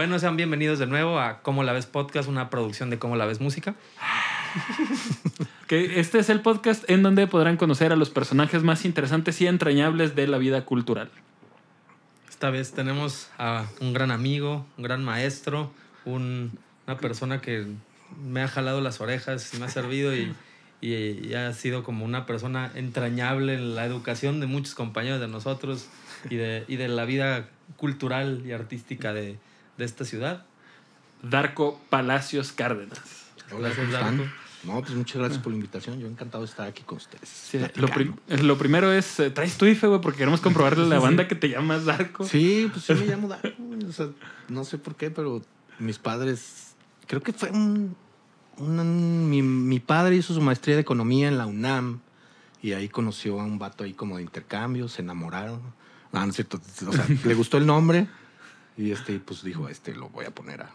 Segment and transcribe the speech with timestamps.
[0.00, 3.26] Bueno, sean bienvenidos de nuevo a Cómo la ves podcast, una producción de Cómo la
[3.26, 3.74] ves música.
[5.68, 9.46] Que este es el podcast en donde podrán conocer a los personajes más interesantes y
[9.46, 11.10] entrañables de la vida cultural.
[12.30, 15.70] Esta vez tenemos a un gran amigo, un gran maestro,
[16.06, 16.52] un-
[16.86, 17.66] una persona que
[18.24, 20.32] me ha jalado las orejas y me ha servido y,
[20.80, 25.28] y- y ha sido como una persona entrañable en la educación de muchos compañeros de
[25.28, 25.88] nosotros
[26.30, 29.36] y de, y de la vida cultural y artística de,
[29.80, 30.44] de esta ciudad.
[31.22, 32.98] Darko Palacios Cárdenas.
[33.52, 34.18] Hola, ¿cómo están?
[34.18, 34.32] Darko.
[34.62, 35.98] No, pues muchas gracias por la invitación.
[36.00, 37.28] Yo encantado de estar aquí con ustedes.
[37.28, 40.84] Sí, lo, prim- eh, lo primero es, eh, traes tu IFE, güey, porque queremos comprobarle
[40.84, 42.24] a la banda que te llamas Darko.
[42.26, 43.48] Sí, pues sí me llamo Darko.
[43.88, 44.08] O sea,
[44.48, 45.42] no sé por qué, pero
[45.78, 46.74] mis padres,
[47.06, 47.96] creo que fue un,
[48.58, 52.00] un- mi, mi padre hizo su maestría de economía en la UNAM
[52.62, 55.62] y ahí conoció a un vato ahí como de intercambio, se enamoraron.
[56.12, 56.60] No, no es cierto.
[56.86, 58.08] O sea, le gustó el nombre
[58.76, 60.70] y este, pues dijo, este lo voy a poner a,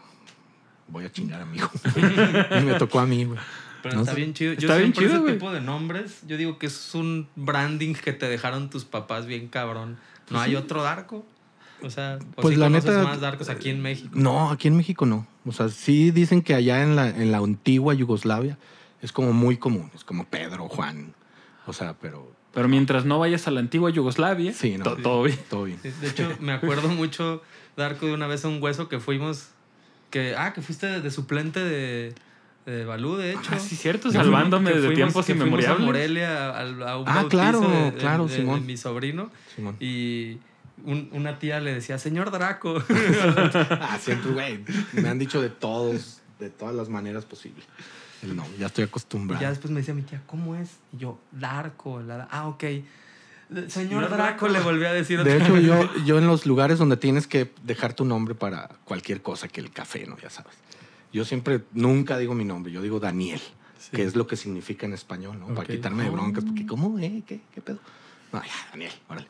[0.88, 1.70] voy a chingar a mi hijo.
[1.96, 3.38] y me tocó a mí, güey.
[3.82, 4.20] Pero No está sé.
[4.20, 4.52] bien chido.
[4.54, 5.34] Yo Está bien siempre chido, ese güey.
[5.34, 9.48] tipo de nombres, yo digo que es un branding que te dejaron tus papás bien
[9.48, 9.96] cabrón.
[10.30, 11.24] No hay otro Darko.
[11.82, 14.10] O sea, o Pues sí la neta- más Darkos aquí en México.
[14.14, 15.26] No, aquí en México no.
[15.44, 18.58] O sea, sí dicen que allá en la, en la antigua Yugoslavia
[19.02, 19.90] es como muy común.
[19.94, 21.14] Es como Pedro, Juan.
[21.66, 24.84] O sea, pero Pero mientras no vayas a la antigua Yugoslavia, Sí, no.
[24.84, 25.38] to- todo bien.
[25.50, 25.78] todo bien.
[25.82, 27.42] De hecho, me acuerdo mucho,
[27.76, 29.48] Darko, de una vez a un hueso que fuimos.
[30.10, 32.14] que Ah, que fuiste de, de suplente de,
[32.64, 33.50] de Balú, de hecho.
[33.52, 37.28] Ah, sí, cierto, salvándome de tiempos que fuimos a Morelia a, a un Ah, bautizo
[37.28, 38.66] claro, de, de- claro, de- de Simón.
[38.66, 39.30] mi sobrino.
[39.54, 39.76] Simón.
[39.80, 40.38] Y
[40.84, 42.82] un- una tía le decía, señor Draco.
[43.80, 44.64] Ah, siempre, güey.
[44.92, 47.64] Me han dicho de todos, de todas las maneras posibles.
[48.22, 49.42] No, ya estoy Y acostumbrado.
[49.42, 50.70] ya después me decía mi tía, ¿cómo es?
[50.92, 52.00] Y yo, Darko.
[52.00, 52.64] La, ah, ok.
[53.48, 55.64] Señor Señor Draco, le volví a decir De otra hecho, vez.
[55.64, 59.60] yo, yo en los lugares donde tienes que dejar tu nombre para cualquier cosa que
[59.60, 60.16] el café, ¿no?
[60.18, 60.52] Ya sabes.
[61.12, 63.40] Yo siempre, nunca digo mi nombre, yo digo Daniel,
[63.78, 63.90] Sí.
[63.94, 65.46] que es lo que significa en español, ¿no?
[65.46, 65.54] Ok.
[65.54, 66.46] Para quitarme de broncas, Oh.
[66.48, 66.98] porque ¿cómo?
[66.98, 67.22] ¿Eh?
[67.26, 67.40] ¿Qué?
[67.54, 67.78] ¿Qué pedo?
[68.32, 69.26] No, ya, Daniel, órale.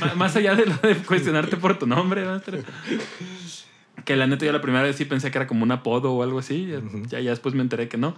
[0.00, 2.58] M- Más allá de lo de cuestionarte por tu nombre, maestro.
[4.04, 6.22] Que la neta yo la primera vez sí pensé que era como un apodo o
[6.22, 6.66] algo así.
[6.66, 7.02] Ya- Ujú.
[7.06, 8.16] ya, ya después me enteré que no.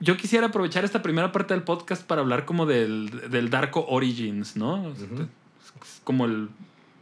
[0.00, 4.56] Yo quisiera aprovechar esta primera parte del podcast para hablar como del, del Darko Origins,
[4.56, 4.82] ¿no?
[4.88, 5.28] Ujú.
[5.82, 6.48] Es como el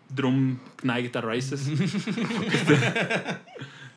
[0.09, 1.69] Drum Knight Rises.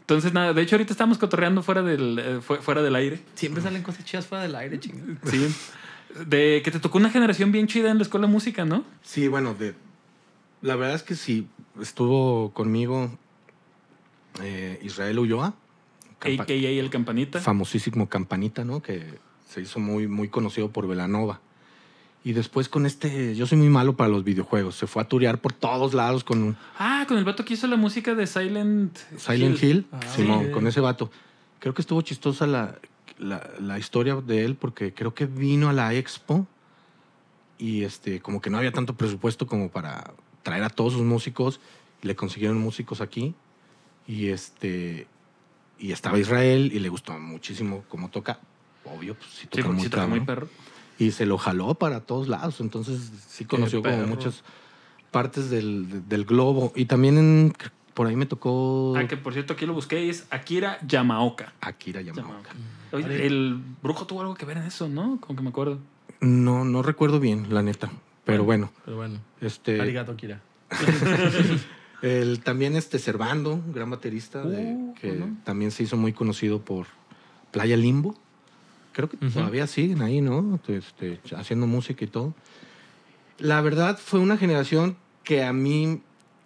[0.02, 3.22] Entonces, nada, de hecho ahorita estamos cotorreando fuera del, eh, fu- fuera del aire.
[3.36, 5.18] Siempre salen cosas chidas fuera del aire, chingada.
[5.26, 5.48] Sí.
[6.28, 8.84] De que te tocó una generación bien chida en la escuela de música, ¿no?
[9.02, 9.74] Sí, bueno, de,
[10.62, 11.48] la verdad es que sí,
[11.82, 13.18] estuvo conmigo
[14.44, 15.54] eh, Israel Ulloa,
[16.22, 17.40] campa- AKA el Campanita.
[17.42, 18.82] famosísimo Campanita, ¿no?
[18.82, 21.42] Que se hizo muy, muy conocido por Velanova.
[22.24, 25.40] Y después con este, yo soy muy malo para los videojuegos, se fue a turear
[25.42, 28.96] por todos lados con un Ah, con el vato que hizo la música de Silent
[29.18, 30.52] Silent Hill, Ah, Simón, sí.
[30.52, 31.10] con ese vato.
[31.60, 32.78] Creo que estuvo chistosa la,
[33.18, 36.46] la, la historia de él porque creo que vino a la expo
[37.58, 41.60] y este, como que no había tanto presupuesto como para traer a todos sus músicos
[42.04, 43.34] le consiguieron músicos aquí
[44.08, 45.08] y este
[45.82, 48.40] y estaba Israel y le gustó muchísimo cómo toca.
[48.86, 50.26] Obvio, pues sí Sí, toca porque muy sí toca muy cabrón.
[50.26, 50.48] perro.
[50.98, 52.60] Y se lo jaló para todos lados.
[52.62, 54.44] Entonces sí conoció como muchas
[55.12, 56.72] partes del, del globo.
[56.76, 57.54] Y también en-
[57.94, 61.54] por ahí me tocó Ah, que por cierto aquí lo busqué y es Akira Yamaoka.
[61.60, 62.50] Akira Yamaoka.
[62.92, 63.08] Yamaoka.
[63.10, 65.20] Oye, el brujo tuvo algo que ver en eso, ¿no?
[65.20, 65.80] Como que me acuerdo.
[66.22, 67.92] No, no recuerdo bien, la neta.
[68.24, 69.82] Pero bueno, Pero bueno, este.
[69.82, 70.40] arigato, Kira.
[72.02, 75.36] El, también este Servando, un gran baterista, de- Uh, que ¿no?
[75.44, 76.88] también se hizo muy conocido por
[77.52, 78.16] Playa Limbo.
[78.94, 79.30] Creo que Ujú.
[79.32, 80.60] todavía siguen ahí, ¿no?
[80.68, 82.34] Este, haciendo música y todo.
[83.38, 86.02] La verdad fue una generación que a mí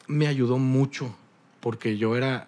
[0.07, 1.15] me ayudó mucho,
[1.59, 2.47] porque yo era,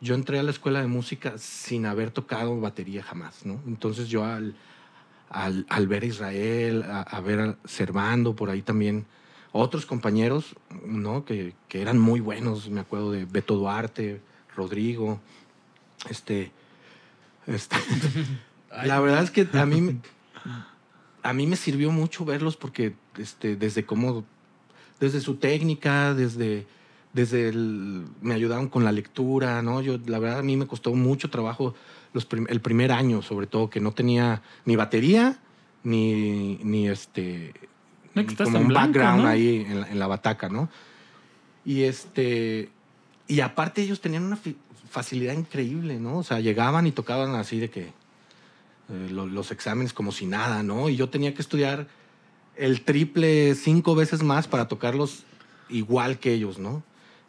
[0.00, 3.60] yo entré a la escuela de música sin haber tocado batería jamás, ¿no?
[3.66, 4.54] Entonces yo al,
[5.28, 9.04] al, al ver a Israel, a, a ver a Servando por ahí también,
[9.52, 10.54] otros compañeros,
[10.84, 11.24] ¿no?
[11.24, 14.20] Que, que eran muy buenos, me acuerdo de Beto Duarte,
[14.56, 15.20] Rodrigo,
[16.08, 16.50] este,
[17.46, 17.76] este,
[18.84, 19.96] la verdad es que a mí, me-
[21.22, 24.24] a mí me sirvió mucho verlos porque este, desde cómo,
[25.00, 26.66] desde su técnica, desde,
[27.12, 29.80] desde el, me ayudaron con la lectura, ¿no?
[29.82, 31.74] Yo, la verdad, a mí me costó mucho trabajo
[32.14, 35.38] los prim- el primer año, sobre todo, que no tenía ni batería,
[35.84, 37.52] ni, ni este,
[38.14, 39.28] No, que estás como un blanco, background ¿no?
[39.28, 40.68] ahí en la, en la bataca, ¿no?
[41.64, 42.70] Y este,
[43.28, 44.38] y aparte ellos tenían una
[44.90, 46.18] facilidad increíble, ¿no?
[46.18, 47.80] O sea, llegaban y tocaban así de que
[48.90, 50.88] eh, lo- los exámenes como si nada, ¿no?
[50.88, 51.86] Y yo tenía que estudiar
[52.56, 55.22] el triple cinco veces más para tocarlos
[55.70, 56.82] igual que ellos, ¿no?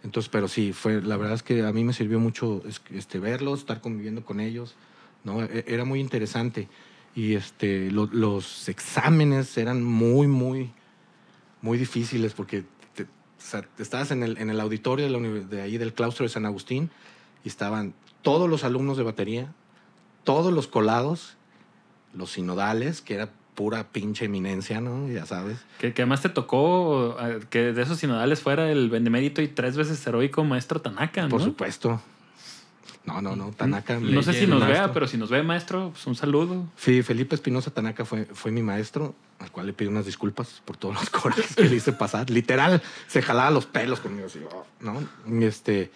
[0.03, 3.19] Entonces, pero sí, fue, la verdad es que a mí me sirvió mucho es- este,
[3.19, 4.75] verlos, estar conviviendo con ellos,
[5.23, 5.41] ¿no?
[5.43, 6.67] E- Era muy interesante.
[7.15, 10.71] Y este, lo- los exámenes eran muy, muy,
[11.61, 12.63] muy difíciles porque
[12.95, 13.07] te- o
[13.37, 16.45] sea, estabas en el, en el auditorio de, la de ahí del claustro de San
[16.45, 16.89] Agustín
[17.43, 19.53] y estaban todos los alumnos de batería,
[20.23, 21.35] todos los colados,
[22.15, 25.07] los sinodales, que era pura pinche eminencia, ¿no?
[25.09, 25.59] Ya sabes.
[25.79, 29.77] Que, que además te tocó eh, que de esos sinodales fuera el benemérito y tres
[29.77, 31.29] veces heroico maestro Tanaka, ¿no?
[31.29, 32.01] Por supuesto.
[33.05, 33.51] No, no, no.
[33.51, 33.99] Tanaka.
[33.99, 34.85] No sé si nos maestro.
[34.85, 36.65] vea, pero si nos ve, maestro, pues un saludo.
[36.77, 40.77] Sí, Felipe Espinosa Tanaka fue, fue mi maestro, al cual le pido unas disculpas por
[40.77, 42.29] todos los corajes que le hice pasar.
[42.29, 45.01] Literal, se jalaba los pelos conmigo, así, oh, ¿no?
[45.45, 45.91] Este,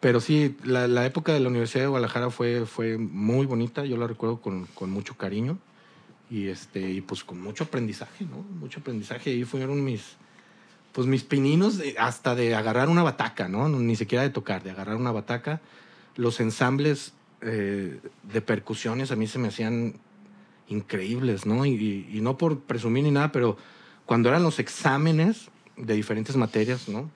[0.00, 3.96] pero sí, la, la época de la Universidad de Guadalajara fue, fue muy bonita, yo
[3.96, 5.58] la recuerdo con, con mucho cariño
[6.30, 8.38] y, este, y pues con mucho aprendizaje, ¿no?
[8.60, 9.30] Mucho aprendizaje.
[9.30, 10.16] Ahí fueron mis,
[10.92, 13.68] pues mis pininos hasta de agarrar una bataca, ¿no?
[13.68, 15.60] Ni siquiera de tocar, de agarrar una bataca.
[16.18, 19.94] Los ensambles eh, de percusiones a mí se me hacían
[20.68, 21.64] increíbles, ¿no?
[21.64, 23.56] Y, y- y no por presumir ni nada, pero
[24.04, 27.08] cuando eran los exámenes de diferentes materias, ¿no?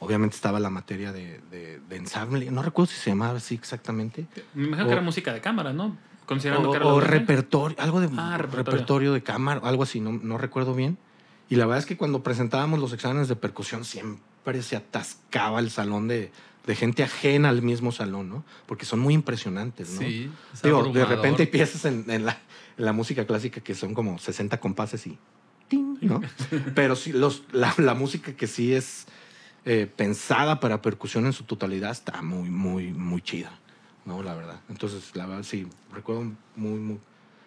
[0.00, 4.26] Obviamente estaba la materia de, de- de ensamble, no recuerdo si se llamaba así exactamente.
[4.54, 5.96] Me imagino O- que era música de cámara, ¿no?
[6.26, 8.64] Considerando O, que era o repertorio, algo de Ah, repertorio.
[8.64, 9.12] repertorio.
[9.12, 10.96] de cámara, algo así, no, no recuerdo bien.
[11.50, 15.70] Y la verdad es que cuando presentábamos los exámenes de percusión siempre se atascaba el
[15.70, 16.32] salón de,
[16.66, 18.44] de gente ajena al mismo salón, ¿no?
[18.66, 19.98] Porque son muy impresionantes, ¿no?
[20.00, 20.30] Sí.
[20.62, 22.38] Digo, de repente hay piezas en, en la,
[22.78, 25.18] en la música clásica que son como 60 compases y...
[25.68, 25.96] ¡ting!
[26.00, 26.20] ¿no?
[26.74, 29.06] Pero sí, los, la, la música que sí es
[29.66, 33.50] eh, pensada para percusión en su totalidad está muy, muy, muy chida,
[34.06, 34.22] ¿no?
[34.22, 34.60] La verdad.
[34.68, 36.98] Entonces, la verdad, sí, recuerdo muy, muy,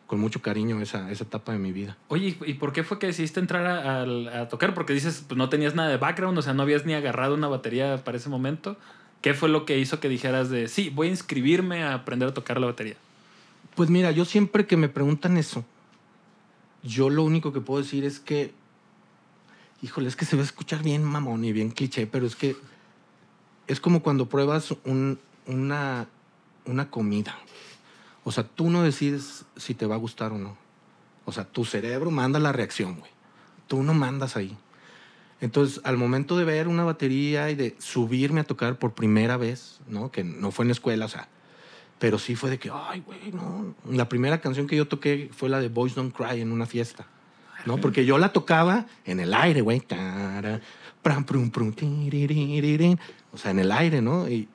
[0.07, 1.97] con mucho cariño esa, esa etapa de mi vida.
[2.07, 4.73] Oye, ¿y por qué fue que decidiste entrar a, a- a tocar?
[4.73, 7.47] Porque dices, pues no tenías nada de background, o sea, no habías ni agarrado una
[7.47, 8.77] batería para ese momento.
[9.21, 12.33] ¿Qué fue lo que hizo que dijeras de, sí, voy a inscribirme a aprender a
[12.33, 12.95] tocar la batería?
[13.75, 15.65] Pues mira, yo siempre que me preguntan eso,
[16.83, 18.53] yo lo único que puedo decir es que,
[19.81, 22.55] híjole, es que se va a escuchar bien mamón y bien cliché, pero es que
[23.67, 26.07] es como cuando pruebas un- una,
[26.65, 27.37] una comida.
[28.23, 30.57] O sea, tú no decides si te va a gustar o no.
[31.25, 33.11] O sea, tu cerebro manda la reacción, güey.
[33.67, 34.55] Tú no mandas ahí.
[35.39, 39.79] Entonces, al momento de ver una batería y de subirme a tocar por primera vez,
[39.87, 40.11] ¿no?
[40.11, 41.27] Que no fue en la escuela, o sea,
[41.99, 43.75] pero sí fue de que, ay, güey, no.
[43.91, 47.05] La primera canción que yo toqué fue la de Boys Don't Cry en una fiesta,
[47.65, 47.77] ¿no?
[47.77, 49.81] Porque yo la tocaba en el aire, güey.
[53.33, 54.27] O sea, en el aire, ¿no?
[54.27, 54.47] Y,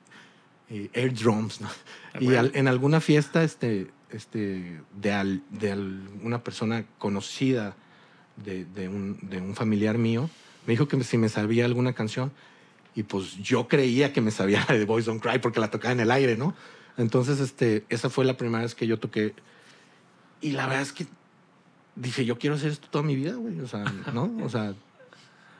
[0.69, 1.69] y air drums, ¿no?
[2.19, 2.41] Y bueno.
[2.41, 7.75] al- en alguna fiesta, este, este, de, al- de al- una persona conocida
[8.35, 10.29] de, de un, de un familiar mío,
[10.65, 12.31] me dijo que si me sabía alguna canción.
[12.95, 15.99] Y pues yo creía que me sabía de Boys Don't Cry porque la tocaba en
[15.99, 16.53] el aire, ¿no?
[16.97, 19.33] Entonces, este, esa fue la primera vez que yo toqué.
[20.41, 21.07] Y la verdad es que
[21.95, 23.59] dije, yo quiero hacer esto toda mi vida, güey.
[23.61, 23.83] O sea,
[24.13, 24.31] ¿no?
[24.43, 24.73] O sea,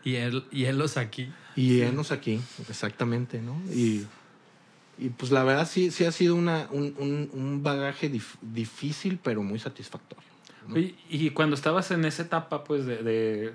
[0.05, 1.31] Y él, y él los aquí.
[1.55, 3.55] y enos aquí, exactamente, ¿no?
[3.73, 4.05] Y,
[4.97, 9.17] y pues la verdad sí, sí ha sido una, un, un- un bagaje dif- difícil,
[9.23, 10.25] pero muy satisfactorio.
[10.67, 10.75] ¿no?
[10.75, 13.53] Oye, y cuando estabas en esa etapa, pues, de, de-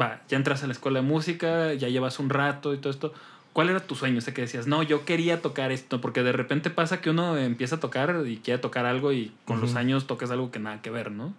[0.00, 3.12] va, ya entras a la escuela de música, ya llevas un rato y todo esto,
[3.52, 4.18] ¿cuál era tu sueño?
[4.18, 7.36] O sea, que decías, no, yo quería tocar esto, porque de repente pasa que uno
[7.36, 10.82] empieza a tocar y quiere tocar algo y con los años tocas algo que nada
[10.82, 11.34] que ver, ¿no?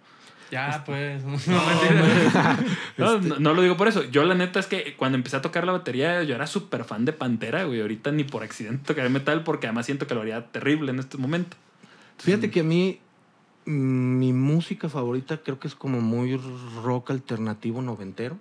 [0.50, 1.24] Ya, pues.
[1.24, 1.36] No,
[3.18, 4.04] no, no lo digo por eso.
[4.04, 7.04] Yo la neta es que cuando empecé a tocar la batería, yo era súper fan
[7.04, 7.80] de Pantera, güey.
[7.80, 11.18] Ahorita ni por accidente tocaré metal, porque además siento que lo haría terrible en este
[11.18, 11.56] momento.
[12.18, 13.00] Fíjate que a mí,
[13.66, 16.36] mi música favorita creo que es como muy
[16.82, 18.38] rock alternativo noventero.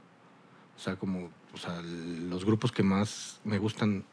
[0.77, 4.03] O sea, como, o sea, los grupos que más me gustan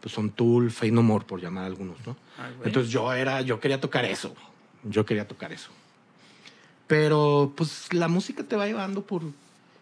[0.00, 2.16] pues son Tool, Fade No More, por llamar a algunos, ¿no?
[2.38, 2.54] Ay.
[2.64, 4.34] Entonces yo era, yo quería tocar eso,
[4.84, 5.70] yo quería tocar eso.
[6.86, 9.22] Pero pues la música te va llevando por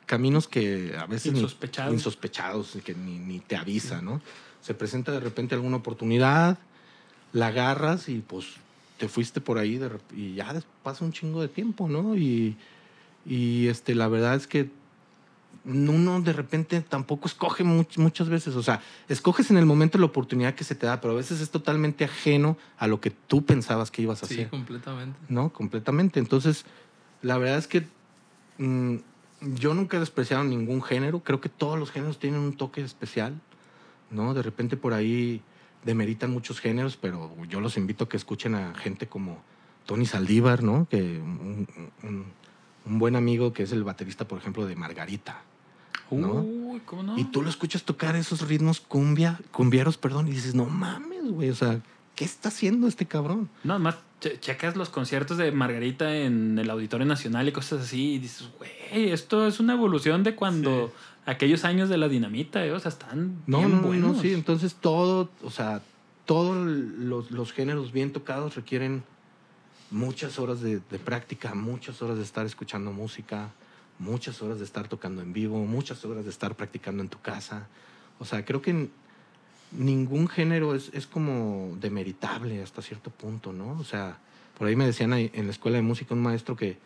[0.06, 1.94] caminos que a veces ni- Insospechados.
[1.94, 4.20] insospechados, que ni, ni te avisa, ¿no?
[4.60, 6.58] Se presenta de repente alguna oportunidad,
[7.32, 8.46] la agarras y pues
[8.98, 12.16] te fuiste por ahí de y ya pasa un chingo de tiempo, ¿no?
[12.16, 12.56] Y,
[13.24, 14.70] y este, la verdad es que
[15.64, 20.06] uno de repente tampoco escoge much- muchas veces, o sea, escoges en el momento la
[20.06, 23.44] oportunidad que se te da, pero a veces es totalmente ajeno a lo que tú
[23.44, 25.18] pensabas que ibas a Sí, hacer, completamente.
[25.28, 25.50] ¿no?
[25.52, 26.20] Completamente.
[26.20, 26.64] Entonces,
[27.22, 27.86] la verdad es que
[28.58, 28.96] mm,
[29.56, 33.34] yo nunca he despreciado ningún género, creo que todos los géneros tienen un toque especial,
[34.10, 34.32] ¿no?
[34.34, 35.42] De repente por ahí
[35.88, 39.42] demeritan muchos géneros, pero yo los invito a que escuchen a gente como
[39.86, 40.86] Tony Saldívar, ¿no?
[40.90, 41.66] Que un,
[42.02, 42.24] un-
[42.84, 45.42] un buen amigo que es el baterista, por ejemplo, de Margarita.
[46.10, 46.40] ¿no?
[46.40, 47.18] Uy, ¿cómo no?
[47.18, 51.50] Y tú lo escuchas tocar esos ritmos cumbia, cumbieros, perdón, y dices, no mames, güey,
[51.50, 51.80] o sea,
[52.14, 53.48] ¿qué está haciendo este cabrón?
[53.64, 58.18] No, más checas los conciertos de Margarita en el Auditorio Nacional y cosas así, y
[58.18, 60.92] dices, güey, esto es una evolución de cuando
[61.30, 64.16] aquellos años de la dinamita, eh, o sea, están No, bien no, no, buenos.
[64.16, 65.82] no, sí, entonces todo, o sea,
[66.24, 69.02] todos los, los géneros bien tocados requieren
[69.90, 73.50] muchas horas de, de práctica, muchas horas de estar escuchando música,
[73.98, 77.66] muchas horas de estar tocando en vivo, muchas horas de estar practicando en tu casa.
[78.18, 78.88] O sea, creo que
[79.72, 83.78] ningún género es, es como demeritable hasta cierto punto, ¿no?
[83.78, 84.18] O sea,
[84.56, 86.78] por ahí me decían en la escuela de música un maestro que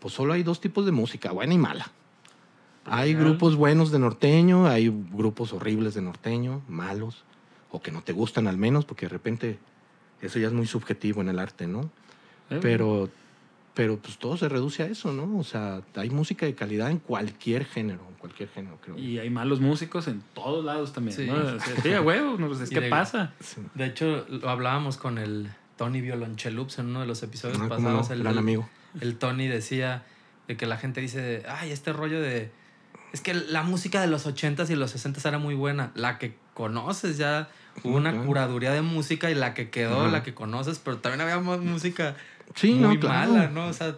[0.00, 1.90] pues solo hay dos tipos de música, buena y mala.
[2.90, 7.24] Hay grupos buenos de norteño, hay grupos horribles de norteño, malos,
[7.70, 9.58] o que no te gustan al menos, porque de repente
[10.22, 11.90] eso ya es muy subjetivo en el arte, ¿no?
[12.50, 13.08] Eh, Pero,
[13.74, 15.38] pero pues todo se reduce a eso, ¿no?
[15.38, 18.98] O sea, hay música de calidad en cualquier género, en cualquier género, creo.
[18.98, 21.26] Y hay malos músicos en todos lados también, Sí.
[21.26, 21.34] ¿no?
[21.34, 23.34] O sea, sí, a huevo, no, pues es que de- pasa.
[23.40, 23.60] Sí.
[23.74, 27.78] De hecho, lo hablábamos con el Tony Violonchelups en uno de los episodios Ah, cómo
[27.78, 28.10] no, pasados.
[28.10, 28.68] el, gran amigo.
[29.00, 30.04] el Tony decía
[30.48, 32.50] de que la gente dice, ay, este rollo de...
[33.12, 35.90] Es que la música de los 80s y los 60s era muy buena.
[35.94, 37.48] La que conoces ya,
[37.84, 38.26] hubo una claro.
[38.26, 40.10] curaduría de música y la que quedó, Ajá.
[40.10, 42.16] la que conoces, pero también había más música
[42.54, 43.32] Sí, muy no, claro.
[43.32, 43.66] mala, ¿no?
[43.68, 43.96] O sea,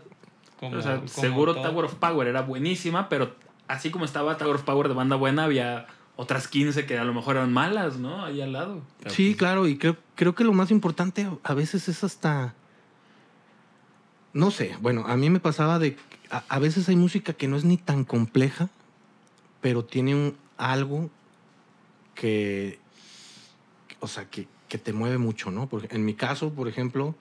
[0.59, 1.71] como, o sea, como seguro todo.
[1.71, 3.35] Tower of Power era buenísima, pero
[3.69, 5.87] así como estaba Tower of Power de banda buena, había
[6.17, 8.25] otras 15 que a lo mejor eran malas, ¿no?
[8.25, 8.83] Ahí al lado.
[8.99, 12.55] Pero, Sí, pues, claro, y creo, creo que lo más importante a- veces es hasta...
[14.33, 15.95] No sé, bueno, a mí me pasaba de...
[15.97, 16.01] que
[16.31, 18.69] A, a veces hay música que no es ni tan compleja,
[19.61, 21.11] pero tiene un, algo
[22.15, 22.79] que...
[24.01, 25.69] O sea, que, que te mueve mucho, ¿no?
[25.69, 27.15] Porque en mi caso, por ejemplo,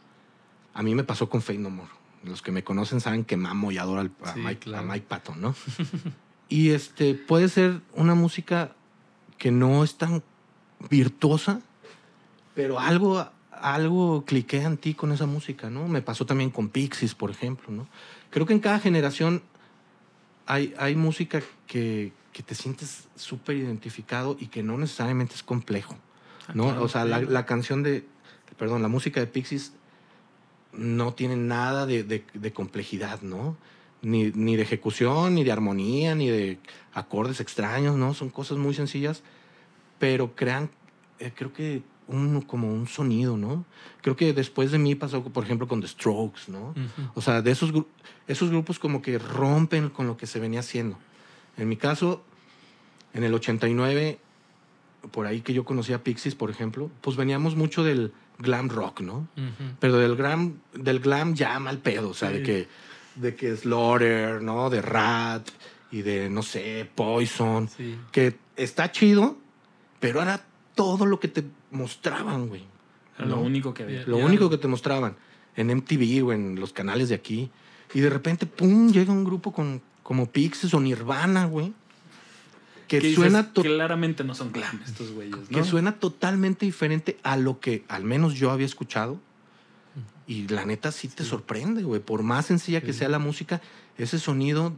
[0.73, 1.89] a mí me pasó con Fate No More.
[2.23, 4.83] Los que me conocen saben que mamo y adoro al- a, Sí, Mike, claro.
[4.89, 5.55] a Mike Patton, ¿no?
[6.49, 8.75] y este, puede ser una música
[9.37, 10.23] que no es tan
[10.89, 11.61] virtuosa,
[12.55, 15.87] pero algo, algo cliquea en ti con esa música, ¿no?
[15.87, 17.87] Me pasó también con Pixies, por ejemplo, ¿no?
[18.29, 19.41] Creo que en cada generación
[20.45, 25.95] hay, hay música que, que te sientes súper identificado y que no necesariamente es complejo,
[26.53, 26.67] ¿no?
[26.67, 28.05] claro, o sea, la, la canción de,
[28.57, 29.73] perdón, la música de Pixies
[30.71, 33.57] no tiene nada de, de- de complejidad, ¿no?
[34.01, 36.59] Ni, ni de ejecución, ni de armonía, ni de
[36.93, 38.13] acordes extraños, ¿no?
[38.13, 39.21] Son cosas muy sencillas,
[39.99, 40.69] pero crean,
[41.19, 43.65] eh, creo que un, como un sonido, ¿no?
[44.01, 46.69] Creo que después de mí pasó, por ejemplo, con The Strokes, ¿no?
[46.69, 47.11] ujú.
[47.15, 47.73] O sea, de esos,
[48.27, 50.97] esos grupos como que rompen con lo que se venía haciendo.
[51.59, 52.23] En mi caso,
[53.13, 54.19] en el 89,
[55.11, 59.01] por ahí que yo conocía a Pixies, por ejemplo, pues veníamos mucho del glam rock,
[59.01, 59.27] ¿no?
[59.37, 59.73] Ujú.
[59.79, 62.43] Pero del glam, del glam ya mal pedo, o sea, de Sí.
[62.43, 62.67] que,
[63.15, 64.69] de que Slaughter, ¿no?
[64.69, 65.47] De Rat
[65.91, 67.97] y de, no sé, Poison, Sí.
[68.11, 69.37] que está chido,
[69.99, 72.63] pero era todo lo que te mostraban, güey.
[73.17, 73.41] Era lo ¿no?
[73.41, 74.03] único que había.
[74.05, 74.25] Lo Ya.
[74.25, 75.15] único que te mostraban
[75.57, 77.51] en MTV o en los canales de aquí.
[77.93, 81.71] Y de repente, pum, llega un grupo con, como Pixies o Nirvana, güey.
[82.87, 85.47] Que, suena, claramente no son glam estos güeyes, ¿no?
[85.47, 89.19] que suena totalmente diferente a lo que al menos yo había escuchado.
[90.25, 92.01] Y la neta sí te sorprende, güey.
[92.01, 93.61] Por más sencilla que sea la música,
[93.99, 94.73] ese sonido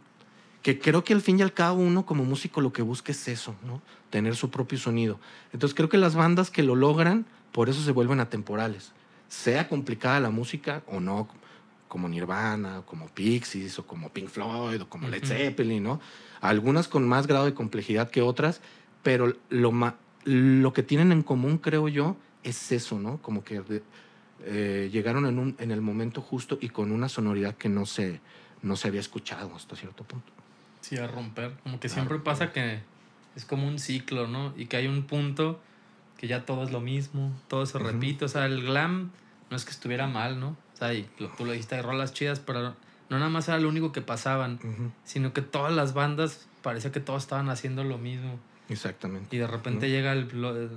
[0.63, 3.25] que creo que al fin y al cabo uno como músico lo que busca es
[3.29, 3.81] eso, ¿no?
[4.09, 5.17] Tener su propio sonido.
[5.53, 8.91] Entonces creo que las bandas que lo logran, por eso se vuelven atemporales.
[9.29, 11.29] Sea complicada la música o no,
[11.91, 15.33] como Nirvana, o como Pixies, o como Pink Floyd, o como Led Ujú.
[15.33, 15.99] Zeppelin, ¿no?
[16.39, 18.61] Algunas con más grado de complejidad que otras,
[19.03, 23.21] pero lo, ma- lo que tienen en común, creo yo, es eso, ¿no?
[23.21, 23.61] Como que
[24.45, 28.21] eh, llegaron en, un, en el momento justo y con una sonoridad que no se,
[28.61, 30.31] no se había escuchado hasta cierto punto.
[30.79, 31.57] Sí, a romper.
[31.61, 32.79] Como que siempre pasa que
[33.35, 34.53] es como un ciclo, ¿no?
[34.57, 35.59] Y que hay un punto
[36.17, 38.23] que ya todo es lo mismo, todo se repite.
[38.23, 39.11] O sea, el glam
[39.49, 40.55] no es que estuviera mal, ¿no?
[40.81, 42.75] Sea, y lo- tú lo dijiste, hay rolas chidas, pero
[43.09, 44.59] no nada más era lo único que pasaban,
[45.03, 48.39] sino que todas las bandas parecía que todos estaban haciendo lo mismo.
[48.67, 49.35] Exactamente.
[49.35, 49.91] Y de repente ¿no?
[49.93, 50.69] llega el, el,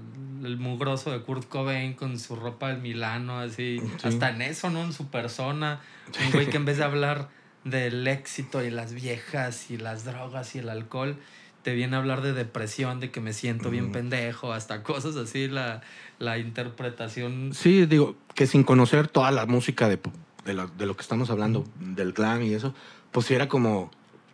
[0.46, 4.08] el mugroso de Kurt Cobain con su ropa del Milano, así, Sí.
[4.08, 4.82] hasta en eso, ¿no?
[4.84, 5.80] En su persona.
[6.26, 7.28] Un güey que en vez de hablar
[7.62, 11.16] del éxito y las viejas y las drogas y el alcohol,
[11.64, 15.48] te viene a hablar de depresión, de que me siento bien pendejo, hasta cosas así,
[15.48, 15.80] la,
[16.18, 17.52] la interpretación.
[17.54, 19.98] Sí, digo, que sin conocer toda la música de,
[20.44, 22.74] de, lo, de lo que estamos hablando, del glam y eso,
[23.10, 23.90] pues sí era como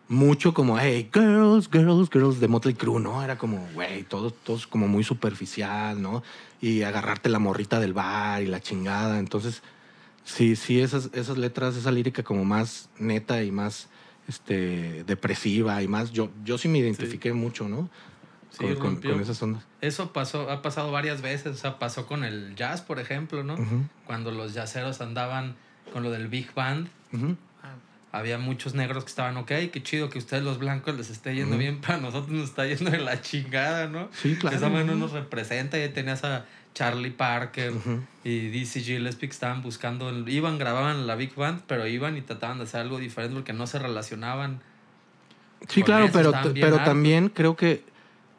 [0.09, 3.23] mucho como, hey, girls, girls, girls, de Motley Crue, ¿no?
[3.23, 6.25] Era como, güey, todo, todo es como muy superficial, ¿no?
[6.61, 9.21] Y agarrarte la morrita del bar y la chingada.
[9.21, 9.63] Entonces,
[10.25, 13.89] sí, sí, esas, esas letras, esa lírica como más neta y más
[14.31, 17.91] este, depresiva y más, yo, yo sí me identifiqué mucho, ¿no?
[18.51, 19.13] Sí, con, con- rompió.
[19.13, 19.63] con esas ondas.
[19.81, 21.53] Eso pasó, ha pasado varias veces.
[21.57, 23.57] O sea, pasó con el jazz, por ejemplo, ¿no?
[24.07, 25.55] Cuando los jazzeros andaban
[25.93, 27.37] con lo del Big Band, ujú.
[28.13, 31.35] había muchos negros que estaban, ok, qué chido que a ustedes los blancos les esté
[31.35, 34.09] yendo bien, pero a nosotros nos está yendo de la chingada, ¿no?
[34.13, 34.57] Sí, claro.
[34.57, 38.01] Esa mano nos representa y tenías a Charlie Parker Ujú.
[38.25, 42.23] y DC Gillespie que estaban buscando, el- iban, grababan la Big Band, pero iban y
[42.23, 44.61] trataban de hacer algo diferente porque no se relacionaban.
[45.69, 46.85] Sí, claro, eso pero, pero hartos.
[46.85, 47.85] también creo que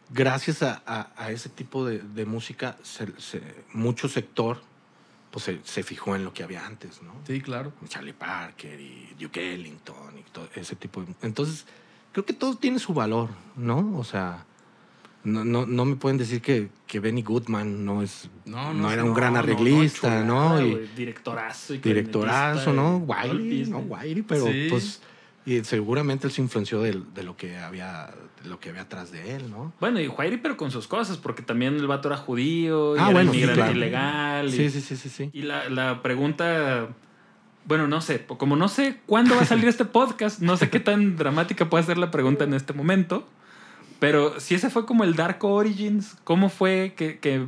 [0.09, 3.41] gracias a, a- a ese tipo de, de música, se- se-
[3.73, 4.61] mucho sector
[5.29, 7.13] pues, se, se fijó en lo que había antes, ¿no?
[7.25, 7.71] Sí, claro.
[7.87, 11.13] Charlie Parker y Duke Ellington y todo ese tipo de...
[11.21, 11.65] Entonces,
[12.11, 13.97] creo que todo tiene su valor, ¿no?
[13.97, 14.45] O sea,
[15.23, 18.91] no, no, no me pueden decir que, que Benny Goodman no es No, no, no,
[18.91, 21.73] era un gran arreglista, no, chulada, Y directorazo.
[21.75, 22.97] Y directorazo, ¿no?
[22.97, 23.65] Wiley.
[23.65, 23.79] ¿no?
[23.79, 24.67] Wiley, pero Sí.
[24.69, 25.01] pues...
[25.43, 28.11] Y seguramente él se influenció de, de lo que había
[28.43, 29.73] de lo que había atrás de él, ¿no?
[29.79, 33.03] Bueno, y Juairi, pero con sus cosas, porque también el vato era judío, y Ah,
[33.05, 33.77] era bueno, sí, inmigrante claro.
[33.77, 34.47] ilegal.
[34.49, 35.29] y- Sí, sí, sí, sí, sí.
[35.33, 36.89] Y la, la pregunta,
[37.65, 40.79] bueno, no sé, como no sé cuándo va a salir este podcast, no sé qué
[40.79, 43.27] tan dramática puede ser la pregunta en este momento,
[44.01, 47.45] pero si ese fue como el Dark Origins, ¿cómo fue que, que-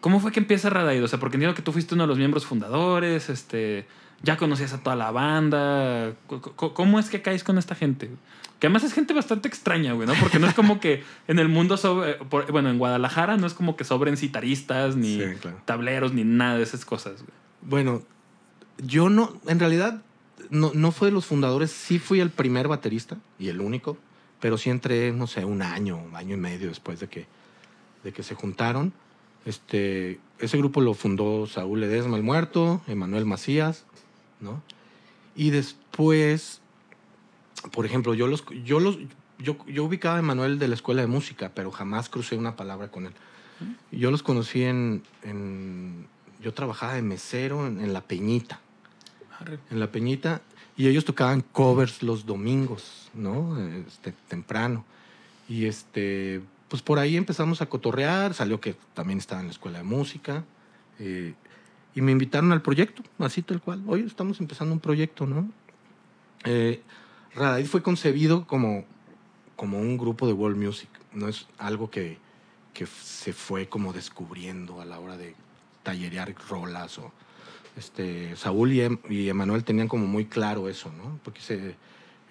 [0.00, 1.02] cómo fue que empieza Radaid?
[1.02, 3.84] O sea, porque entiendo que tú fuiste uno de los miembros fundadores, este,
[4.22, 6.12] ya conocías a toda la banda,
[6.56, 8.08] ¿cómo es que caes con esta gente?
[8.60, 10.14] Que además es gente bastante extraña, güey, ¿no?
[10.20, 13.54] Porque no es como que en el mundo, sobre, por- bueno, en Guadalajara no es
[13.54, 15.60] como que sobren citaristas, ni Sí, claro.
[15.64, 17.32] tableros, ni nada de esas cosas, güey.
[17.62, 18.02] Bueno,
[18.78, 20.02] yo no, en realidad,
[20.50, 23.96] no, no fue de los fundadores, sí fui el primer baterista y el único,
[24.40, 27.26] pero sí entré, no sé, un año, un año y medio después de que,
[28.04, 28.92] de que se juntaron.
[29.44, 33.84] Este, ese grupo lo fundó Saúl Ledesma el Muerto, Emanuel Macías,
[34.40, 34.62] ¿no?
[35.34, 36.60] Y después,
[37.72, 38.98] por ejemplo, yo los, yo los,
[39.38, 42.88] yo, yo ubicaba a Emanuel de la escuela de música, pero jamás crucé una palabra
[42.90, 43.12] con él.
[43.90, 46.06] Yo los conocí en, en-
[46.40, 48.60] yo trabajaba de mesero en, en La Peñita,
[49.70, 50.42] en La Peñita,
[50.78, 53.60] y ellos tocaban covers los domingos, ¿no?
[53.88, 54.84] Este, temprano.
[55.48, 59.78] Y este, pues por ahí empezamos a cotorrear, salió que también estaba en la escuela
[59.78, 60.44] de música,
[61.00, 61.34] eh,
[61.96, 63.82] y me invitaron al proyecto, así tal cual.
[63.88, 65.50] Hoy estamos empezando un proyecto, ¿no?
[66.44, 66.80] Eh,
[67.66, 68.84] fue concebido como,
[69.56, 72.18] como un grupo de world music, no es algo que,
[72.72, 75.34] que se fue como descubriendo a la hora de
[75.82, 77.10] tallerear rolas o
[77.78, 81.18] este Saúl y, Em- y Emanuel tenían como muy claro eso, ¿no?
[81.24, 81.76] Porque se,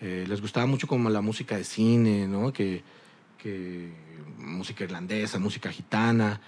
[0.01, 2.51] eh, les gustaba mucho como la música de cine, ¿no?
[2.53, 2.83] Que,
[3.37, 3.91] que
[4.37, 6.41] música irlandesa, música gitana.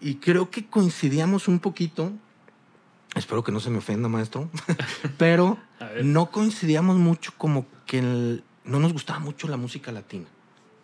[0.00, 2.12] Y creo que coincidíamos un poquito,
[3.14, 4.50] espero que no se me ofenda, maestro,
[5.18, 5.58] pero
[6.02, 10.26] no coincidíamos mucho como que el- no nos gustaba mucho la música latina,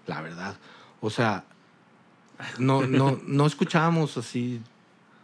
[0.07, 0.57] la verdad.
[1.01, 1.45] O sea,
[2.59, 4.61] no, no, no escuchábamos así,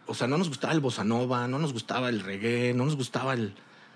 [0.07, 2.97] o sea, no nos gustaba el bossa nova, no nos gustaba el reggae, no nos
[2.97, 3.55] gustaba el...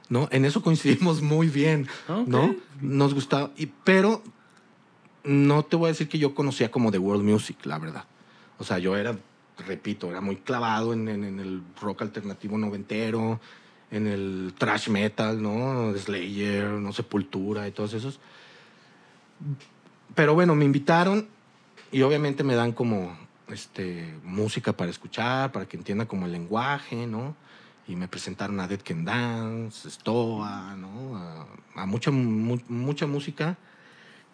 [0.08, 0.28] ¿no?
[0.32, 1.86] En eso coincidimos muy bien.
[2.26, 2.54] ¿no?
[2.80, 4.22] Nos gustaba, y, pero
[5.24, 8.04] no te voy a decir que yo conocía como The World Music, la verdad.
[8.58, 9.16] O sea, yo era,
[9.66, 13.38] repito, era muy clavado en, en- en el rock alternativo noventero,
[13.90, 15.92] en el thrash metal, ¿no?
[15.96, 18.18] Slayer, no Sepultura y todos esos.
[20.14, 21.28] Pero bueno, me invitaron
[21.92, 23.16] y obviamente me dan como
[23.52, 27.34] este, música para escuchar, para que entienda como el lenguaje, ¿no?
[27.88, 31.16] Y me presentaron a Dead Can Dance, Stoa, ¿no?
[31.16, 31.46] A,
[31.82, 33.56] a mucha, mu- mucha música.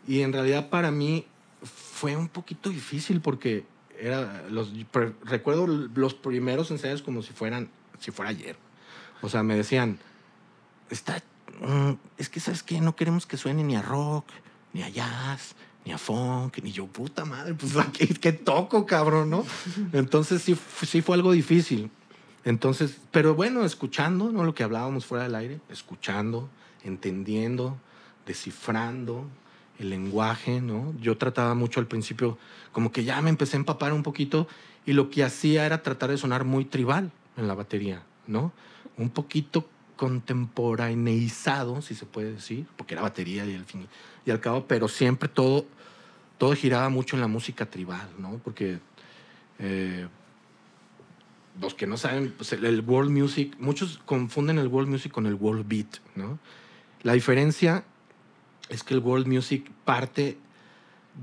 [0.07, 1.27] Y en realidad para mí
[1.63, 3.65] fue un poquito difícil porque
[3.99, 8.57] era los, pre- recuerdo los primeros ensayos como si fueran, si fuera ayer.
[9.23, 9.99] O sea, me decían,
[10.91, 11.23] está,
[11.61, 14.27] mm, es que sabes que no queremos que suene ni a rock,
[14.75, 15.55] ni a jazz,
[15.87, 19.47] ni a funk, ni yo, puta madre, pues ¿qué, qué toco, cabrón, no?
[19.93, 21.91] Entonces sí, sí fue algo difícil.
[22.45, 24.45] Entonces, pero bueno, escuchando, ¿no?
[24.45, 26.49] Lo que hablábamos fuera del aire, escuchando,
[26.83, 27.79] entendiendo,
[28.27, 29.27] descifrando
[29.79, 30.93] el lenguaje, ¿no?
[31.01, 32.37] Yo trataba mucho al principio,
[32.73, 34.49] como que ya me empecé a empapar un poquito
[34.87, 38.53] y lo que hacía era tratar de sonar muy tribal en la batería, ¿no?
[38.97, 43.87] Un poquito contemporaneizado, si se puede decir, porque era batería y al fin
[44.25, 45.67] y al cabo, pero siempre todo,
[46.39, 48.41] todo giraba mucho en la música tribal, ¿no?
[48.45, 48.79] Porque
[49.59, 50.07] eh,
[51.61, 55.27] los que no saben, pues el, el world music, muchos confunden el world music con
[55.27, 56.39] el world beat, ¿no?
[57.03, 57.85] La diferencia
[58.69, 60.37] es que el world music parte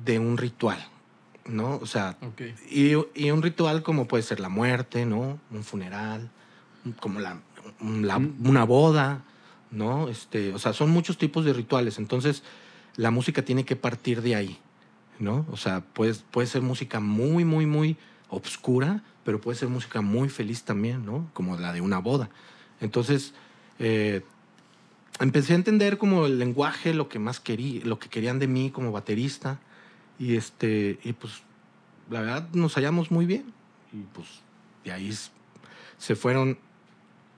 [0.06, 0.84] de un ritual,
[1.46, 1.76] ¿no?
[1.78, 2.42] O sea, Ok.
[2.72, 5.40] y, y un ritual como puede ser la muerte, ¿no?
[5.52, 6.32] Un funeral,
[7.00, 7.40] como la,
[7.82, 9.24] una boda,
[9.72, 10.10] ¿no?
[10.10, 11.98] Este, o sea, son muchos tipos de rituales.
[11.98, 12.44] Entonces,
[12.96, 14.60] la música tiene que partir de ahí.
[15.20, 15.46] ¿no?
[15.52, 17.98] O sea, puede, puede ser música muy, muy, muy
[18.30, 21.30] obscura, pero puede ser música muy feliz también, ¿no?
[21.34, 22.30] Como la de una boda.
[22.82, 23.34] Entonces,
[23.80, 24.22] eh,
[25.20, 28.72] empecé a entender como el lenguaje, lo que más quería, lo que querían de mí
[28.72, 29.60] como baterista.
[30.20, 31.42] Y este, y pues,
[32.10, 33.46] la verdad, nos hallamos muy bien.
[33.94, 34.28] Y pues,
[34.84, 35.12] de ahí
[35.98, 36.58] se fueron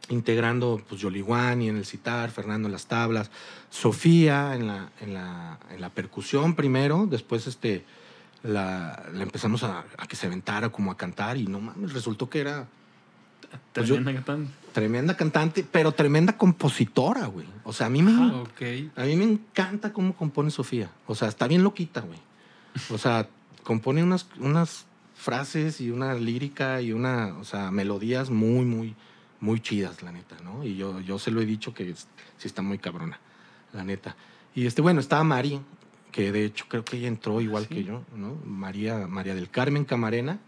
[0.10, 3.32] integrando, pues, Yoliwani en el citar, Fernando en las tablas,
[3.70, 7.84] Sofía en la, en la, en la percusión primero, después este,
[8.44, 12.30] la, la empezamos a, a que se aventara como a cantar y no mames, resultó
[12.30, 12.68] que era
[13.74, 14.52] Pues yo- Tremenda cantante.
[14.74, 17.48] tremenda cantante, pero tremenda compositora, güey.
[17.64, 18.44] O sea, a mí me, Ah,
[18.98, 20.90] a mí me encanta cómo compone Sofía.
[21.08, 22.20] O sea, está bien loquita, güey.
[22.90, 23.28] O sea,
[23.64, 28.96] compone unas, unas frases y una lírica y una, o sea, melodías muy, muy,
[29.46, 30.64] muy chidas, la neta, ¿no?
[30.66, 33.20] Y yo, yo se lo he dicho que es- sí está muy cabrona,
[33.74, 34.16] la neta.
[34.56, 35.62] Y este, bueno, estaba Mari,
[36.12, 37.76] que de hecho creo que ella entró igual Sí.
[37.76, 38.36] que yo, ¿no?
[38.46, 40.40] María, María del Carmen Camarena.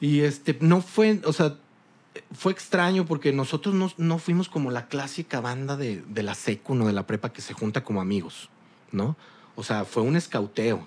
[0.00, 1.56] Y este, no fue, o sea,
[2.32, 6.74] fue extraño porque nosotros no, no fuimos como la clásica banda de, de la secu,
[6.74, 6.86] ¿no?
[6.86, 8.48] De la prepa que se junta como amigos,
[8.92, 9.16] ¿no?
[9.54, 10.86] O sea, fue un escauteo,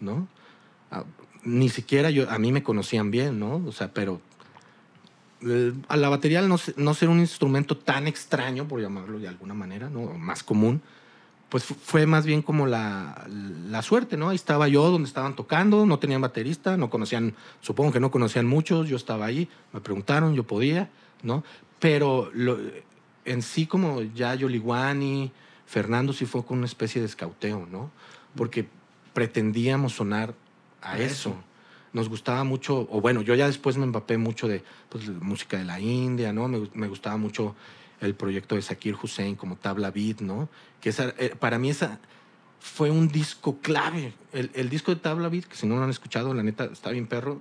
[0.00, 0.26] ¿no?
[0.90, 1.04] Ah,
[1.44, 3.62] ni siquiera yo, a mí me conocían bien, ¿no?
[3.66, 4.20] O sea, pero
[5.88, 9.54] a la batería al no, no ser un instrumento tan extraño, por llamarlo de alguna
[9.54, 10.00] manera, ¿no?
[10.02, 10.82] O Más común,
[11.48, 13.26] pues fu- fue más bien como la,
[13.70, 14.30] la suerte, ¿no?
[14.30, 18.46] Ahí estaba yo donde estaban tocando, no tenían baterista, no conocían, supongo que no conocían
[18.46, 20.90] muchos, yo estaba ahí, me preguntaron, yo podía,
[21.22, 21.44] ¿no?
[21.78, 22.58] Pero lo-
[23.24, 25.30] en sí como ya Yoliwani,
[25.66, 27.90] Fernando sí fue con una especie de escauteo, ¿no?
[28.34, 28.66] Porque
[29.14, 30.34] pretendíamos sonar
[30.82, 31.30] a, A eso.
[31.30, 31.36] eso.
[31.92, 35.64] Nos gustaba mucho, o bueno, yo ya después me empapé mucho de pues, música de
[35.64, 36.46] la India, ¿no?
[36.48, 37.54] Me, gu- me gustaba mucho
[38.00, 40.48] el proyecto de Zakir Hussein como Tabla Beat, ¿no?
[40.80, 41.98] Que esa, eh, para mí esa
[42.60, 44.12] fue un disco clave.
[44.32, 46.90] El, el disco de Tabla Beat, que si no lo han escuchado, la neta, está
[46.90, 47.40] bien perro,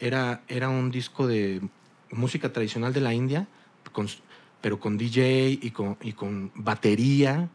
[0.00, 1.60] era, era un disco de
[2.10, 3.46] música tradicional de la India,
[4.60, 7.48] pero con DJ y con, y con batería.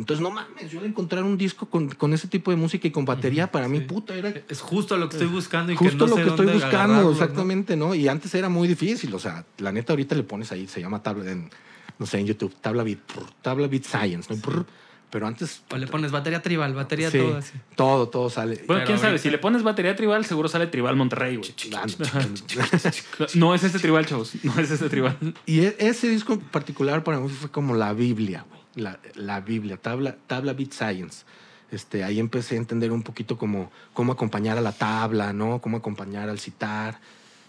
[0.00, 2.90] Entonces, no mames, yo al encontrar un disco con, con ese tipo de música y
[2.90, 3.84] con batería, para mí, sí.
[3.84, 6.28] puta, era Es justo lo que estoy buscando y que justo no lo sé que
[6.30, 7.94] estoy buscando, exactamente, ¿no?
[7.94, 11.02] Y antes era muy difícil, o sea, la neta ahorita le pones ahí, se llama
[11.02, 11.50] tabla, en,
[11.98, 14.40] no sé, en YouTube, tabla beat, prr, tabla beat science, ¿no?
[14.40, 14.64] Prr,
[15.10, 15.62] pero antes...
[15.70, 17.52] O le pones batería tribal, batería Sí, todo así.
[17.74, 18.54] Todo, todo sale.
[18.54, 21.50] Bueno, Pero quién sabe, ahorita- si le pones batería tribal, seguro sale tribal Monterrey, güey.
[23.34, 24.32] No es ese tribal, chavos.
[24.44, 25.16] No es ese tribal.
[25.46, 28.59] Y e- ese disco en particular para mí fue como la Biblia, güey.
[28.80, 31.24] La, la Biblia, tabla, tabla Beat Science.
[31.70, 35.60] Este, ahí empecé a entender un poquito cómo, cómo acompañar a la tabla, ¿no?
[35.60, 36.98] Cómo acompañar al citar.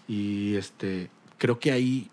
[0.06, 2.08] Y este, creo que ahí,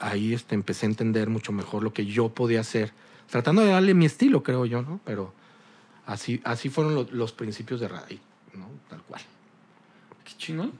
[0.00, 2.92] ahí este, empecé a entender mucho mejor lo que yo podía hacer.
[3.30, 4.98] Tratando de darle mi estilo, creo yo, ¿no?
[5.04, 5.32] Pero
[6.06, 8.18] así, así fueron lo- los principios de radio,
[8.54, 8.68] ¿no?
[8.88, 9.22] Tal cual.
[10.24, 10.72] Qué chingón.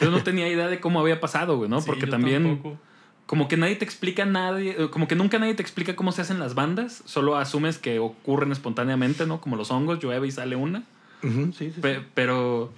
[0.00, 1.80] Yo no tenía idea de cómo había pasado, güey, ¿no?
[1.80, 2.78] Sí, Porque yo también, tampoco.
[3.26, 6.22] Como que nadie te explica nadie, eh, como que nunca nadie te explica cómo se
[6.22, 9.40] hacen las bandas, solo asumes que ocurren espontáneamente, ¿no?
[9.40, 10.82] Como los hongos, llueve y sale una.
[11.22, 11.80] Sí, sí, sí.
[11.80, 12.70] Pe- pero,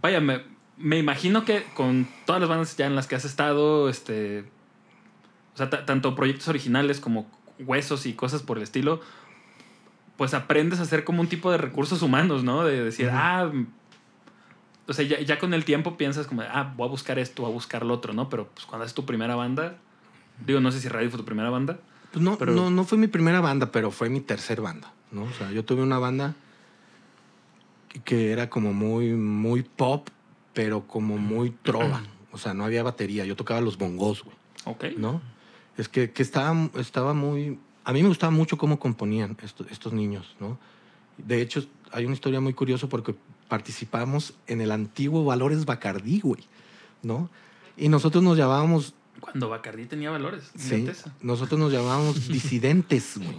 [0.00, 0.42] vaya, me,
[0.76, 4.44] me imagino que con todas las bandas ya en las que has estado, este,
[5.54, 7.28] o sea, ta- tanto proyectos originales como
[7.58, 9.00] huesos y cosas por el estilo,
[10.16, 12.64] pues aprendes a hacer como un tipo de recursos humanos, ¿no?
[12.64, 13.50] De decir, ah,
[14.88, 17.50] o sea, ya, ya con el tiempo piensas como, ah, voy a buscar esto, voy
[17.50, 18.28] a buscar lo otro, ¿no?
[18.28, 19.76] Pero pues cuando es tu primera banda,
[20.44, 21.78] digo, no sé si Radio fue tu primera banda.
[22.12, 25.22] Pues no, Pero- no, no fue mi primera banda, pero fue mi tercer banda, ¿no?
[25.24, 26.34] O sea, yo tuve una banda
[27.88, 30.08] que- que era como muy, muy pop,
[30.54, 32.02] pero como muy trova.
[32.32, 33.24] O sea, no había batería.
[33.24, 34.84] Yo tocaba los bongos, güey, Ok.
[34.98, 35.20] ¿no?
[35.76, 37.58] Es que, que estaba, estaba muy...
[37.84, 40.58] A mí me gustaba mucho cómo componían estos, estos niños, ¿no?
[41.18, 43.14] De hecho, hay una historia muy curiosa porque
[43.56, 46.42] participamos en el antiguo Valores Bacardí, güey,
[47.02, 47.28] ¿no?
[47.76, 50.50] Y nosotros nos llamábamos Cuando Bacardi tenía valores.
[50.56, 50.88] Sí,
[51.20, 53.36] nosotros nos llamábamos disidentes, güey.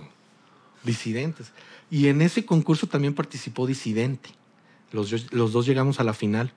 [0.83, 1.51] Disidentes.
[1.89, 4.29] Y en ese concurso también participó Disidente.
[4.91, 6.53] Los, dos llegamos a la final.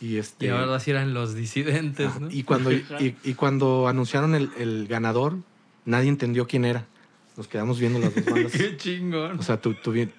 [0.00, 2.30] Y, este, Y ahora sí eran los disidentes, ¿no?
[2.30, 5.36] y, cuando, y, y cuando anunciaron el, el ganador,
[5.84, 6.86] nadie entendió quién era.
[7.36, 8.52] Nos quedamos viendo las dos bandas.
[8.52, 9.38] Qué chingón.
[9.38, 10.10] O sea, tu- tuvi-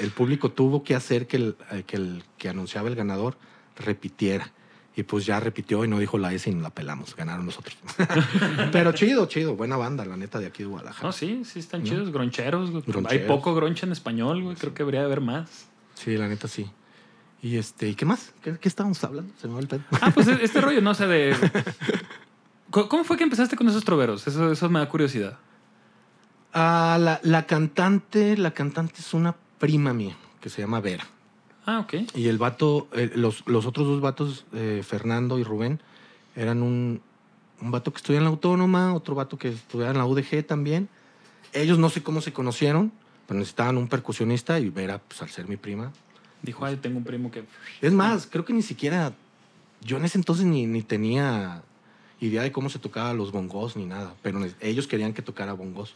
[0.00, 3.36] el público tuvo que hacer que el, eh, que el que anunciaba el ganador
[3.76, 4.52] repitiera.
[4.94, 7.16] Y pues ya repitió y no dijo la S y nos la pelamos.
[7.16, 7.78] Ganaron nosotros.
[8.72, 9.56] Pero chido, chido.
[9.56, 11.06] Buena banda, la neta, de aquí de Guadalajara.
[11.06, 11.88] No, sí, sí están ¿No?
[11.88, 12.70] chidos, groncheros.
[13.08, 14.56] Hay poco groncha en español, güey.
[14.56, 15.68] Creo que debería haber más.
[15.94, 16.70] Sí, la neta, sí.
[17.40, 18.34] Y este, ¿y qué más?
[18.42, 19.32] ¿Qué, qué estábamos hablando?
[19.40, 19.80] Se me va el pedo.
[20.00, 21.34] Ah, pues este rollo, no sé, de...
[22.70, 24.26] ¿Cómo cómo fue que empezaste con esos troveros?
[24.26, 25.38] Eso, eso me da curiosidad.
[26.54, 31.06] Ah, la, la cantante, la cantante es una prima mía que se llama Vera.
[31.66, 31.94] Ah, ok.
[32.16, 35.78] Y el vato, eh, los, los otros dos vatos, eh, Fernando y Rubén,
[36.34, 37.00] eran un,
[37.60, 40.88] un vato que estudiaba en la autónoma, otro vato que estudiaba en la UDG también.
[41.52, 42.90] Ellos no sé cómo se conocieron,
[43.28, 45.92] pero necesitaban un percusionista y era, pues al ser mi prima.
[46.42, 47.44] Dijo, ay, tengo un primo que...
[47.80, 49.12] Es más, creo que ni siquiera,
[49.80, 51.62] yo en ese entonces ni, ni tenía
[52.18, 55.94] idea de cómo se tocaba los bongos ni nada, pero ellos querían que tocara bongos.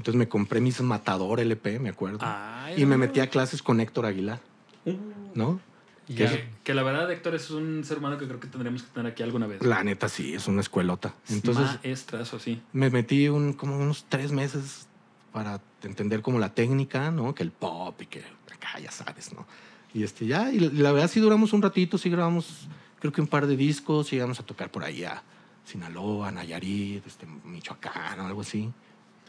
[0.00, 2.20] Entonces me compré mis Matador LP, me acuerdo.
[2.22, 4.40] Ay, y me metí a clases con Héctor Aguilar,
[4.86, 4.94] Uh,
[5.34, 5.60] ¿no?
[6.08, 6.40] Y ¿Qué ya- es?
[6.64, 9.22] que la verdad, Héctor es un ser humano que creo que tendremos que tener aquí
[9.22, 9.62] alguna vez.
[9.62, 11.14] La neta sí, es una escuelota.
[11.28, 12.62] Entonces Maestrazo, sí.
[12.72, 14.86] me metí un, como unos tres meses
[15.34, 17.34] para entender como la técnica, ¿no?
[17.34, 18.20] Que el pop y que
[18.54, 19.46] acá ya sabes, ¿no?
[19.92, 22.68] Y este ya, y la, verdad sí duramos un ratito, sí grabamos
[23.00, 25.22] creo que un par de discos, y íbamos a tocar por ahí a
[25.66, 28.70] Sinaloa, Nayarit, este, Michoacán o algo así.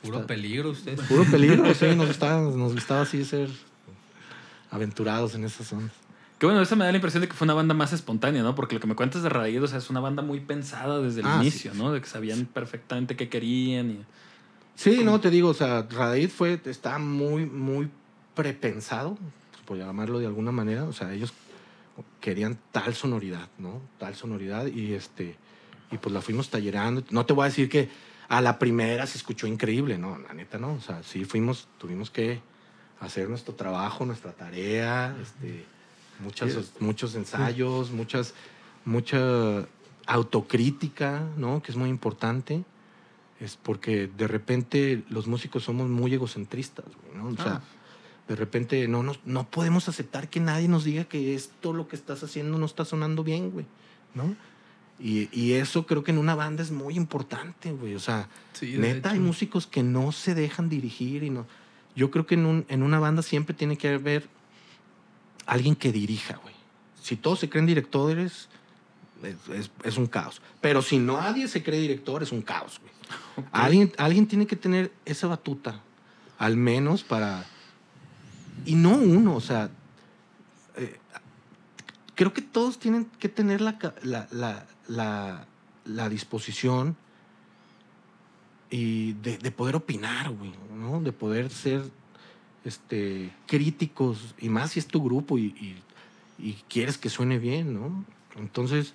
[0.01, 0.97] Puro Está- peligro usted.
[1.07, 3.49] Puro peligro, sí, nos gustaba, nos gustaba así ser
[4.69, 5.91] aventurados en esas zonas.
[6.39, 8.55] Que bueno, eso me da la impresión de que fue una banda más espontánea, ¿no?
[8.55, 11.21] Porque lo que me cuentas de Raíz, o sea, es una banda muy pensada desde
[11.21, 11.41] el Ah, sí.
[11.41, 11.91] inicio, ¿no?
[11.91, 13.99] De que sabían perfectamente qué querían y...
[14.73, 17.89] Sí, no, te digo, o sea, Radid fue, está muy, muy
[18.33, 19.15] prepensado,
[19.51, 20.85] pues, por llamarlo de alguna manera.
[20.85, 21.31] O sea, ellos
[22.19, 23.79] querían tal sonoridad, ¿no?
[23.99, 25.35] Tal sonoridad y este,
[25.91, 27.03] y pues la fuimos tallerando.
[27.11, 27.89] No te voy a decir que
[28.32, 30.72] a la primera se escuchó increíble, no, la neta no.
[30.76, 32.39] O sea, sí fuimos, tuvimos que
[33.02, 35.65] hacer nuestro trabajo, nuestra tarea, este,
[36.24, 38.34] muchas, muchos ensayos, muchas,
[38.86, 39.67] mucha
[40.06, 41.62] autocrítica, ¿no?
[41.62, 42.63] Que es muy importante
[43.41, 47.28] es porque de repente los músicos somos muy egocentristas, ¿no?
[47.28, 47.62] O sea, Ah.
[48.30, 51.98] de repente no, nos, no podemos aceptar que nadie nos diga que esto lo que
[51.98, 53.65] estás haciendo no está sonando bien, güey,
[54.13, 54.36] ¿no?
[55.03, 57.95] Y, y eso creo que en una banda es muy importante, güey.
[57.95, 61.47] O sea, Sí, neta, hay músicos que no se dejan dirigir y no.
[61.95, 64.27] Yo creo que en, un, en una banda siempre tiene que haber
[65.45, 66.53] alguien que dirija, güey.
[67.01, 68.47] Si todos se creen directores,
[69.23, 70.41] es, es- es un caos.
[70.61, 72.91] Pero si nadie se cree director, es un caos, güey.
[73.51, 75.81] Alguien, alguien tiene que tener esa batuta,
[76.37, 77.45] al menos para...
[78.65, 79.69] Y no uno, o sea,
[82.15, 85.45] creo que todos tienen que tener la, la,
[85.86, 86.95] la, disposición
[88.69, 91.02] y de, de poder opinar, güey, ¿no?
[91.02, 91.82] De poder ser
[92.63, 95.82] este, críticos, y más si es tu grupo y, y-
[96.39, 98.04] y quieres que suene bien, ¿no?
[98.38, 98.93] Entonces,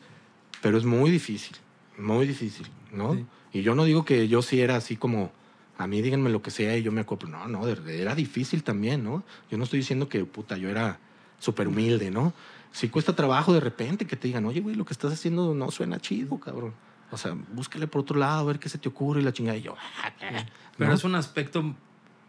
[0.62, 1.56] pero es muy difícil,
[1.98, 3.14] muy difícil, ¿no?
[3.14, 3.24] Sí.
[3.52, 5.30] Y yo no digo que yo sí era así como,
[5.78, 7.28] a mí díganme lo que sea y yo me acoplo.
[7.28, 9.22] No, no, era difícil también, ¿no?
[9.50, 10.98] Yo no estoy diciendo que, puta, yo era
[11.38, 12.32] súper humilde, ¿no?
[12.76, 15.70] Sí cuesta trabajo de repente que te digan, oye, güey, lo que estás haciendo no
[15.70, 16.74] suena chido, cabrón.
[17.10, 19.56] O sea, búscale por otro lado, a ver qué se te ocurre y la chingada.
[19.56, 20.44] Y yo, "Ah, eh",
[20.76, 20.94] Pero ¿no?
[20.94, 21.74] es un aspecto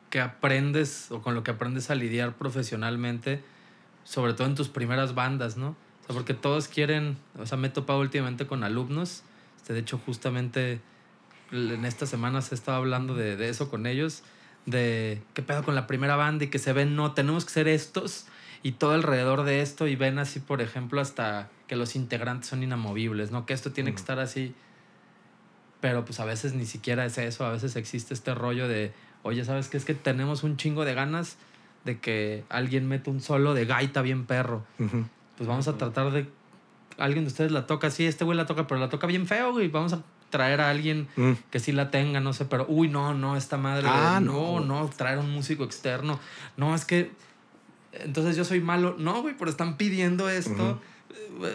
[0.09, 3.43] que aprendes o con lo que aprendes a lidiar profesionalmente,
[4.05, 5.71] sobre todo en tus primeras bandas, ¿no?
[6.03, 9.23] O sea, porque todos quieren, o sea, me he topado últimamente con alumnos,
[9.57, 10.79] este, de hecho justamente
[11.51, 14.23] en estas semanas he estado hablando de, de eso con ellos,
[14.65, 17.67] de qué pedo con la primera banda y que se ven, no, tenemos que ser
[17.67, 18.27] estos
[18.63, 22.63] y todo alrededor de esto y ven así, por ejemplo, hasta que los integrantes son
[22.63, 23.45] inamovibles, ¿no?
[23.45, 24.01] Que esto tiene que Ujú.
[24.03, 24.53] estar así.
[25.81, 28.91] Pero pues a veces ni siquiera es eso, a veces existe este rollo de,
[29.23, 29.77] oye, ¿sabes qué?
[29.77, 31.37] Es que tenemos un chingo de ganas
[31.85, 34.65] de que alguien meta un solo de gaita bien perro.
[35.37, 36.27] Pues vamos a tratar de...
[36.97, 39.51] Alguien de ustedes la toca así, este güey la toca, pero la toca bien feo,
[39.51, 39.67] güey.
[39.67, 41.33] Vamos a traer a alguien Mm.
[41.51, 43.87] que sí la tenga, no sé, pero uy, no, no, esta madre.
[43.87, 44.81] Ah, no, no.
[44.81, 46.19] no, traer un músico externo.
[46.57, 47.11] No, es que.
[48.03, 48.95] Entonces yo soy malo.
[48.97, 50.79] No, güey, pero están pidiendo esto.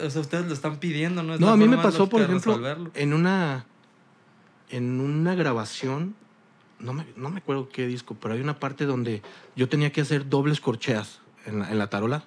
[0.07, 1.35] O sea, ustedes lo están pidiendo, ¿no?
[1.35, 2.91] Es No, a mí me pasó, por ejemplo, resolverlo.
[2.95, 3.65] en una,
[4.71, 6.15] en una grabación,
[6.79, 9.23] no me, no me acuerdo qué disco, pero hay una parte donde
[9.57, 12.25] yo tenía que hacer dobles corcheas en la, en la tarola.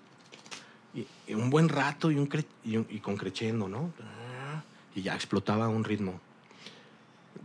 [0.93, 3.91] Y, y un buen rato y, un cre- y, un- y con crescendo, ¿no?
[4.95, 6.19] Y ya explotaba un ritmo.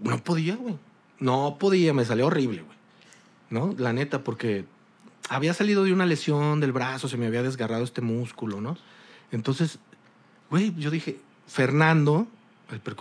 [0.03, 0.77] No podía, güey.
[1.19, 2.79] No podía, me salió horrible, güey.
[3.51, 3.75] ¿No?
[3.77, 4.65] La neta, porque
[5.29, 8.77] había salido de una lesión del brazo, se me había desgarrado este músculo, ¿no?
[9.33, 9.79] Entonces,
[10.51, 12.27] güey, yo dije, Fernando,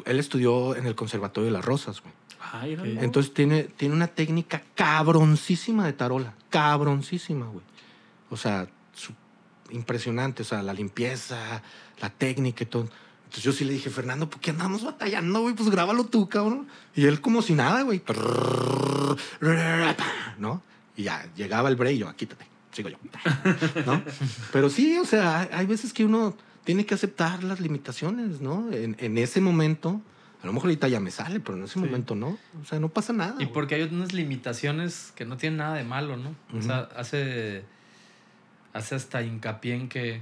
[0.05, 2.13] él estudió en el Conservatorio de las Rosas, güey.
[2.51, 2.86] Ay, no.
[2.86, 6.34] Entonces tiene, tiene una técnica cabroncísima de tarola.
[6.49, 7.63] Cabroncísima, güey.
[8.29, 9.13] O sea, su-
[9.71, 10.43] impresionante.
[10.43, 11.62] O sea, la limpieza,
[11.99, 12.84] la técnica y todo.
[13.25, 15.53] Entonces yo sí le dije, Fernando, ¿por qué andamos batallando, güey?
[15.53, 16.67] Pues grábalo tú, cabrón.
[16.95, 18.01] Y él como si nada, güey.
[20.38, 20.62] ¿No?
[20.99, 22.97] Y ya, llegaba el break y yo, "Ah, quítate, sigo yo.
[23.85, 24.03] ¿No?
[24.51, 26.35] Pero sí, o sea, hay- veces que uno
[26.65, 28.69] tiene que aceptar las limitaciones, ¿no?
[28.73, 30.01] En, en ese momento,
[30.43, 31.79] a lo mejor ahorita ya me sale, pero en ese Sí.
[31.79, 32.38] momento no.
[32.62, 33.35] O sea, no pasa nada.
[33.39, 33.53] Y güey.
[33.53, 36.35] porque hay unas limitaciones que no tienen nada de malo, ¿no?
[36.57, 37.63] O sea, hace,
[38.73, 40.21] hace hasta hincapié en que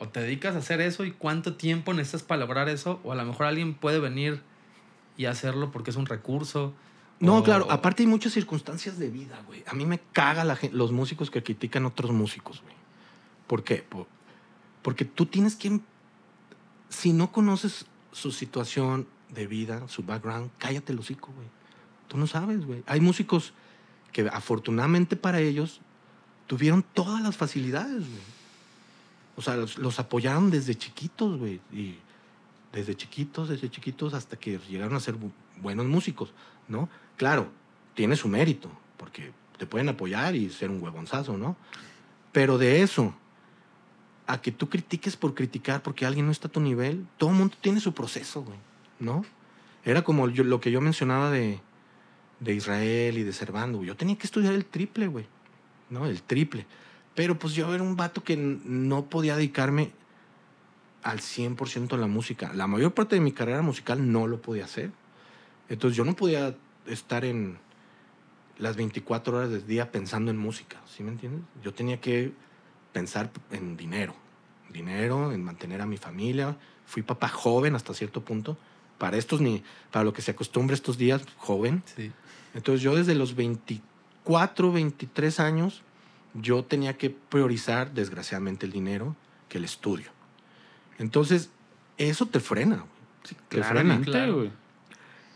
[0.00, 3.14] o te dedicas a hacer eso y cuánto tiempo necesitas para lograr eso, o a
[3.14, 4.42] lo mejor alguien puede venir
[5.16, 6.74] y hacerlo porque es un recurso.
[7.20, 9.64] No, o- claro, aparte hay muchas circunstancias de vida, güey.
[9.66, 12.74] A mí me caga la los músicos que critican a otros músicos, güey.
[13.46, 13.76] ¿Por qué?
[13.76, 14.06] Por-
[14.82, 15.80] porque tú tienes que...
[16.88, 21.48] Si no conoces su situación de vida, su background, cállate el hocico, güey.
[22.08, 22.84] Tú no sabes, güey.
[22.86, 23.52] Hay músicos
[24.12, 25.80] que afortunadamente para ellos
[26.46, 28.36] tuvieron todas las facilidades, güey.
[29.36, 31.60] O sea, los, los apoyaron desde chiquitos, güey.
[31.72, 31.96] Y
[32.72, 35.16] desde chiquitos, desde chiquitos hasta que llegaron a ser
[35.60, 36.32] buenos músicos,
[36.68, 36.88] ¿no?
[37.16, 37.48] Claro,
[37.94, 41.56] tiene su mérito, porque te pueden apoyar y ser un huevonzazo, ¿no?
[42.32, 43.14] Pero de eso
[44.26, 47.36] a que tú critiques por criticar porque alguien no está a tu nivel, todo el
[47.36, 48.58] mundo tiene su proceso, güey,
[48.98, 49.24] ¿no?
[49.84, 51.60] Era como lo que yo mencionaba de,
[52.40, 53.84] de Israel y de Servando.
[53.84, 55.26] Yo tenía que estudiar el triple, güey,
[55.90, 56.06] ¿no?
[56.06, 56.66] El triple.
[57.14, 59.92] Pero pues yo era un vato que no podía dedicarme
[61.02, 62.52] al 100% a la música.
[62.52, 64.90] La mayor parte de mi carrera musical no lo podía hacer.
[65.68, 66.54] Entonces yo no podía
[66.86, 67.58] estar en
[68.58, 71.42] las 24 horas del día pensando en música, ¿sí me entiendes?
[71.62, 72.32] Yo tenía que
[72.92, 74.14] pensar en dinero,
[74.70, 76.56] dinero, en mantener a mi familia.
[76.86, 78.56] Fui papá joven hasta cierto punto.
[78.98, 81.82] Para estos ni para lo que se acostumbra estos días, joven.
[81.84, 82.10] Sí.
[82.54, 85.82] Entonces yo desde los 24, 23 años,
[86.32, 89.14] yo tenía que priorizar, desgraciadamente, el dinero
[89.50, 90.10] que el estudio.
[90.98, 91.50] Entonces,
[91.98, 92.76] eso te frena.
[92.76, 93.40] güey.
[93.50, 94.00] te frena.
[94.00, 94.50] Claro.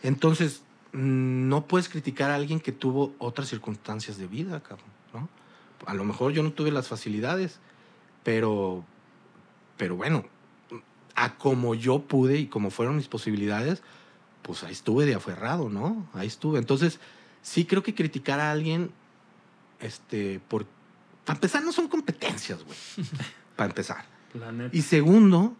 [0.02, 5.28] Entonces, mm, no puedes criticar a alguien que tuvo otras circunstancias de vida, cabrón, ¿no?
[5.86, 7.58] A lo mejor yo no tuve las facilidades,
[8.22, 8.84] pero,
[9.76, 10.24] pero bueno,
[11.14, 13.82] a como yo pude y como fueron mis posibilidades,
[14.42, 16.06] pues ahí estuve de aferrado, ¿no?
[16.14, 16.58] Ahí estuve.
[16.58, 16.98] Entonces,
[17.42, 18.90] sí creo que criticar a alguien,
[19.80, 20.66] este, por...
[21.24, 22.76] Para empezar, no son competencias, güey.
[23.56, 24.04] Para empezar.
[24.72, 25.54] Y segundo,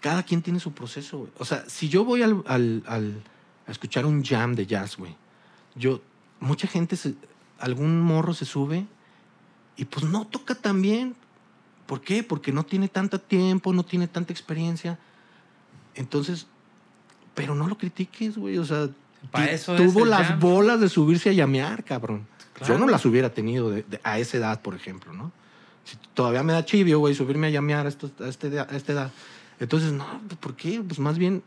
[0.00, 1.30] cada quien tiene su proceso, güey.
[1.38, 3.22] O sea, si yo voy al, al- al-
[3.66, 5.16] a escuchar un jam de jazz, güey,
[5.74, 6.00] yo,
[6.40, 7.14] mucha gente, se-
[7.58, 8.86] algún morro se sube
[9.76, 11.14] y pues no toca tan bien.
[11.86, 12.22] ¿Por qué?
[12.22, 14.98] Porque no tiene tanto tiempo, no tiene tanta experiencia.
[15.94, 16.46] Entonces,
[17.34, 18.58] pero no lo critiques, güey.
[18.58, 18.88] O sea,
[19.50, 20.40] eso es tuvo las jam.
[20.40, 22.26] bolas de subirse a llamear, cabrón.
[22.60, 22.78] Yo Claro.
[22.80, 25.32] no las hubiera tenido de- de- a esa edad, por ejemplo, ¿no?
[25.84, 28.92] Si todavía me da chivio, güey, subirme a llamear a, estos- a este a esta
[28.92, 29.10] edad.
[29.60, 30.80] Entonces, no, pues, ¿por qué?
[30.86, 31.42] Pues más bien,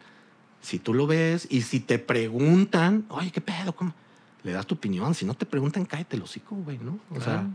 [0.62, 3.74] si tú lo ves y si te preguntan, oye, ¿qué pedo?
[3.76, 3.94] ¿Cómo?
[4.44, 5.14] Le das tu opinión.
[5.14, 7.00] Si no te preguntan, cállate el hocico, güey, ¿no?
[7.12, 7.48] O sea,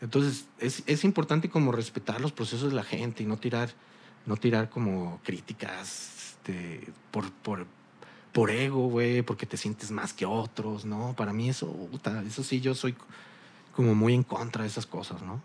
[0.00, 3.70] entonces es, es importante como respetar los procesos de la gente y no tirar,
[4.26, 7.66] no tirar como críticas este, por, por,
[8.32, 11.14] por ego, güey, porque te sientes más que otros, ¿no?
[11.16, 12.94] Para mí eso, puta, eso sí, yo soy
[13.74, 15.40] como muy en contra de esas cosas, ¿no?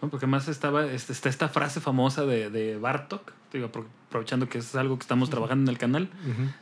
[0.00, 4.48] No, porque más estaba este, está esta frase famosa de, de Bartok, digo, apro- aprovechando
[4.48, 6.08] que es algo que estamos trabajando en el canal.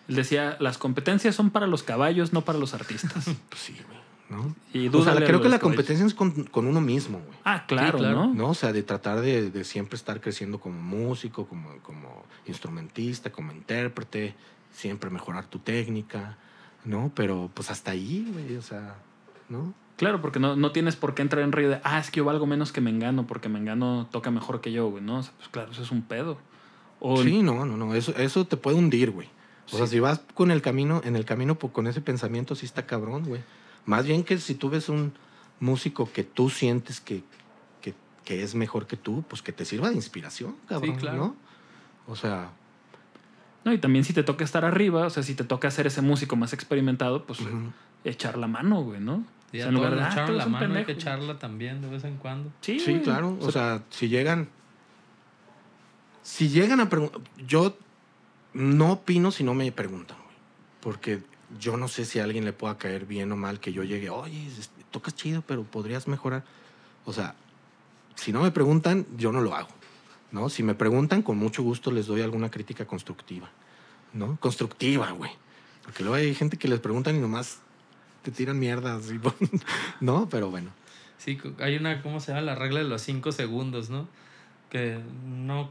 [0.08, 3.26] Él decía, las competencias son para los caballos, no para los artistas.
[3.50, 3.98] Pues sí, güey,
[4.30, 4.54] ¿no?
[4.72, 5.60] Y O sea, creo que la caballos.
[5.60, 7.38] competencia es con, con uno mismo, güey.
[7.44, 8.26] Ah, claro, Sí, claro.
[8.26, 8.34] ¿no?
[8.34, 8.48] ¿no?
[8.50, 13.52] O sea, de tratar de, de siempre estar creciendo como músico, como, como instrumentista, como
[13.52, 14.34] intérprete,
[14.72, 16.38] siempre mejorar tu técnica,
[16.84, 17.12] ¿no?
[17.14, 18.96] Pero pues hasta ahí, güey, o sea,
[19.48, 19.74] ¿no?
[19.96, 22.24] Claro, porque no, no tienes por qué entrar en río de, ah, es que yo
[22.24, 25.18] valgo menos que Mengano, porque Mengano toca mejor que yo, güey, ¿no?
[25.18, 26.38] O sea, pues claro, eso es un pedo.
[27.00, 29.28] O Sí, no, no, no, eso, eso te puede hundir, güey.
[29.72, 32.66] O sea, si vas con el camino, en el camino po- con ese pensamiento, sí
[32.66, 33.40] está cabrón, güey.
[33.84, 35.12] Más bien que si tú ves un
[35.60, 37.24] músico que tú sientes que,
[37.80, 41.16] que, que es mejor que tú, pues que te sirva de inspiración, cabrón, claro.
[41.16, 41.36] ¿no?
[42.06, 42.50] O sea,
[43.64, 46.02] No, y también si te toca estar arriba, o sea, si te toca ser ese
[46.02, 47.40] músico más experimentado, pues
[48.04, 49.24] echar la mano, güey, ¿no?
[49.56, 50.86] Y O a sea, en lugar de, nos "Ah, echaron tú la mano, hay pendejo".
[50.86, 52.52] que echarla también de vez en cuando.
[52.60, 53.36] Sí, Sí, claro.
[53.40, 54.48] O sea, si llegan.
[56.22, 57.20] Si llegan a preguntar.
[57.46, 57.76] Yo
[58.52, 60.36] no opino si no me preguntan, güey.
[60.80, 61.22] Porque
[61.60, 64.10] yo no sé si a alguien le pueda caer bien o mal que yo llegue,
[64.10, 64.48] oye,
[64.90, 66.44] tocas chido, pero podrías mejorar.
[67.04, 67.34] O sea,
[68.16, 69.68] si no me preguntan, yo no lo hago.
[70.32, 70.48] ¿no?
[70.48, 73.48] Si me preguntan, con mucho gusto les doy alguna crítica constructiva.
[74.12, 74.36] ¿No?
[74.40, 75.30] Constructiva, güey.
[75.84, 77.60] Porque luego hay gente que les preguntan y nomás
[78.30, 79.10] te tiran mierdas.
[79.10, 79.20] y-
[80.04, 80.28] ¿No?
[80.28, 80.70] Pero bueno.
[81.18, 82.42] Sí, hay una, ¿cómo se llama?
[82.42, 84.08] La regla de los cinco segundos, ¿no?
[84.70, 85.70] Que no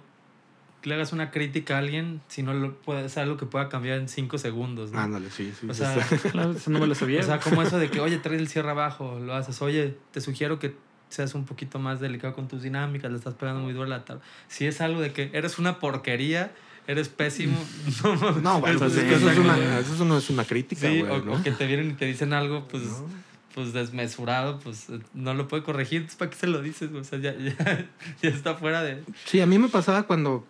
[0.84, 4.00] le hagas una crítica a alguien si no lo puede, es algo que pueda cambiar
[4.00, 5.00] en cinco segundos, ¿no?
[5.00, 5.68] Ándale, sí, sí.
[5.70, 5.96] O sea.
[6.32, 7.20] Claro, eso no me lo sabía.
[7.20, 9.62] O sea, como eso de que, oye, trae el cierre abajo, lo haces.
[9.62, 10.76] Oye, te sugiero que
[11.10, 14.06] seas un poquito más delicado con tus dinámicas, le estás pegando muy duro a la
[14.06, 14.24] tabla.
[14.48, 16.54] Si es algo de que eres una porquería,
[16.88, 17.58] eres pésimo.
[18.04, 21.22] no, No, bueno, pues eso, es una, eso no es una crítica, Sí, güey, o,
[21.24, 21.34] ¿no?
[21.34, 23.08] o que te vienen y te dicen algo, pues, ¿No?
[23.54, 26.92] pues desmesurado, pues no lo puede corregir, entonces ¿para qué se lo dices?
[26.92, 27.90] O sea, ya, ya,
[28.22, 29.04] ya está fuera de...
[29.26, 30.46] Sí, a mí me pasaba cuando,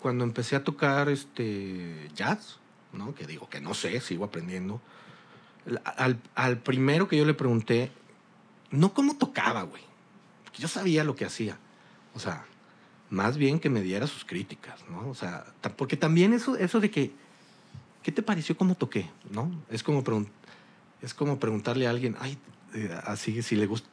[0.00, 2.58] cuando empecé a tocar este jazz,
[2.92, 3.14] ¿no?
[3.14, 4.80] Que digo que no sé, sigo aprendiendo.
[5.84, 7.92] Al, al primero que yo le pregunté,
[8.70, 9.82] no cómo tocaba, güey.
[10.58, 11.58] Yo sabía lo que hacía.
[12.14, 12.44] O sea,
[13.10, 15.10] más bien que me diera sus críticas, ¿no?
[15.10, 15.44] O sea,
[15.76, 17.10] porque también eso, eso de que,
[18.02, 19.10] ¿qué te pareció cómo toqué?
[19.30, 19.50] ¿No?
[19.68, 20.02] Es como,
[21.02, 22.38] es como preguntarle a alguien, ay,
[22.74, 23.88] eh, así, si le gusta,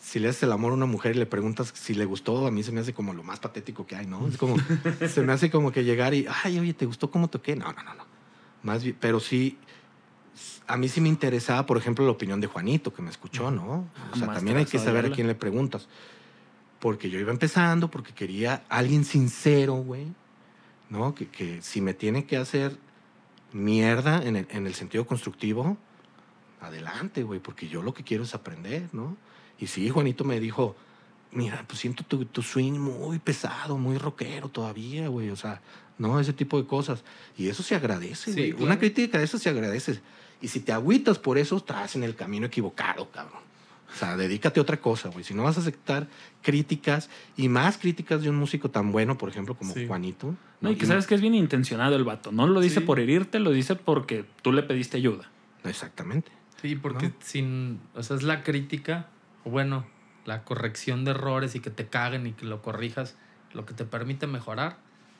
[0.00, 2.52] si le haces el amor a una mujer y le preguntas si le gustó, a
[2.52, 4.28] mí se me hace como lo más patético que hay, ¿no?
[4.28, 4.56] Es como,
[5.08, 7.56] se me hace como que llegar y, ay, oye, ¿te gustó cómo toqué?
[7.56, 8.06] No, no, no, no.
[8.62, 9.58] Más bien, pero sí,
[10.68, 13.88] a mí sí me interesaba, por ejemplo, la opinión de Juanito, que me escuchó, ¿no?
[14.12, 15.88] O sea, también hay que saber a quién le preguntas.
[16.86, 20.06] Porque yo iba empezando, porque quería alguien sincero, güey,
[20.88, 21.16] ¿no?
[21.16, 22.78] Que, que, si me tiene que hacer
[23.52, 25.76] mierda en el, en el sentido constructivo,
[26.60, 29.16] adelante, güey, porque yo lo que quiero es aprender, ¿no?
[29.58, 30.76] Y sí, Juanito me dijo,
[31.32, 35.60] mira, pues siento tu, tu swing muy pesado, muy rockero todavía, güey, o sea,
[35.98, 36.20] ¿no?
[36.20, 37.02] Ese tipo de cosas.
[37.36, 38.52] Y eso se agradece, güey.
[38.62, 40.00] Una crítica de eso se agradece.
[40.40, 43.45] Y si te agüitas por eso, estás en el camino equivocado, cabrón.
[43.92, 45.24] O sea, dedícate a otra cosa, güey.
[45.24, 46.08] Si no vas a aceptar
[46.42, 50.34] críticas y más críticas de un músico tan bueno, por ejemplo, como Juanito.
[50.60, 52.32] No, y que sabes que es bien intencionado el vato.
[52.32, 55.30] No lo dice por herirte, lo dice porque tú le pediste ayuda.
[55.64, 56.30] Exactamente.
[56.60, 57.80] Sí, porque sin.
[57.94, 59.08] O sea, es la crítica,
[59.44, 59.86] o bueno,
[60.24, 63.16] la corrección de errores y que te caguen y que lo corrijas,
[63.52, 64.78] lo que te permite mejorar.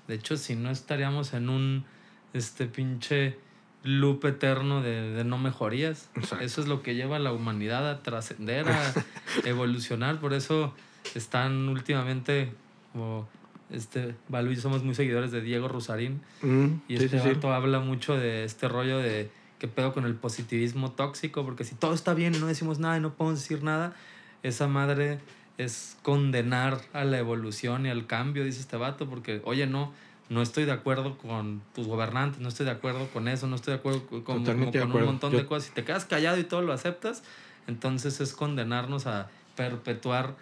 [0.08, 1.84] De hecho, si no estaríamos en un.
[2.32, 3.38] Este pinche
[3.86, 6.10] loop eterno de, no mejorías.
[6.40, 8.92] Eso es lo que lleva a la humanidad a trascender, a
[9.44, 10.20] evolucionar.
[10.20, 10.74] Por eso
[11.14, 12.52] están últimamente,
[12.92, 13.28] como
[13.70, 16.20] este, Balú y somos muy seguidores de Diego Rosarín.
[16.42, 20.92] Mm, y este sí, habla mucho de este rollo de qué pedo con el positivismo
[20.92, 23.94] tóxico, porque si todo está bien y no decimos nada y no podemos decir nada,
[24.42, 25.18] esa madre
[25.58, 29.92] es condenar a la evolución y al cambio, dice este vato, porque, oye, no,
[30.28, 33.74] no estoy de acuerdo con tus gobernantes, no estoy de acuerdo con eso, no estoy
[33.74, 35.68] de acuerdo con, con, un montón de cosas.
[35.68, 37.22] Si te quedas callado y todo lo aceptas,
[37.66, 40.34] entonces es condenarnos a perpetuar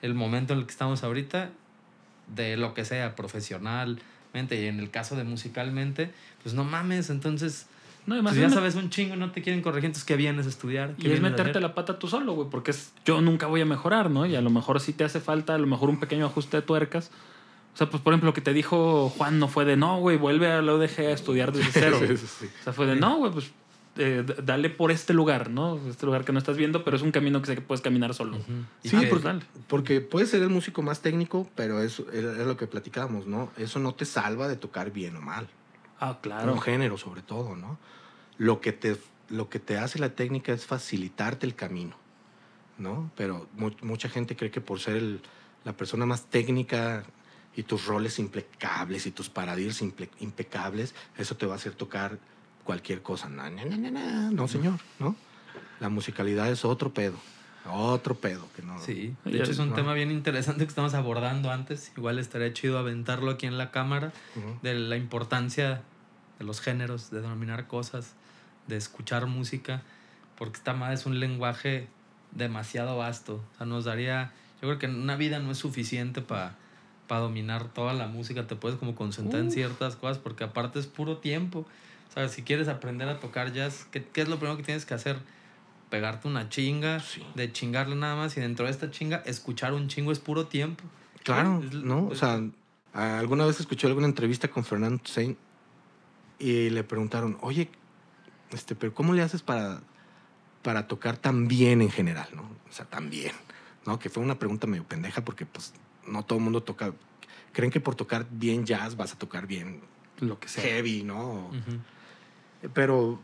[0.00, 1.50] el momento en el que estamos ahorita,
[2.34, 6.10] de lo que sea, profesionalmente y en el caso de musicalmente,
[6.42, 7.66] pues no mames, entonces...
[8.04, 10.46] No, además pues ya sabes un chingo y no te quieren corregir, entonces ¿qué vienes
[10.46, 10.94] a estudiar?
[10.98, 14.10] y es meterte la pata tú solo, güey, porque es, yo nunca voy a mejorar,
[14.10, 14.26] ¿no?
[14.26, 16.62] Y a lo mejor sí te hace falta, a lo mejor un pequeño ajuste de
[16.62, 17.12] tuercas,
[17.72, 20.18] o sea, pues por ejemplo, lo que te dijo Juan no fue de no, güey,
[20.18, 22.00] vuelve a la UDG a estudiar desde cero.
[22.02, 23.50] O sea, fue de no, güey, pues
[23.96, 25.78] eh, dale por este lugar, ¿no?
[25.88, 28.14] Este lugar que no estás viendo, pero es un camino que sé que puedes caminar
[28.14, 28.38] solo.
[28.84, 33.26] Sí, porque, porque puedes ser el músico más técnico, pero eso es, lo que platicábamos,
[33.26, 33.50] ¿no?
[33.56, 35.48] Eso no te salva de tocar bien o mal.
[35.98, 36.52] Ah, claro.
[36.52, 37.78] Un género, sobre todo, ¿no?
[38.36, 38.96] Lo que te,
[39.28, 41.96] lo que te hace la técnica es facilitarte el camino,
[42.78, 43.10] ¿no?
[43.16, 43.46] Pero
[43.82, 45.20] mucha gente cree que por ser el,
[45.64, 47.04] la persona más técnica
[47.54, 49.82] y tus roles impecables y tus paradigmas
[50.20, 52.18] impecables, eso te va a hacer tocar
[52.64, 53.28] cualquier cosa.
[53.28, 55.16] No, no, señor, ¿no?
[55.80, 57.16] La musicalidad es otro pedo.
[57.64, 58.78] Otro pedo que no.
[58.80, 61.92] Sí, de hecho es un tema bien interesante que estamos abordando antes.
[61.96, 64.12] Igual estaría chido aventarlo aquí en la cámara
[64.62, 65.82] de la importancia
[66.38, 68.14] de los géneros, de denominar cosas,
[68.66, 69.82] de escuchar música,
[70.36, 71.86] porque esta madre es un lenguaje
[72.32, 73.44] demasiado vasto.
[73.54, 74.32] O sea, nos daría.
[74.60, 76.56] Yo creo que una vida no es suficiente para
[77.12, 80.86] para dominar toda la música, te puedes como concentrar en ciertas cosas, porque aparte es
[80.86, 81.66] puro tiempo.
[82.08, 84.86] O sea, si quieres aprender a tocar jazz, ¿qué, qué es lo primero que tienes
[84.86, 85.18] que hacer?
[85.90, 87.02] Pegarte una chinga,
[87.34, 90.84] de chingarle nada más, y dentro de esta chinga, escuchar un chingo es puro tiempo.
[91.22, 92.06] Claro, ¿no?
[92.06, 92.42] O sea,
[92.94, 95.36] alguna vez escuché alguna entrevista con Fernando Sain
[96.38, 97.68] y le preguntaron, oye,
[98.52, 99.82] este, pero ¿cómo le haces para,
[100.62, 102.44] para tocar tan bien en general, no?
[102.70, 103.34] O sea, tan bien,
[103.84, 103.98] ¿no?
[103.98, 105.74] Que fue una pregunta medio pendeja porque, pues,
[106.06, 106.92] no todo el mundo toca.
[107.52, 109.80] Creen que por tocar bien jazz vas a tocar bien
[110.20, 110.64] lo que sea.
[110.64, 111.50] heavy, ¿no?
[112.72, 113.20] Pero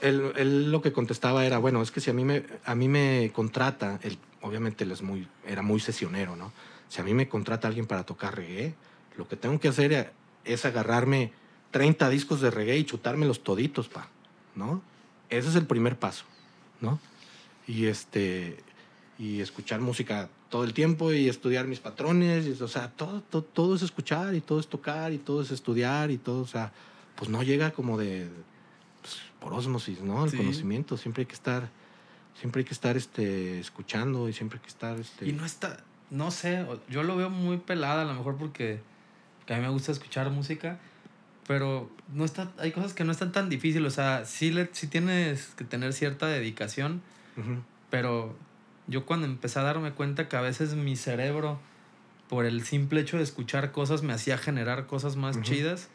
[0.00, 3.30] él, lo que contestaba era, bueno, es que si a mí me, a mí me
[3.32, 6.52] contrata, él, obviamente él es muy, era muy sesionero, ¿no?
[6.88, 8.74] Si a mí me contrata alguien para tocar reggae,
[9.16, 10.12] lo que tengo que hacer
[10.44, 11.32] es agarrarme
[11.70, 14.08] 30 discos de reggae y chutármelos toditos, pa,
[14.54, 14.82] ¿no?
[15.30, 16.24] Ese es el primer paso,
[16.80, 16.98] ¿no?
[17.66, 18.58] Y este
[19.22, 23.76] y escuchar música todo el tiempo y estudiar mis patrones, y, o sea, todo, todo,
[23.76, 26.72] es escuchar y todo es tocar y todo es estudiar y todo, o sea,
[27.14, 28.28] pues no llega como de
[29.00, 30.24] pues, por osmosis, ¿no?
[30.24, 31.70] El conocimiento, siempre hay que estar
[32.34, 35.84] siempre hay que estar este escuchando y siempre hay que estar este Y no está
[36.10, 38.80] no sé, yo lo veo muy pelada a lo mejor porque
[39.48, 40.80] a mí me gusta escuchar música,
[41.46, 44.88] pero no está hay cosas que no están tan difíciles, o sea, sí le sí
[44.88, 47.02] tienes que tener cierta dedicación
[47.88, 48.34] Pero
[48.86, 51.58] yo cuando empecé a darme cuenta que a veces mi cerebro,
[52.28, 55.88] por el simple hecho de escuchar cosas, me hacía generar cosas más chidas,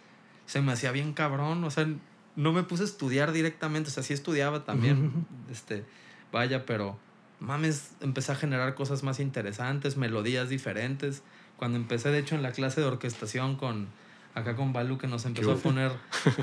[0.46, 1.64] se me hacía bien cabrón.
[1.64, 1.88] O sea,
[2.36, 3.90] no me puse a estudiar directamente.
[3.90, 5.26] O sea, sí estudiaba también.
[5.52, 5.86] Este,
[6.32, 6.98] vaya, pero
[7.40, 11.24] mames, empecé a generar cosas más interesantes, melodías diferentes.
[11.58, 13.88] Cuando empecé, de hecho, en la clase de orquestación con
[14.36, 15.92] acá con Balu, que nos empezó a poner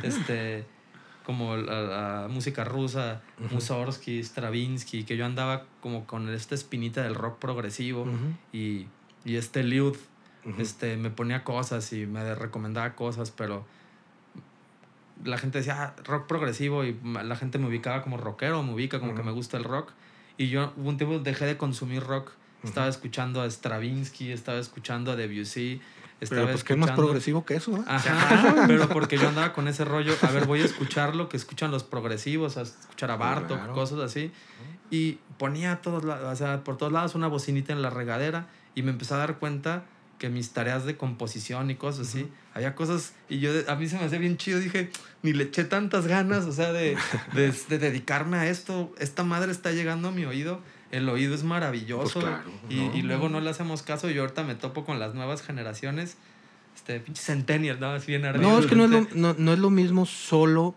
[0.02, 0.66] este
[1.24, 1.80] como la,
[2.22, 3.54] la música rusa, Ujú.
[3.54, 8.06] Mussorgsky, Stravinsky, que yo andaba como con esta espinita del rock progresivo
[8.52, 8.86] y,
[9.24, 9.96] y este Liud
[10.58, 13.64] este, me ponía cosas y me recomendaba cosas, pero
[15.24, 19.00] la gente decía "Ah, rock progresivo y la gente me ubicaba como rockero, me ubica
[19.00, 19.92] como que me gusta el rock.
[20.36, 22.32] Y yo hubo un tiempo dejé de consumir rock.
[22.62, 25.80] Estaba escuchando a Stravinsky, estaba escuchando a Debussy.
[26.24, 27.80] Estaba Pero pues qué más escuchando- progresivo que eso, ¿eh?
[27.86, 31.36] Ajá, pero porque yo andaba con ese rollo, a ver, voy a escuchar lo que
[31.36, 33.72] escuchan los progresivos, a escuchar a Bartok, Claro.
[33.74, 34.32] cosas así.
[34.90, 38.48] Y ponía a todos lados, o sea, por todos lados una bocinita en la regadera
[38.74, 39.84] y me empecé a dar cuenta
[40.18, 43.98] que mis tareas de composición y cosas así, había cosas, y yo, a mí se
[43.98, 44.90] me hacía bien chido, dije,
[45.22, 46.96] ni le eché tantas ganas, o sea, de,
[47.34, 50.60] de, de dedicarme a esto, esta madre está llegando a mi oído,
[50.96, 52.96] el oído es maravilloso, Pues claro, y, ¿no?
[52.96, 56.16] y luego no le hacemos caso, y ahorita me topo con las nuevas generaciones,
[56.76, 57.94] este, pinche centennial, ¿no?
[57.96, 58.48] Es bien ardido.
[58.50, 60.74] No, es que no es, lo, no, no es lo mismo solo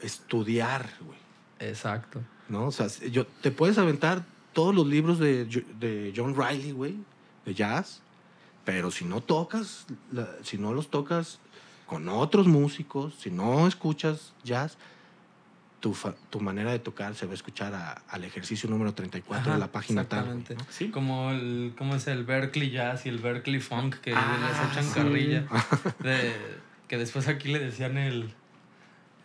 [0.00, 1.18] estudiar, güey.
[1.58, 2.20] Exacto.
[2.48, 2.66] ¿No?
[2.66, 6.96] O sea, yo, te puedes aventar todos los libros de, de John Riley, güey,
[7.44, 8.00] de jazz,
[8.64, 11.38] pero si no tocas, la- si no los tocas
[11.86, 14.78] con otros músicos, si no escuchas jazz,
[15.80, 19.40] tu, fa- tu manera de tocar se va a escuchar a- al ejercicio número 34
[19.42, 20.38] Ajá, de la página tal.
[20.38, 20.44] ¿no?
[20.70, 20.90] Sí.
[20.90, 24.84] Como el, ¿cómo es el Berkeley Jazz y el Berkeley Funk que Ah, les echan
[24.84, 24.94] sí.
[24.94, 25.44] carrilla?
[26.00, 26.34] De,
[26.88, 28.32] que después aquí le decían el,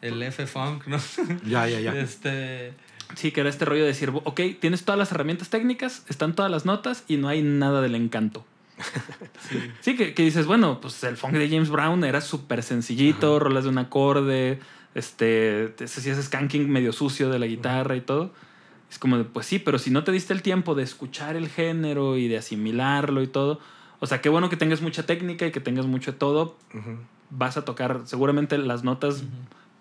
[0.02, 0.98] el F Funk, ¿no?
[1.46, 1.94] Ya, ya, ya.
[1.96, 2.74] Este,
[3.16, 6.50] Sí, que era este rollo de decir, ok, tienes todas las herramientas técnicas, están todas
[6.50, 8.44] las notas y no hay nada del encanto.
[9.50, 9.72] sí.
[9.82, 13.64] Sí, que, que dices, bueno, pues el funk de James Brown era súper sencillito, rolas
[13.66, 14.60] de un acorde,
[14.96, 18.34] este, te hacías skanking medio sucio de la guitarra y todo.
[18.90, 21.50] Es como de, pues sí, pero si no te diste el tiempo de escuchar el
[21.50, 23.60] género y de asimilarlo y todo,
[24.00, 26.98] o sea, qué bueno que tengas mucha técnica y que tengas mucho de todo, Ujú,
[27.30, 29.24] vas a tocar seguramente las notas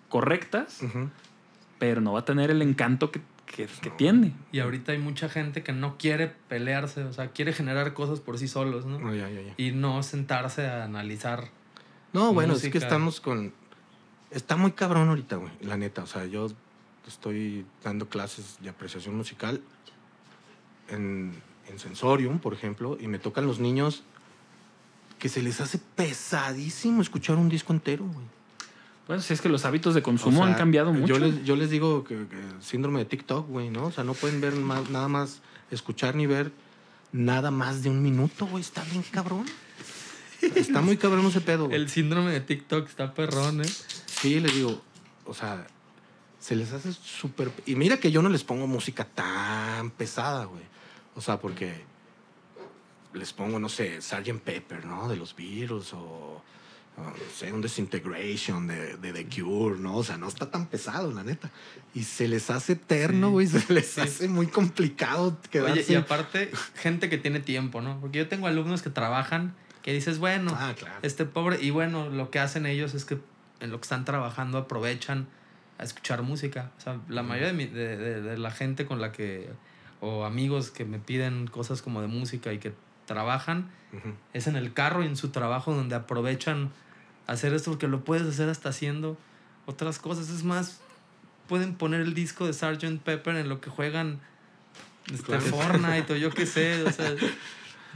[0.09, 1.09] correctas, ujú.
[1.79, 3.95] pero no va a tener el encanto que, que, que No.
[3.95, 4.33] tiene.
[4.51, 8.37] Y ahorita hay mucha gente que no quiere pelearse, o sea, quiere generar cosas por
[8.37, 8.99] sí solos, ¿no?
[8.99, 9.53] No, ya, ya, ya.
[9.57, 11.45] Y no sentarse a analizar.
[12.13, 12.85] No, bueno, es que música.
[12.85, 13.53] estamos con.
[14.35, 16.03] Está muy cabrón ahorita, güey, la neta.
[16.03, 16.47] O sea, yo
[17.07, 19.61] estoy dando clases de apreciación musical
[20.89, 21.31] en,
[21.69, 24.03] en Sensorium, por ejemplo, y me tocan los niños
[25.19, 28.25] que se les hace pesadísimo escuchar un disco entero, güey.
[29.07, 31.07] Bueno, si es que los hábitos de consumo O sea, han cambiado mucho.
[31.07, 33.85] Yo les, yo les digo que, que síndrome de TikTok, güey, ¿no?
[33.85, 36.51] O sea, no pueden ver más, nada más, escuchar ni ver
[37.13, 38.61] nada más de un minuto, güey.
[38.61, 39.45] Está bien cabrón.
[40.55, 41.79] Está muy cabrón ese pedo, güey.
[41.79, 43.69] El síndrome de TikTok está perrón, ¿eh?
[44.27, 44.81] Sí, les digo,
[45.25, 45.65] o sea,
[46.39, 47.51] se les hace súper...
[47.65, 50.63] Y mira que yo no les pongo música tan pesada, güey.
[51.15, 51.83] O sea, porque
[53.13, 54.39] les pongo, no sé, Sgt.
[54.43, 55.07] Pepper, ¿no?
[55.07, 56.41] De los Beatles o,
[56.97, 59.97] no sé, un Disintegration de, de The Cure, ¿no?
[59.97, 61.49] O sea, no está tan pesado, la neta.
[61.93, 63.31] Y se les hace eterno, Sí.
[63.33, 63.47] güey.
[63.47, 64.01] Se les Sí.
[64.01, 65.73] hace muy complicado quedarse...
[65.81, 67.99] Oye, y aparte, gente que tiene tiempo, ¿no?
[68.01, 70.95] Porque yo tengo alumnos que trabajan, que dices, bueno, Ah, claro.
[71.03, 73.17] este pobre, y bueno, lo que hacen ellos es que
[73.59, 75.27] en lo que están trabajando aprovechan
[75.77, 76.71] a escuchar música.
[76.77, 79.49] O sea, la mayoría de, mi- de, de- de la gente con la que,
[80.01, 82.73] o amigos que me piden cosas como de música y que
[83.05, 83.69] trabajan,
[84.33, 86.69] es en el carro y en su trabajo donde aprovechan
[87.27, 89.17] hacer esto porque lo puedes hacer hasta haciendo
[89.67, 90.29] otras cosas.
[90.29, 90.81] Es más,
[91.47, 92.99] pueden poner el disco de Sgt.
[93.03, 94.19] Pepper en lo que juegan
[95.13, 95.39] este.
[95.39, 96.83] Fortnite o yo qué sé.
[96.83, 97.13] O sea,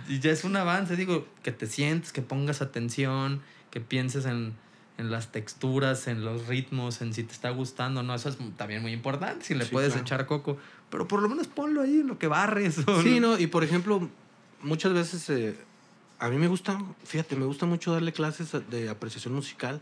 [0.08, 0.96] y ya es un avance.
[0.96, 3.42] Digo, que te sientes, que pongas atención,
[3.72, 4.54] que pienses en,
[5.00, 8.04] en las texturas, en los ritmos, en si te está gustando.
[8.04, 9.46] No, eso es también muy importante.
[9.46, 10.06] Si le Sí, puedes claro.
[10.06, 10.58] echar coco.
[10.92, 12.80] Pero por lo menos ponlo ahí en lo que barres.
[12.88, 14.10] o- Sí, no, y por ejemplo,
[14.62, 15.56] muchas veces eh,
[16.20, 19.80] a mí me gusta, fíjate, me gusta mucho darle clases de apreciación musical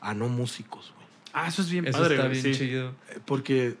[0.00, 1.06] a no músicos, güey.
[1.32, 2.14] Ah, eso es bien Eso padre.
[2.16, 2.52] está bien sí.
[2.54, 2.88] chido.
[3.10, 3.76] Eh, Porque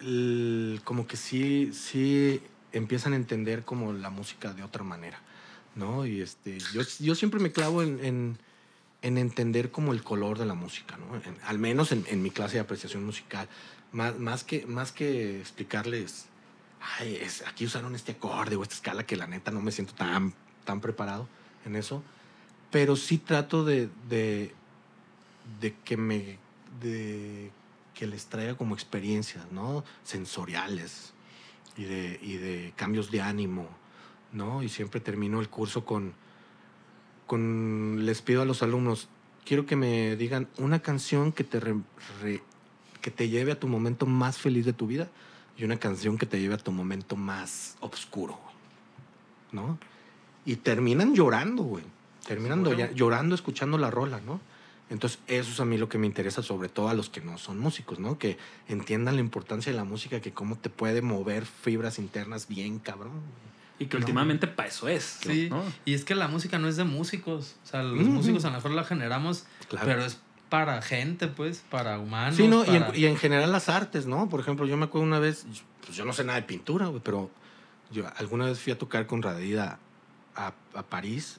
[0.00, 2.40] el- como que sí, sí
[2.72, 5.20] empiezan a entender como la música de otra manera,
[5.74, 6.06] ¿no?
[6.06, 8.38] Y este, yo, yo siempre me clavo en, en,
[9.02, 11.16] en entender como el color de la música, ¿no?
[11.16, 13.48] En- al menos en, en mi clase de apreciación musical.
[13.92, 16.26] Más, más, que, más que explicarles,
[16.98, 19.94] ay, es, aquí usaron este acorde o esta escala que la neta no me siento
[19.94, 20.32] tan,
[20.64, 21.26] tan preparado
[21.64, 22.02] en eso,
[22.70, 24.54] pero sí trato de, de,
[25.60, 26.38] de que me
[26.80, 27.50] de
[27.94, 29.84] que les traiga como experiencias, ¿no?
[30.04, 31.12] Sensoriales.
[31.76, 33.68] y de, y de cambios de ánimo,
[34.32, 34.62] ¿no?
[34.62, 36.12] Y siempre termino el curso con,
[37.30, 39.08] con, les pido a los alumnos,
[39.46, 41.76] quiero que me digan una canción que te, re-
[42.20, 42.42] re-
[43.00, 45.08] que te lleve a tu momento más feliz de tu vida
[45.56, 48.36] y una canción que te lleve a tu momento más oscuro,
[49.52, 49.78] ¿no?
[50.44, 51.84] Y terminan llorando, güey.
[52.26, 54.40] Terminan doya- llorando escuchando la rola, ¿no?
[54.90, 57.38] Entonces, eso es a mí lo que me interesa, sobre todo a los que no
[57.38, 58.18] son músicos, ¿no?
[58.18, 62.80] Que entiendan la importancia de la música, que cómo te puede mover fibras internas bien,
[62.80, 63.12] cabrón.
[63.80, 64.02] Y que No.
[64.02, 65.18] últimamente para eso es.
[65.22, 65.64] Sí, ¿no?
[65.84, 67.56] y es que la música no es de músicos.
[67.64, 69.86] O sea, los músicos a lo mejor la generamos, Claro.
[69.86, 72.36] pero es para gente, pues, para humanos.
[72.36, 72.64] Sí, ¿no?
[72.64, 74.28] Y en, para- y en general las artes, ¿no?
[74.28, 75.46] Por ejemplo, yo me acuerdo una vez,
[75.84, 77.30] pues yo no sé nada de pintura, güey, pero
[77.90, 79.78] yo alguna vez fui a tocar con Radida
[80.36, 81.38] a, a París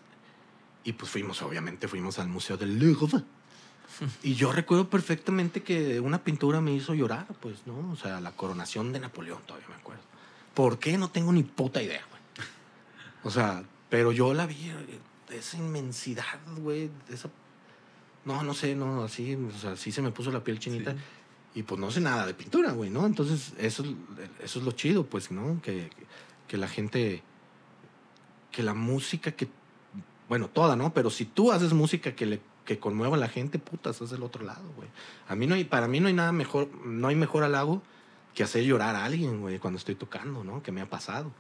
[0.84, 3.24] y pues fuimos, obviamente, fuimos al Museo del Louvre.
[4.24, 7.92] Y yo recuerdo perfectamente que una pintura me hizo llorar, pues, ¿no?
[7.92, 10.02] O sea, la coronación de Napoleón, todavía me acuerdo.
[10.56, 10.98] ¿Por qué?
[10.98, 12.21] No tengo ni puta idea, güey.
[13.24, 15.00] O sea, pero yo la vi, eh,
[15.32, 17.30] esa inmensidad, güey, esa...
[18.26, 20.92] No, no sé, no, así, o sea, sí se me puso la piel chinita.
[20.94, 20.98] Sí.
[21.56, 23.06] Y pues no sé nada de pintura, güey, ¿no?
[23.06, 23.90] Entonces, eso, es-
[24.44, 25.62] eso es lo chido, pues, ¿no?
[25.62, 25.90] Que,
[26.48, 27.24] que la gente,
[28.52, 29.48] que la música que,
[30.30, 30.94] bueno, toda, ¿no?
[30.94, 34.22] Pero si tú haces música que le que conmueva a la gente, putas, es del
[34.22, 34.88] otro lado, güey.
[35.28, 37.82] A mí no hay, para mí no hay nada mejor, no hay mejor halago
[38.36, 40.62] que hacer llorar a alguien, güey, cuando estoy tocando, ¿no?
[40.62, 41.32] Que me ha pasado.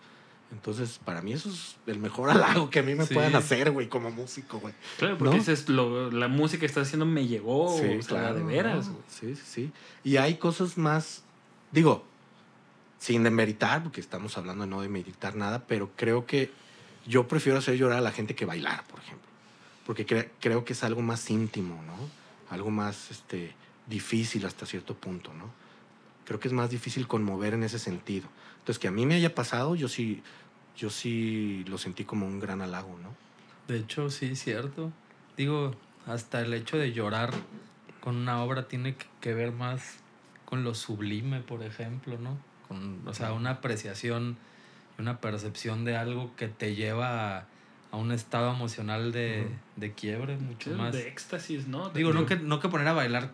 [0.51, 3.13] Entonces, para mí eso es el mejor halago que a mí me Sí.
[3.13, 4.73] puedan hacer, güey, como músico, güey.
[4.97, 5.39] Claro, porque ¿No?
[5.39, 8.87] dices, lo- la música que estás haciendo me llegó, Sí, o sea, claro, de veras.
[8.87, 8.93] ¿no?
[8.93, 9.03] güey.
[9.07, 9.71] Sí, sí, sí.
[10.03, 11.23] Y hay cosas más,
[11.71, 12.05] digo,
[12.99, 16.51] sin demeritar, porque estamos hablando de no demeritar nada, pero creo que
[17.07, 19.27] yo prefiero hacer llorar a la gente que bailar, por ejemplo.
[19.85, 21.95] Porque cre- creo que es algo más íntimo, ¿no?
[22.53, 23.55] Algo más este,
[23.87, 25.49] difícil hasta cierto punto, ¿no?
[26.25, 28.27] Creo que es más difícil conmover en ese sentido.
[28.59, 30.21] Entonces, que a mí me haya pasado, yo sí,
[30.77, 33.13] yo sí lo sentí como un gran halago, ¿no?
[33.67, 34.91] De hecho, sí, cierto.
[35.37, 35.75] Digo,
[36.07, 37.31] hasta el hecho de llorar
[37.99, 39.97] con una obra tiene que- ver más
[40.45, 42.37] con lo sublime, por ejemplo, ¿no?
[42.67, 44.35] Con, o sea, una apreciación
[44.97, 47.45] y una percepción de algo que te lleva a,
[47.91, 50.93] a un estado emocional de, de quiebre mucho más.
[50.93, 51.89] De éxtasis, ¿no?
[51.91, 53.31] Digo, no que, no que poner a bailar.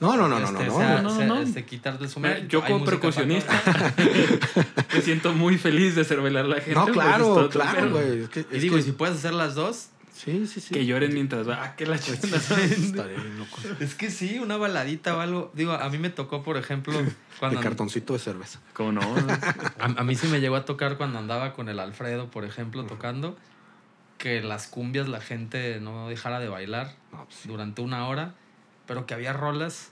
[0.00, 0.60] No, no, no, no, no.
[0.60, 1.38] este, no, sea- no, sea- no.
[1.40, 2.48] este, quitarte su Mira, mérito.
[2.52, 3.52] yo Hay como percusionista
[4.94, 6.74] me siento muy feliz de hacer bailar a la gente.
[6.74, 8.22] No, pues, claro, claro, güey.
[8.22, 8.40] Es que.
[8.52, 10.74] Y es digo, que- y si puedes hacer las dos, Sí, sí, sí.
[10.74, 11.62] Que lloren mientras va.
[11.62, 13.56] Ah, que la bien loco.
[13.78, 15.52] es que sí, una baladita o algo.
[15.54, 16.92] Digo, a mí me tocó, por ejemplo,
[17.38, 17.58] cuando...
[17.58, 18.58] De cartoncito de cerveza.
[18.72, 19.00] ¿Cómo no?
[19.78, 22.84] A, a mí sí me llegó a tocar cuando andaba con el Alfredo, por ejemplo,
[22.84, 23.36] tocando,
[24.18, 27.48] que las cumbias la gente no dejara de bailar No, pues, sí.
[27.48, 28.34] durante una hora,
[28.88, 29.90] pero que había rolas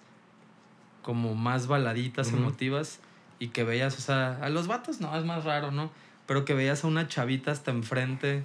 [1.02, 2.98] como más baladitas, emotivas,
[3.38, 5.90] y que veías, o sea, a los vatos no, es más raro, ¿no?
[6.26, 8.42] Pero que veías a una chavita hasta enfrente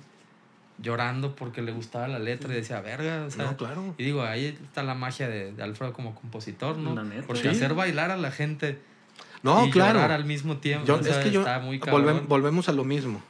[0.77, 3.45] llorando porque le gustaba la letra y decía, verga, o sea...
[3.45, 3.95] no, claro.
[3.97, 6.93] Y digo, ahí está la magia de, de Alfredo como compositor, ¿no?
[7.25, 7.47] Porque Sí.
[7.47, 8.79] hacer bailar a la gente
[9.43, 9.93] No, y claro.
[9.99, 10.85] llorar al mismo tiempo.
[10.85, 12.25] Yo- o sea, es que yo está muy cabrón.
[12.27, 13.21] volvemos a lo mismo.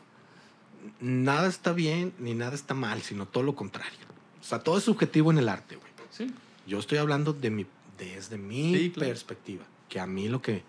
[1.00, 4.00] Nada está bien ni nada está mal, sino todo lo contrario.
[4.40, 5.92] O sea, todo es subjetivo en el arte, güey.
[6.10, 6.34] Sí.
[6.68, 7.66] Yo estoy hablando de mi,
[7.98, 9.10] desde mi Sí, claro.
[9.10, 9.64] perspectiva.
[9.90, 10.64] Que a mí lo que.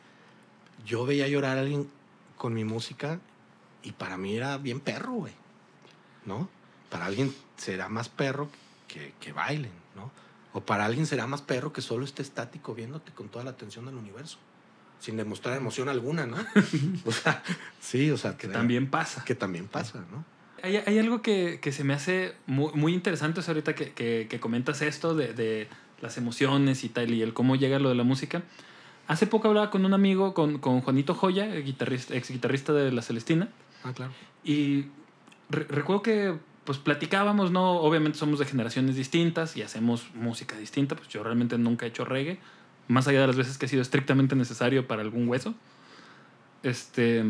[0.87, 1.89] Yo veía llorar a alguien
[2.37, 3.21] con mi música
[3.83, 5.33] y para mí era bien perro, güey.
[6.27, 6.49] ¿No?
[6.91, 8.51] Para alguien será más perro
[8.89, 10.11] que, que bailen, ¿no?
[10.53, 13.87] O para alguien será más perro que solo esté estático viéndote con toda la atención
[13.87, 14.39] del universo.
[14.99, 16.37] Sin demostrar emoción alguna, ¿no?
[17.07, 17.43] o sea,
[17.81, 19.25] sí, o sea, Que también pasa.
[19.25, 20.25] Que también pasa, ¿no?
[20.63, 23.93] Hay, hay algo que, que se me hace muy, muy interesante o sea, ahorita que,
[23.95, 25.69] que- que comentas esto de, de
[26.03, 28.43] las emociones y tal y el cómo llega lo de la música.
[29.09, 33.03] Hace poco hablaba con un amigo, con, con Juanito Joya, guitarrista, ex guitarrista de La
[33.03, 33.49] Celestina,
[33.85, 34.13] Ah, claro.
[34.45, 34.87] y
[35.51, 36.35] re- recuerdo que
[36.65, 37.73] pues platicábamos, ¿no?
[37.81, 42.05] Obviamente somos de generaciones distintas y hacemos música distinta, pues yo realmente nunca he hecho
[42.05, 42.39] reggae,
[42.87, 45.55] más allá de las veces que ha sido estrictamente necesario para algún hueso.
[46.63, 47.25] Este...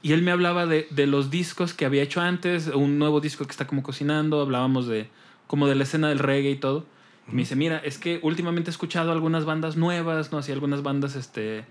[0.00, 3.44] Y él me hablaba de, de los discos que había hecho antes, un nuevo disco
[3.44, 5.08] que está como cocinando, hablábamos de
[5.46, 6.86] como de la escena del reggae y todo.
[7.28, 10.38] Me dice, mira, es que últimamente he escuchado algunas bandas nuevas, ¿no?
[10.38, 11.64] Así algunas bandas, este,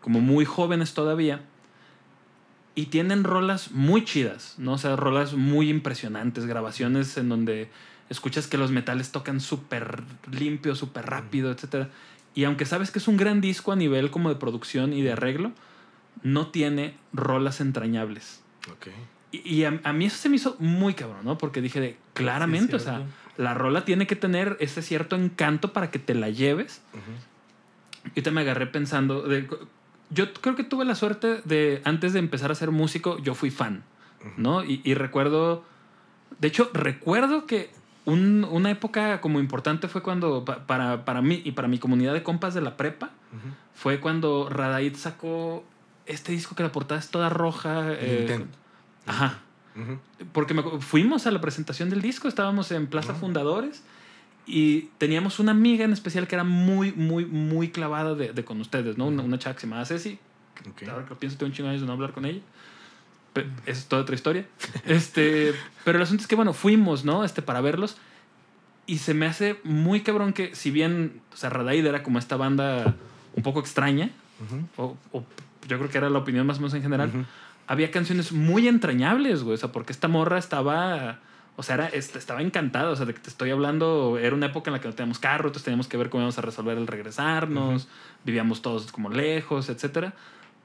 [0.00, 1.42] como muy jóvenes todavía.
[2.74, 4.74] Y tienen rolas muy chidas, ¿no?
[4.74, 7.70] O sea, rolas muy impresionantes, grabaciones en donde
[8.10, 11.88] escuchas que los metales tocan súper limpio, súper rápido, etc.
[12.34, 15.12] Y aunque sabes que es un gran disco a nivel como de producción y de
[15.12, 15.52] arreglo,
[16.22, 18.42] no tiene rolas entrañables.
[18.70, 18.88] Ok.
[19.32, 21.36] Y, y a, a mí eso se me hizo muy cabrón, ¿no?
[21.38, 23.02] Porque dije de, claramente, o sea,
[23.38, 26.82] la rola tiene que tener ese cierto encanto para que te la lleves.
[26.92, 28.10] Ujú.
[28.14, 29.48] Y te me agarré pensando, de,
[30.10, 33.50] yo creo que tuve la suerte de, antes de empezar a ser músico, yo fui
[33.50, 33.82] fan,
[34.36, 34.64] ¿no?
[34.64, 35.64] Y, y recuerdo,
[36.40, 37.70] de hecho, recuerdo que
[38.06, 42.14] un- una época como importante fue cuando, pa- para, para mí y para mi comunidad
[42.14, 43.10] de compas de la prepa,
[43.74, 45.64] fue cuando Radaid sacó
[46.06, 47.92] este disco que la portada es toda roja.
[47.92, 48.50] eh, Intent.
[50.32, 53.20] Porque me fuimos a la presentación del disco, estábamos en Plaza Ah.
[53.20, 53.82] Fundadores
[54.46, 58.60] y teníamos una amiga en especial que era muy, muy, muy clavada de, de con
[58.60, 59.06] ustedes, ¿no?
[59.06, 60.18] Una, una chava que se llamaba Ceci.
[60.70, 60.88] Ok.
[60.88, 62.40] Ahora que lo pienso, tengo un chingo de años de no hablar con ella.
[63.34, 64.46] Pe- esa es toda otra historia.
[64.86, 65.52] este,
[65.84, 67.24] pero el asunto es que, bueno, fuimos, ¿no?
[67.24, 67.96] Este, para verlos.
[68.86, 72.36] Y se me hace muy cabrón que, si bien, o sea, Radaid era como esta
[72.36, 72.96] banda
[73.36, 74.10] un poco extraña,
[74.42, 74.66] Ujú.
[74.82, 75.24] o, o
[75.68, 77.24] yo creo que era la opinión más o menos en general, Ujú.
[77.68, 79.54] Había canciones muy entrañables, güey.
[79.54, 81.20] O sea, porque esta morra estaba.
[81.56, 82.90] O sea, era, est- estaba encantada.
[82.90, 84.18] O sea, de que te estoy hablando.
[84.20, 86.38] Era una época en la que no teníamos carro, entonces teníamos que ver cómo íbamos
[86.38, 87.86] a resolver el regresarnos.
[88.24, 90.14] Vivíamos todos como lejos, etcétera.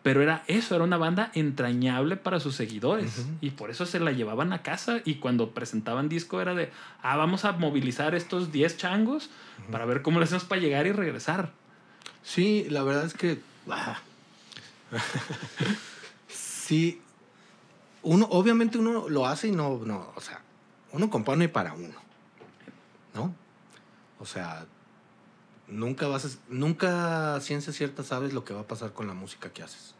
[0.04, 3.26] Pero era eso, era una banda entrañable para sus seguidores.
[3.39, 4.99] Y por eso se la llevaban a casa.
[5.06, 9.30] Y cuando presentaban disco era de, ah, vamos a movilizar estos 10 changos
[9.72, 11.51] para ver cómo le hacemos para llegar y regresar.
[12.22, 13.39] Sí, la verdad es que.
[16.66, 17.01] sí.
[18.01, 20.41] Uno, obviamente uno lo hace y no, no, o sea,
[20.91, 21.95] uno compone para uno.
[23.14, 23.34] ¿No?
[24.20, 24.66] O sea,
[25.68, 29.51] nunca vas a, nunca ciencia cierta sabes lo que va a pasar con la música
[29.51, 29.95] que haces.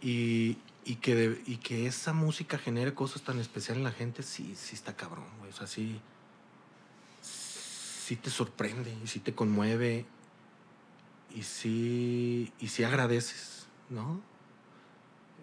[0.00, 4.54] Y, y que, y que esa música genere cosas tan especiales en la gente, sí,
[4.56, 5.52] sí está cabrón, güey.
[5.52, 6.00] O sea, sí,
[7.20, 10.06] sí te sorprende y sí te conmueve
[11.34, 14.20] y sí, y sí agradeces, ¿no?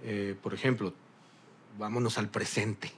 [0.03, 0.93] Eh, por ejemplo,
[1.77, 2.91] vámonos al presente.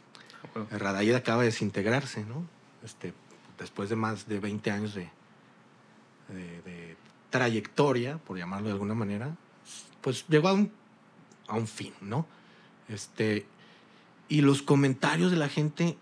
[0.72, 2.46] Radayed acaba de desintegrarse, ¿no?
[2.84, 3.14] Este,
[3.60, 5.10] después de más de 20 años de,
[6.30, 6.98] de- de
[7.30, 9.36] trayectoria, por llamarlo de alguna manera,
[10.02, 10.72] pues llegó a un,
[11.48, 12.26] a un fin, ¿no?
[12.90, 13.46] Este,
[14.28, 15.98] y los comentarios de la gente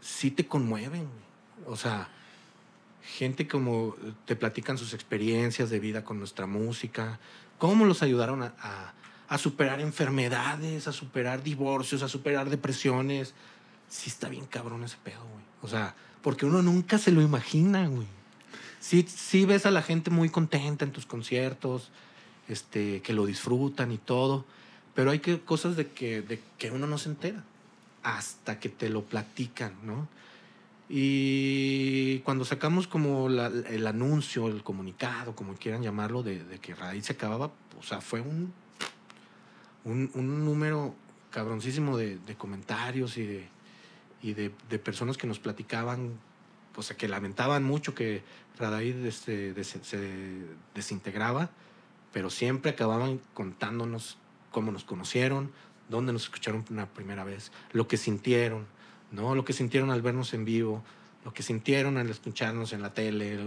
[0.00, 1.08] sí te conmueven.
[1.66, 2.08] O sea,
[3.02, 3.94] gente como
[4.26, 7.18] te platican sus experiencias de vida con nuestra música,
[7.58, 8.92] cómo los ayudaron a, a-
[9.28, 13.34] a superar enfermedades, a superar divorcios, a superar depresiones.
[13.88, 15.44] Sí está bien cabrón ese pedo, güey.
[15.62, 18.06] O sea, porque uno nunca se lo imagina, güey.
[18.80, 21.90] Sí, sí ves a la gente muy contenta en tus conciertos,
[22.48, 24.44] este, que lo disfrutan y todo,
[24.94, 27.42] pero hay que, cosas de que, de que uno no se entera
[28.02, 30.08] hasta que te lo platican, ¿no?
[30.88, 36.74] Y cuando sacamos como la- el anuncio, el comunicado, como quieran llamarlo, de, de que
[36.74, 38.52] Raíz se acababa, o sea, fue un,
[39.88, 40.94] un, un número
[41.30, 43.48] cabroncísimo de, de comentarios y, de,
[44.22, 46.18] y de, de personas que nos platicaban,
[46.76, 48.22] o sea, que lamentaban mucho que
[48.58, 49.98] Radaid este, se
[50.74, 51.50] desintegraba,
[52.12, 54.18] pero siempre acababan contándonos
[54.50, 55.52] cómo nos conocieron,
[55.88, 58.66] dónde nos escucharon una primera vez, lo que sintieron,
[59.10, 59.34] ¿no?
[59.34, 60.82] Lo que sintieron al vernos en vivo,
[61.24, 63.38] lo que sintieron al escucharnos en la tele.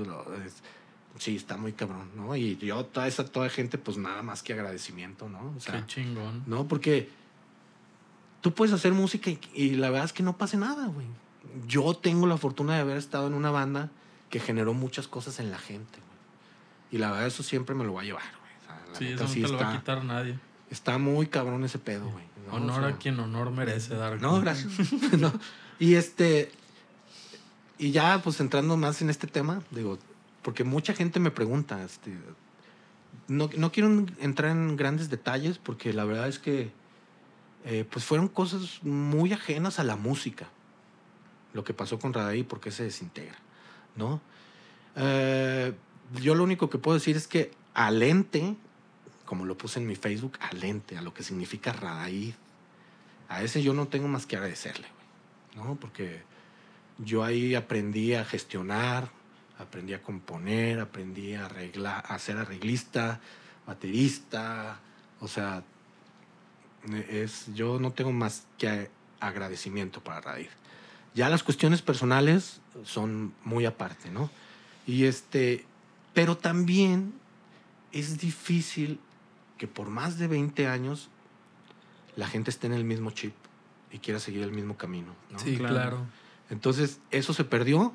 [1.18, 2.36] Sí, está muy cabrón, ¿no?
[2.36, 5.54] Y yo, toda esa toda gente, pues nada más que agradecimiento, ¿no?
[5.56, 6.44] O sea, Qué chingón.
[6.48, 6.68] ¿no?
[6.68, 7.10] Porque
[8.42, 11.06] tú puedes hacer música y, y la verdad es que no pase nada, güey.
[11.68, 13.90] Yo tengo la fortuna de haber estado en una banda
[14.30, 16.12] que generó muchas cosas en la gente, güey.
[16.92, 18.54] Y la verdad eso siempre me lo va a llevar, güey.
[18.60, 20.40] O sea, la Sí, neta eso no sí te lo va a quitar nadie.
[20.70, 22.26] está muy cabrón ese pedo, güey.
[22.48, 22.54] ¿no?
[22.56, 24.20] honor O sea, a quien honor merece dar.
[24.22, 24.72] no, gracias.
[25.20, 25.32] No.
[25.80, 26.52] Y este.
[27.78, 29.98] Y ya, pues entrando más en este tema, digo,
[30.42, 32.18] porque mucha gente me pregunta, este.
[33.28, 36.72] No, no quiero entrar en grandes detalles porque la verdad es que
[37.66, 40.48] eh, pues fueron cosas muy ajenas a la música.
[41.54, 43.38] Lo que pasó con Radaí, por qué se desintegra,
[43.96, 44.22] ¿no?
[44.96, 45.74] Eh,
[46.22, 48.56] yo lo único que puedo decir es que alente,
[49.26, 52.34] como lo puse en mi Facebook, alente, a lo que significa Radaí,
[53.30, 54.88] a ese yo no tengo más que agradecerle,
[55.56, 55.76] ¿no?
[55.76, 56.24] Porque
[56.98, 59.10] yo ahí aprendí a gestionar,
[59.62, 63.20] aprendí a componer, aprendí a, arreglar, a ser arreglista,
[63.66, 64.80] baterista,
[65.20, 65.64] o sea,
[67.10, 68.90] es, yo no tengo más que
[69.20, 70.50] agradecimiento para Raíz.
[71.14, 74.30] Ya las cuestiones personales son muy aparte, ¿no?
[74.88, 75.66] Y este,
[76.14, 77.14] pero también
[77.92, 79.00] es difícil
[79.58, 81.10] que por más de 20 años
[82.16, 83.34] la gente esté en el mismo chip
[83.92, 85.14] y quiera seguir el mismo camino.
[85.30, 85.40] ¿no?
[85.40, 85.74] Sí, Claro.
[85.74, 86.06] claro.
[86.50, 87.94] Entonces, eso se perdió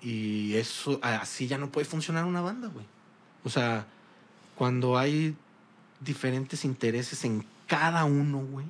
[0.00, 2.86] y eso así ya no puede funcionar una banda, güey.
[3.44, 3.86] O sea,
[4.54, 5.36] cuando hay
[6.00, 8.66] diferentes intereses en cada uno, güey,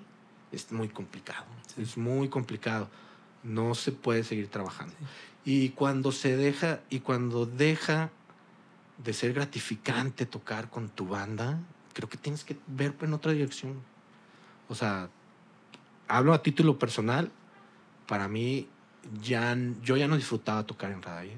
[0.53, 1.47] es muy complicado.
[1.77, 2.89] Es muy complicado.
[3.43, 4.95] No se puede seguir trabajando.
[5.45, 8.11] Y cuando se deja, y cuando deja
[9.03, 11.59] de ser gratificante tocar con tu banda,
[11.95, 13.81] creo que tienes que ver en otra dirección.
[14.69, 15.09] O sea,
[16.09, 17.31] hablo a título personal,
[18.07, 18.69] para mí
[19.23, 21.33] ya, yo ya no disfrutaba tocar en radio.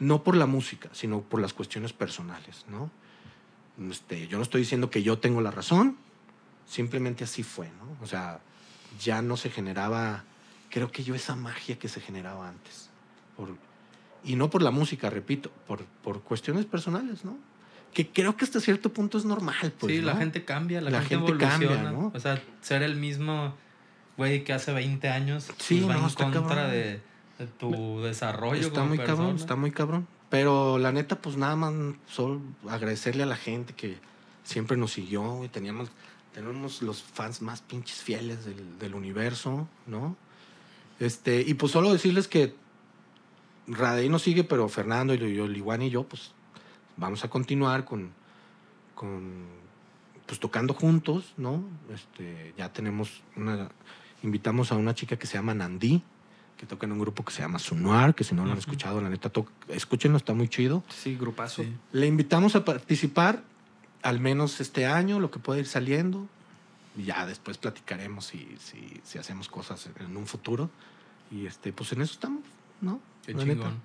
[0.00, 2.90] No por la música, sino por las cuestiones personales, ¿no?
[3.90, 5.96] Este, yo no estoy diciendo que yo tengo la razón,
[6.66, 7.96] simplemente así fue, ¿no?
[8.02, 8.40] O sea,
[9.00, 10.24] ya no se generaba,
[10.70, 12.90] creo que yo esa magia que se generaba antes.
[13.36, 13.56] Por,
[14.24, 17.36] y no por la música, repito, por, por cuestiones personales, ¿no?
[17.92, 19.94] Que creo que hasta cierto punto es normal, pues.
[19.94, 20.20] Sí, la ¿no?
[20.20, 21.92] gente cambia, la, La gente, gente cambia, evoluciona.
[21.92, 22.12] ¿no?
[22.14, 23.54] O sea, ser el mismo
[24.18, 26.70] güey que hace 20 años Sí, pues, va no, en está contra cabrón.
[26.70, 27.00] de,
[27.38, 30.06] de tu desarrollo Está como muy cabrón, está muy cabrón.
[30.28, 31.72] Pero la neta, pues nada más
[32.06, 33.96] solo agradecerle a la gente que
[34.44, 35.90] siempre nos siguió, y teníamos,
[36.34, 40.16] tenemos los fans más pinches fieles del, del universo, ¿no?
[41.00, 42.54] Este, y pues solo decirles que
[43.66, 46.32] Radey nos sigue, pero Fernando y yo, Liguan y yo, pues
[46.96, 48.10] vamos a continuar con,
[48.94, 49.46] con
[50.26, 51.62] pues tocando juntos, ¿no?
[51.92, 53.70] Este, ya tenemos una,
[54.22, 56.02] invitamos a una chica que se llama Nandí,
[56.56, 59.00] que toca en un grupo que se llama Sunuar, que si no lo han escuchado,
[59.00, 60.82] la neta, to- escúchenlo, está muy chido.
[60.88, 61.62] Sí, grupazo.
[61.62, 61.72] Sí.
[61.92, 63.44] Le invitamos a participar
[64.02, 66.26] al menos este año, lo que puede ir saliendo.
[66.96, 70.68] Y ya después platicaremos si, si, si hacemos cosas en un futuro.
[71.30, 72.42] Y este, pues en eso estamos,
[72.80, 73.00] ¿no?
[73.24, 73.54] Qué La neta.
[73.54, 73.80] chingón.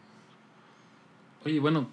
[1.46, 1.90] Oye, bueno,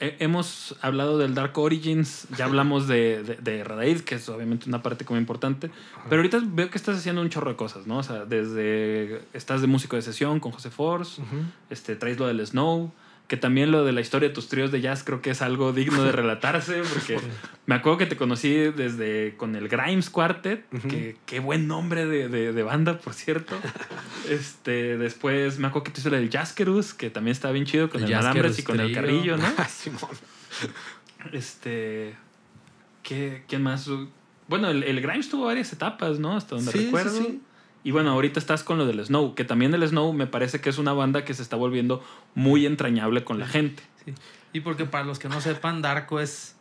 [0.00, 4.82] hemos hablado del Dark Origins, ya hablamos de, de, de Radaid, que es obviamente una
[4.82, 5.70] parte como importante,
[6.08, 7.98] pero ahorita veo que estás haciendo un chorro de cosas, ¿no?
[7.98, 11.22] O sea, desde estás de músico de sesión con José Force,
[11.68, 12.92] este, traes lo del Snow,
[13.30, 15.72] que también lo de la historia de tus tríos de jazz creo que es algo
[15.72, 17.20] digno de relatarse, porque
[17.66, 22.28] me acuerdo que te conocí desde con el Grimes Quartet, que qué buen nombre de,
[22.28, 23.54] de- de banda, por cierto.
[24.28, 28.02] este, después me acuerdo que te hizo el Jaskerus, que también estaba bien chido con
[28.02, 28.92] El el, Alambres y con el.
[28.92, 29.46] Carrillo, ¿no?
[29.68, 30.10] Simón.
[31.32, 32.14] Este,
[33.02, 33.88] ¿qué, ¿quién más?
[34.48, 36.36] Bueno, el, el Grimes tuvo varias etapas, ¿no?
[36.36, 37.16] Hasta donde Sí, sí, recuerdo.
[37.22, 37.40] sí.
[37.82, 40.68] Y bueno, ahorita estás con lo del Snow, que también el Snow me parece que
[40.70, 42.04] es una banda que se está volviendo
[42.34, 43.82] muy entrañable con la gente.
[44.04, 44.14] Sí.
[44.52, 46.56] Y porque para los que no sepan, Darko es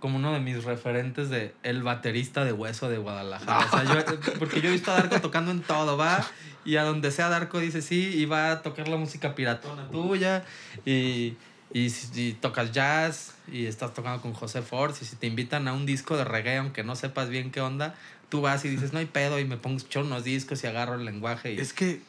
[0.00, 3.66] como uno de mis referentes de el baterista de hueso de Guadalajara.
[3.66, 6.26] O sea, yo- porque yo he visto a Darko tocando en todo, va
[6.64, 10.44] y a donde sea Darko dice sí y va a tocar la música piratona tuya
[10.86, 11.34] y,
[11.72, 15.86] y, tocas jazz y estás tocando con José Force y si te invitan a un
[15.86, 17.94] disco de reggae aunque no sepas bien qué onda,
[18.32, 20.66] tú vas y dices no hay pedo y me pongo a escuchar unos discos y
[20.66, 22.00] agarro el lenguaje Es que,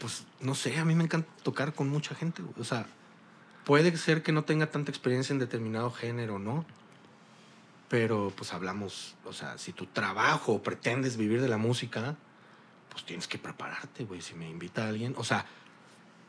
[0.00, 2.42] pues, no sé, a mí me encanta tocar con mucha gente.
[2.58, 2.88] O sea,
[3.64, 6.66] puede ser que no tenga tanta experiencia en determinado género, ¿no?
[7.88, 12.16] Pero, pues, hablamos, o sea, si tu trabajo pretendes vivir de la música,
[12.90, 14.22] pues tienes que prepararte, güey.
[14.22, 15.46] Si me invita alguien, o sea,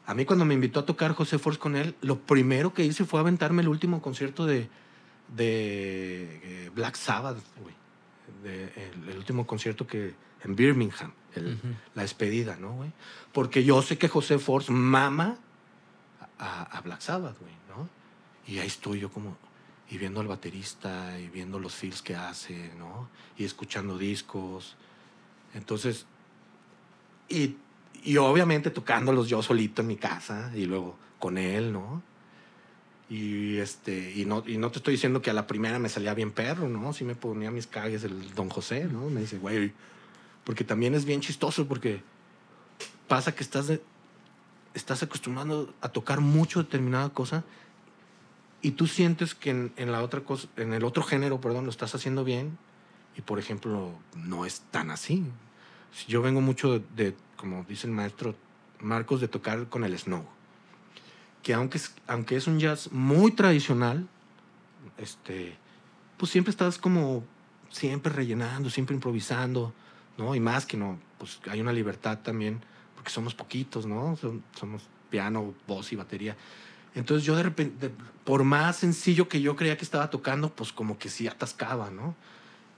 [0.05, 3.05] a mí cuando me invitó a tocar José Force con él, lo primero que hice
[3.05, 4.69] fue aventarme el último concierto de,
[5.36, 7.78] de eh, Black Sabbath, güey.
[8.44, 10.14] De- el, el último concierto que
[10.44, 11.68] en Birmingham, el- Ujú.
[11.96, 12.92] la despedida, ¿no, güey?
[13.34, 15.38] Porque yo sé que José Force mama
[16.38, 17.90] a, a Black Sabbath, güey, ¿no?
[18.48, 19.38] Y ahí estoy yo como,
[19.90, 23.10] y viendo al baterista, y viendo los feels que hace, ¿no?
[23.38, 24.76] Y escuchando discos.
[25.54, 26.06] Entonces,
[27.28, 27.58] y,
[28.04, 32.02] y obviamente tocándolos yo solito en mi casa, y luego con él, ¿no?
[33.10, 36.14] Y, este, y, no, y no te estoy diciendo que a la primera me salía
[36.14, 36.93] bien perro, ¿no?
[36.93, 39.10] Sí me ponía mis cagues el don José, ¿no?
[39.10, 39.74] Me dice, güey,
[40.43, 42.01] porque también es bien chistoso porque
[43.07, 43.72] pasa que estás,
[44.74, 47.43] estás acostumbrado a tocar mucho determinada cosa
[48.62, 51.72] y tú sientes que en, en la otra cosa, en el otro género, perdón, lo
[51.72, 52.57] estás haciendo bien
[53.18, 55.24] y por ejemplo no es tan así.
[56.07, 58.36] Yo vengo mucho de, de, como dice el maestro
[58.80, 60.26] Marcos, de tocar con el snow,
[61.44, 64.08] que aunque es, aunque es un jazz muy tradicional,
[64.98, 65.56] este,
[66.18, 67.24] pues siempre estás como
[67.70, 69.74] siempre rellenando, siempre improvisando,
[70.18, 70.36] ¿no?
[70.36, 72.62] Y más que no, pues hay una libertad también,
[72.96, 74.18] porque somos poquitos, ¿no?
[74.18, 76.36] Som- Somos piano, voz y batería.
[76.96, 77.94] Entonces yo de repente, de-
[78.26, 82.16] por más sencillo que yo creía que estaba tocando, pues como que sí atascaba, ¿no?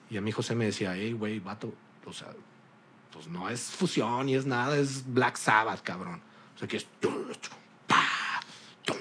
[0.09, 1.74] Y a mí José me decía, hey, güey, vato,
[2.05, 2.28] o sea,
[3.14, 6.22] pues no es fusión ni es nada, es Black Sabbath, cabrón.
[6.55, 6.86] O sea, que es...
[7.88, 8.03] pa,
[8.86, 8.95] tum,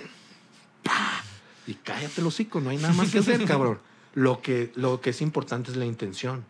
[0.82, 1.22] pa,
[1.70, 3.78] Y cállate el hocico, no hay nada más que hacer, cabrón.
[4.14, 6.44] Lo que, lo que es importante es la intención,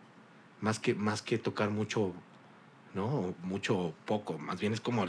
[0.61, 2.11] más que, más que tocar mucho,
[2.95, 3.35] ¿no?
[3.43, 5.05] Mucho o poco, más bien es como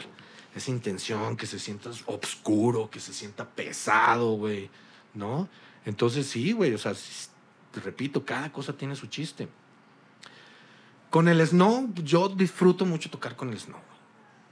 [0.54, 4.68] esa intención, que se sienta oscuro, que se sienta pesado, güey,
[5.14, 5.48] ¿no?
[5.86, 6.92] Entonces sí, güey, o sea,
[7.82, 9.48] repito, cada cosa tiene su chiste.
[11.08, 13.80] Con el snow, yo disfruto mucho tocar con el snow.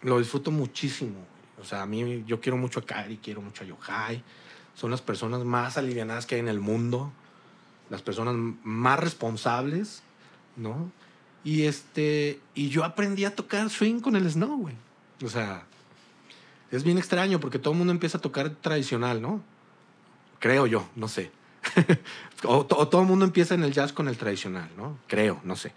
[0.01, 1.19] Lo disfruto muchísimo.
[1.61, 4.25] O sea, a mí, yo quiero mucho a Kari, quiero mucho a Yohai.
[4.81, 7.13] Son las personas más alivianadas que hay en el mundo,
[7.91, 10.03] las personas más responsables,
[10.57, 10.91] ¿no?
[11.45, 14.75] Y este, y yo aprendí a tocar swing con el snow, güey.
[15.23, 15.67] O sea,
[16.71, 19.43] es bien extraño porque todo el mundo empieza a tocar tradicional, ¿no?
[20.39, 21.31] Creo yo, no sé.
[22.45, 24.97] o, todo el mundo empieza en el jazz con el tradicional, ¿no?
[25.09, 25.75] Creo, no sé.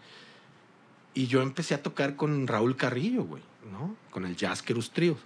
[1.14, 3.98] Y yo empecé a tocar con Raúl Carrillo, güey, ¿no?
[4.12, 5.18] Con el Jazz Kerus Trio.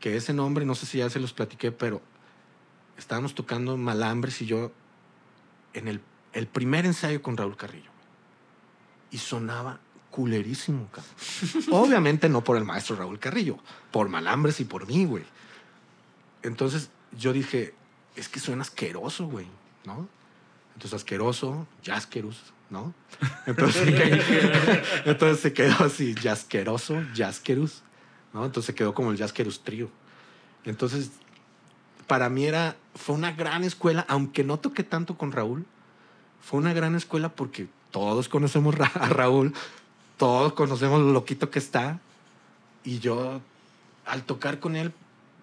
[0.00, 2.02] Que ese nombre, no sé si ya se los platiqué, pero
[2.98, 4.72] estábamos tocando Malambres y yo
[5.74, 6.00] en el,
[6.32, 7.90] el primer ensayo con Raúl Carrillo.
[9.10, 9.80] Y sonaba
[10.10, 11.14] culerísimo, cabrón.
[11.72, 13.58] Obviamente no por el maestro Raúl Carrillo,
[13.90, 15.24] por Malambres y por mí, güey.
[16.42, 17.74] Entonces yo dije,
[18.14, 19.46] es que suena asqueroso, güey,
[19.84, 20.08] ¿no?
[20.74, 22.94] Entonces asqueroso, Jaskerus, ¿no?
[23.46, 23.88] Entonces,
[25.04, 27.82] entonces se quedó así, Jasqueroso, Jaskerus,
[28.32, 28.44] ¿no?
[28.44, 29.90] Entonces se quedó como el Jaskerus Trio.
[30.64, 31.12] Entonces,
[32.06, 35.66] para mí era, fue una gran escuela, aunque no toqué tanto con Raúl,
[36.40, 39.54] fue una gran escuela porque todos conocemos a Raúl,
[40.16, 42.00] todos conocemos lo loquito que está,
[42.84, 43.40] y yo,
[44.04, 44.92] al tocar con él,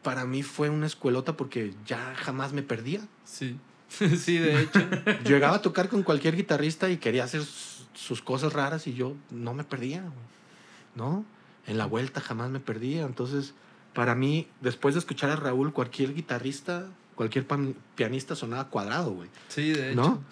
[0.02, 3.02] para mí fue una escuelota porque ya jamás me perdía.
[3.26, 3.58] Sí.
[3.90, 4.80] sí, de hecho.
[5.26, 7.44] Llegaba a tocar con cualquier guitarrista y quería hacer
[7.94, 10.04] sus cosas raras y yo no me perdía,
[10.96, 11.26] ¿no?
[11.68, 13.04] En la vuelta jamás me perdía.
[13.04, 13.54] Entonces,
[13.94, 17.46] para mí, después de escuchar a Raúl, cualquier guitarrista, cualquier
[17.96, 19.30] pianista sonaba cuadrado, güey.
[19.50, 20.02] Sí, de hecho.
[20.02, 20.24] ¿No?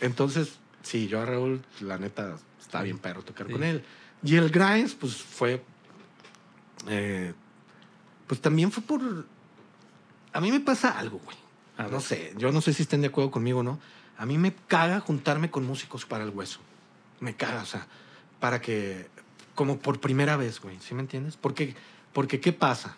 [0.00, 3.82] Entonces, sí, yo a Raúl, la neta, está bien perro tocar con él.
[4.22, 5.62] Y el Grimes, pues fue.
[6.88, 7.32] Eh,
[8.26, 9.00] pues también fue por.
[10.32, 11.36] A mí me pasa algo, güey
[11.86, 13.78] no sé, yo no sé si estén de acuerdo conmigo o no.
[14.16, 16.58] A mí me caga juntarme con músicos para el hueso.
[17.20, 17.86] Me caga, o sea,
[18.40, 19.08] para que,
[19.54, 21.36] como por primera vez, güey, ¿sí me entiendes?
[21.36, 21.76] Porque,
[22.18, 22.96] porque ¿qué pasa?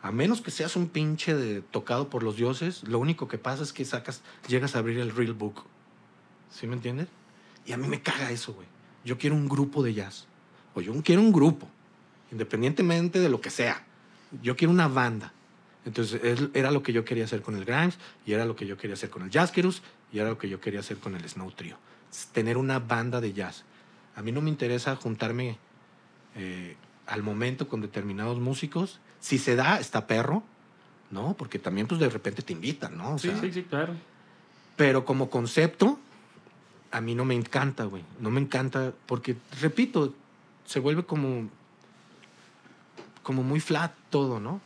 [0.00, 3.64] A menos que seas un pinche de tocado por los dioses, lo único que pasa
[3.64, 5.64] es que sacas, llegas a abrir el real book.
[6.52, 7.08] ¿Sí me entiendes?
[7.66, 8.68] Y a mí me caga eso, güey.
[9.04, 10.28] Yo quiero un grupo de jazz.
[10.76, 11.68] O yo quiero un grupo,
[12.30, 13.84] independientemente de lo que sea.
[14.40, 15.32] Yo quiero una banda.
[15.84, 16.20] Entonces
[16.54, 18.94] era lo que yo quería hacer con el Grimes y era lo que yo quería
[18.94, 21.76] hacer con el Jazzkerus y era lo que yo quería hacer con el Snow Trio.
[22.30, 23.64] Tener una banda de jazz.
[24.14, 25.58] A mí no me interesa juntarme
[26.36, 26.76] eh,
[27.10, 29.00] al momento con determinados músicos.
[29.20, 30.42] Si se da, está perro,
[31.10, 31.34] ¿no?
[31.34, 33.18] Porque también pues de repente te invitan, ¿no?
[33.18, 33.94] sí, sí, sí, claro.
[34.76, 35.98] Pero como concepto,
[36.90, 38.02] a mí no me encanta, güey.
[38.20, 40.14] No me encanta porque, repito,
[40.64, 41.50] se vuelve como,
[43.22, 44.60] como muy flat todo, ¿no?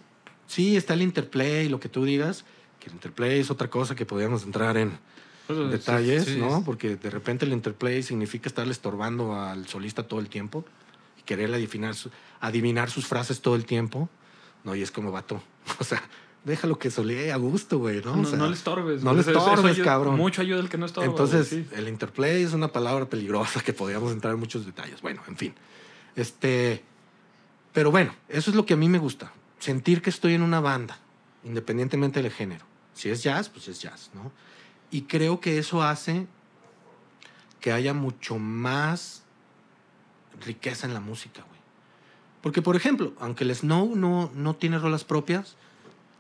[0.47, 2.45] Sí, está el interplay, lo que tú digas,
[2.79, 4.93] que el interplay es otra cosa que podríamos entrar en
[5.47, 6.63] pues, detalles, ¿no?
[6.63, 10.65] Porque de repente el interplay significa estarle estorbando al solista todo el tiempo
[11.25, 11.95] y quererle adivinar,
[12.41, 14.09] adivinar sus frases todo el tiempo,
[14.63, 14.75] ¿no?
[14.75, 15.43] Y es como vato,
[15.79, 16.03] o sea,
[16.45, 18.17] déjalo que solee a gusto, güey, ¿no?
[18.17, 19.03] No, le estorbes.
[19.03, 20.17] No le estorbes, cabrón.
[20.17, 21.09] Mucho ayuda el que no estorba.
[21.09, 25.01] Entonces, el interplay es una palabra peligrosa que podríamos entrar en muchos detalles.
[25.01, 25.55] Bueno, en fin.
[26.17, 26.85] Este,
[27.73, 30.61] pero bueno, eso es lo que a mí me gusta sentir que estoy en una
[30.61, 30.99] banda,
[31.43, 32.67] independientemente del género.
[32.93, 34.31] Si es jazz, pues es jazz, ¿no?
[34.91, 36.27] Y creo que eso hace
[37.61, 39.24] que haya mucho más
[40.41, 41.61] riqueza en la música, güey.
[42.43, 45.57] Porque, por ejemplo, aunque el Snow no, no tiene rolas propias,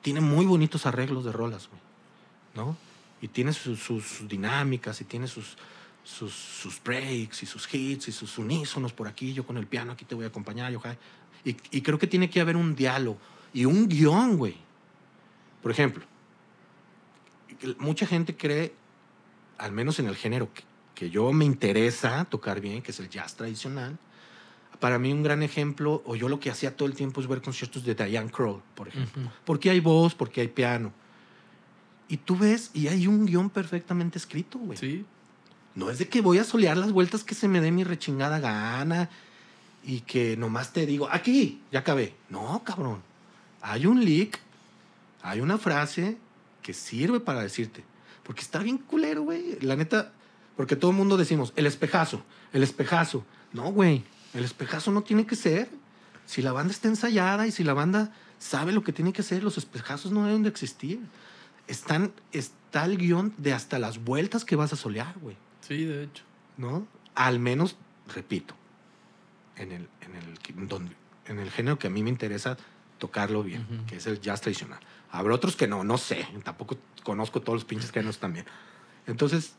[0.00, 1.80] tiene muy bonitos arreglos de rolas, güey,
[2.54, 2.76] ¿no?
[3.20, 5.56] Y tiene sus, dinámicas y tiene sus,
[6.02, 9.92] sus, sus, breaks y sus hits y sus unísonos por aquí, yo con el piano
[9.92, 10.80] aquí te voy a acompañar, yo,
[11.44, 13.18] y, y creo que tiene que haber un diálogo,
[13.52, 14.56] y un guion, güey.
[15.62, 16.04] Por ejemplo,
[17.78, 18.74] mucha gente cree,
[19.58, 20.48] al menos en el género
[20.94, 23.98] que, yo me interesa tocar bien, que es el jazz tradicional,
[24.80, 27.40] para mí un gran ejemplo, o yo lo que hacía todo el tiempo es ver
[27.40, 29.30] conciertos de Diane Kroll, por ejemplo.
[29.44, 30.92] Porque hay voz, porque hay piano.
[32.08, 34.76] Y tú ves, y hay un guion perfectamente escrito, güey.
[34.76, 35.04] Sí.
[35.74, 38.38] No es de que voy a solear las vueltas que se me dé mi rechingada
[38.38, 39.08] gana
[39.82, 42.14] y que nomás te digo, aquí, ya acabé.
[42.28, 43.14] No, cabrón
[43.66, 44.38] hay un leak,
[45.22, 46.18] hay una frase
[46.62, 47.82] que sirve para decirte.
[48.22, 49.58] Porque está bien culero, güey.
[49.62, 50.12] La neta,
[50.56, 53.24] porque todo el mundo decimos, el espejazo, el espejazo.
[53.52, 55.68] No, güey, el espejazo no tiene que ser.
[56.26, 59.42] Si la banda está ensayada y si la banda sabe lo que tiene que hacer,
[59.42, 61.00] los espejazos no deben de existir.
[61.66, 65.36] Están, está el guion de hasta las vueltas que vas a solear, güey.
[65.60, 66.24] Sí, de hecho.
[66.56, 66.86] ¿No?
[67.14, 67.76] Al menos,
[68.14, 68.54] repito,
[69.56, 70.92] en el, en el, donde,
[71.26, 72.56] en el género que a mí me interesa,
[72.98, 74.80] tocarlo bien, que es el jazz tradicional.
[75.10, 78.46] Habrá otros que no, no sé, tampoco conozco todos los pinches géneros también.
[79.06, 79.54] Entonces,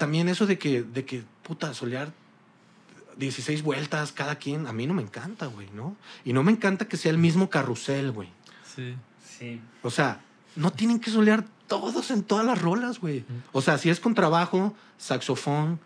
[0.00, 2.10] también eso de que, de que, puta, solear
[3.18, 5.94] 16 vueltas cada quien, a mí no me encanta, güey, ¿no?
[6.24, 8.30] Y no me encanta que sea el mismo carrusel, güey.
[8.64, 8.94] Sí.
[9.38, 9.60] Sí.
[9.82, 10.22] O sea,
[10.56, 13.26] no tienen que solear todos en todas las rolas, güey.
[13.52, 15.78] O sea, si es con trabajo, saxofón,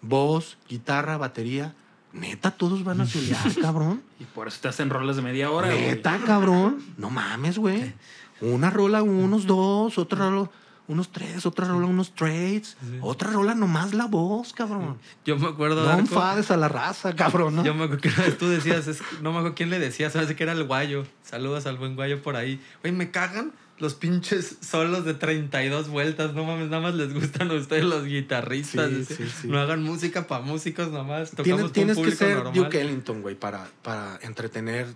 [0.00, 1.74] voz, guitarra, batería,
[2.14, 4.02] neta, todos van a solear, cabrón.
[4.18, 5.88] Y por eso te hacen rolas de media hora, güey.
[5.88, 6.82] Neta, cabrón.
[6.96, 7.92] No mames, güey.
[8.40, 10.50] Una rola, unos dos, otra rola,
[10.88, 14.98] unos tres, otra rola, unos trades, otra rola nomás la voz, cabrón.
[15.24, 15.84] Yo me acuerdo.
[15.84, 17.56] No enfades a la raza, cabrón.
[17.56, 17.64] ¿no?
[17.64, 20.42] Yo me acuerdo que tú decías, es- no me acuerdo quién le decía, sabes que
[20.42, 21.06] era el guayo.
[21.22, 22.60] Saludos al buen guayo por ahí.
[22.82, 26.32] Güey, me cagan los pinches solos de 32 vueltas.
[26.34, 28.90] No mames, nada más les gustan a ustedes los guitarristas.
[28.90, 29.46] Sí, sí, sí.
[29.48, 31.30] No hagan música para músicos nomás.
[31.30, 32.54] Tocamos Tienes, un tienes que ser normal.
[32.54, 34.86] Duke Ellington, güey, para, para entretener,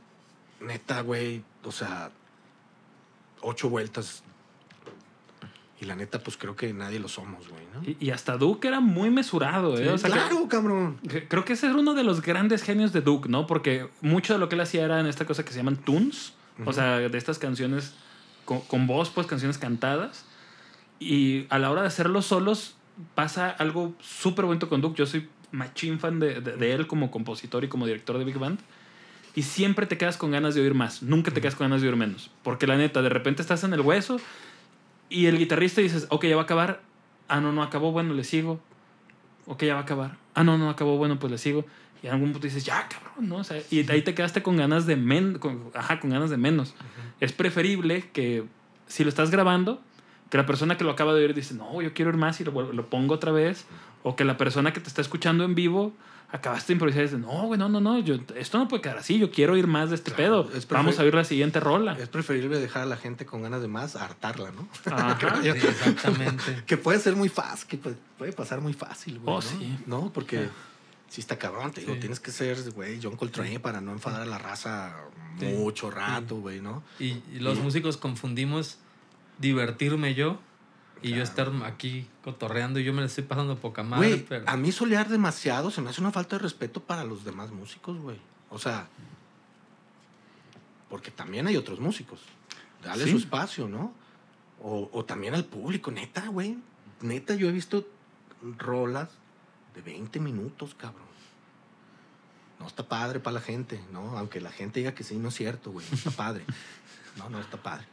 [0.61, 2.11] neta, güey, o sea,
[3.41, 4.23] ocho vueltas.
[5.83, 7.83] Y la neta, pues creo que nadie lo somos, güey, ¿no?
[7.83, 9.83] Y, y hasta Duke era muy mesurado, ¿eh?
[9.83, 10.99] Sí, O sea, que- claro, cabrón.
[11.09, 13.49] que- creo que ese era uno de los grandes genios de Duke, ¿no?
[13.49, 16.35] Porque mucho de lo que él hacía era en esta cosa que se llaman tunes.
[16.61, 16.73] O Ujú.
[16.75, 17.95] sea, de estas canciones
[18.45, 20.25] con, con voz, pues canciones cantadas.
[21.01, 22.77] Y a la hora de hacer los solos
[23.17, 24.97] pasa algo súper bonito con Duke.
[24.99, 28.39] Yo soy machín fan de, de- de él como compositor y como director de Big
[28.39, 28.61] Band.
[29.35, 31.03] Y siempre te quedas con ganas de oír más.
[31.03, 32.31] Nunca te quedas con ganas de oír menos.
[32.45, 34.21] Porque la neta, de repente estás en el hueso
[35.13, 36.83] y el guitarrista dices, ok, ya va a acabar.
[37.29, 38.61] Ah, no, no acabó, bueno, le sigo.
[39.47, 40.17] Ok, ya va a acabar.
[40.35, 41.65] Ah, no, no acabó, bueno, pues le sigo.
[42.03, 43.37] Y en algún punto dices, ya, cabrón, ¿no?
[43.37, 45.41] O sea, y ahí te quedaste con ganas de menos.
[45.75, 46.75] Ajá, con ganas de menos.
[47.21, 48.45] Es preferible que
[48.87, 49.81] si lo estás grabando,
[50.31, 52.45] que la persona que lo acaba de oír dice, no, yo quiero ir más y
[52.45, 53.67] lo, lo pongo otra vez.
[54.03, 55.93] O que la persona que te está escuchando en vivo
[56.33, 58.97] acabaste de improvisar y dices, no, güey, no, no, no, yo, esto no puede quedar
[58.99, 60.57] así, yo quiero oír más de este Claro, pedo.
[60.59, 61.97] es Vamos a oír la siguiente rola.
[61.99, 64.67] Es preferible dejar a la gente con ganas de más a hartarla, ¿no?
[64.93, 65.43] Ajá.
[65.43, 66.63] Sí, exactamente.
[66.67, 69.37] Que puede ser muy fácil, que puede, puede pasar muy fácil, güey.
[69.37, 69.43] Oh, ¿no?
[69.43, 69.79] sí.
[69.87, 70.49] No, porque
[71.09, 72.01] si está cabrón, te digo, Sí.
[72.01, 74.95] tienes que ser, güey, John Coltrane para no enfadar a la raza
[75.39, 75.47] Sí.
[75.47, 76.83] mucho rato, güey, ¿no?
[76.99, 78.79] Y, y los Y- músicos confundimos
[79.39, 80.39] divertirme yo
[81.03, 84.09] y yo estar aquí cotorreando y yo me la estoy pasando poca madre.
[84.09, 84.49] Güey, pero...
[84.49, 87.99] a mí solear demasiado se me hace una falta de respeto para los demás músicos,
[87.99, 88.19] güey.
[88.51, 88.87] O sea,
[90.89, 92.21] porque también hay otros músicos.
[92.83, 93.11] Dale Sí.
[93.13, 93.93] su espacio, ¿no?
[94.61, 96.59] O, o también al público, neta, güey.
[97.01, 97.87] Neta, yo he visto
[98.59, 99.09] rolas
[99.75, 101.03] de 20 minutos, cabrón.
[102.61, 104.17] No está padre para la gente, ¿no?
[104.19, 105.85] Aunque la gente diga que sí, no es cierto, güey.
[105.91, 106.45] No está padre.
[107.19, 107.85] No, no está padre.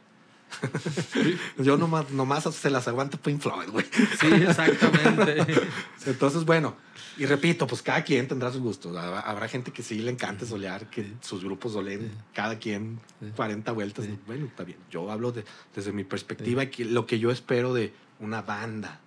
[1.58, 3.86] yo nomás, nomás se las aguanto Pink Floyd, güey.
[4.20, 5.46] Sí, exactamente.
[6.06, 6.76] Entonces, bueno,
[7.16, 8.96] y repito, pues cada quien tendrá sus gustos.
[8.96, 13.26] Habrá, gente que sí le encanta solear, que sus grupos soleen cada quien Sí.
[13.36, 14.06] 40 vueltas.
[14.26, 14.78] Bueno, está bien.
[14.90, 15.44] Yo hablo de,
[15.74, 19.00] desde mi perspectiva, que lo que yo espero de una banda.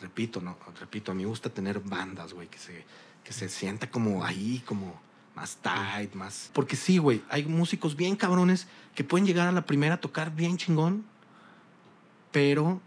[0.00, 2.84] Repito, no, repito, a mí me gusta tener bandas, güey, que se,
[3.24, 5.00] que se sienta como ahí, como
[5.36, 6.50] más tight, más...
[6.54, 10.34] Porque sí, güey, hay músicos bien cabrones que pueden llegar a la primera a tocar
[10.34, 11.04] bien chingón,
[12.32, 12.80] pero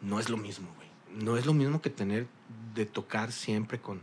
[0.00, 0.88] no es lo mismo, güey.
[1.22, 2.28] No es lo mismo que tener
[2.74, 4.00] de tocar siempre con,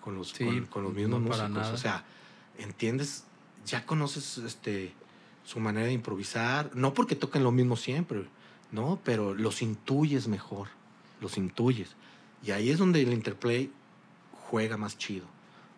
[0.00, 1.50] con, los, Sí, con, con los mismos no músicos.
[1.50, 1.72] nada.
[1.72, 2.04] O sea,
[2.56, 3.24] entiendes,
[3.66, 4.94] ya conoces este,
[5.44, 8.26] su manera de improvisar, no porque toquen lo mismo siempre,
[8.72, 8.98] ¿no?
[9.04, 10.68] Pero los intuyes mejor,
[11.20, 11.96] los intuyes.
[12.42, 13.70] Y ahí es donde el interplay
[14.48, 15.26] juega más chido,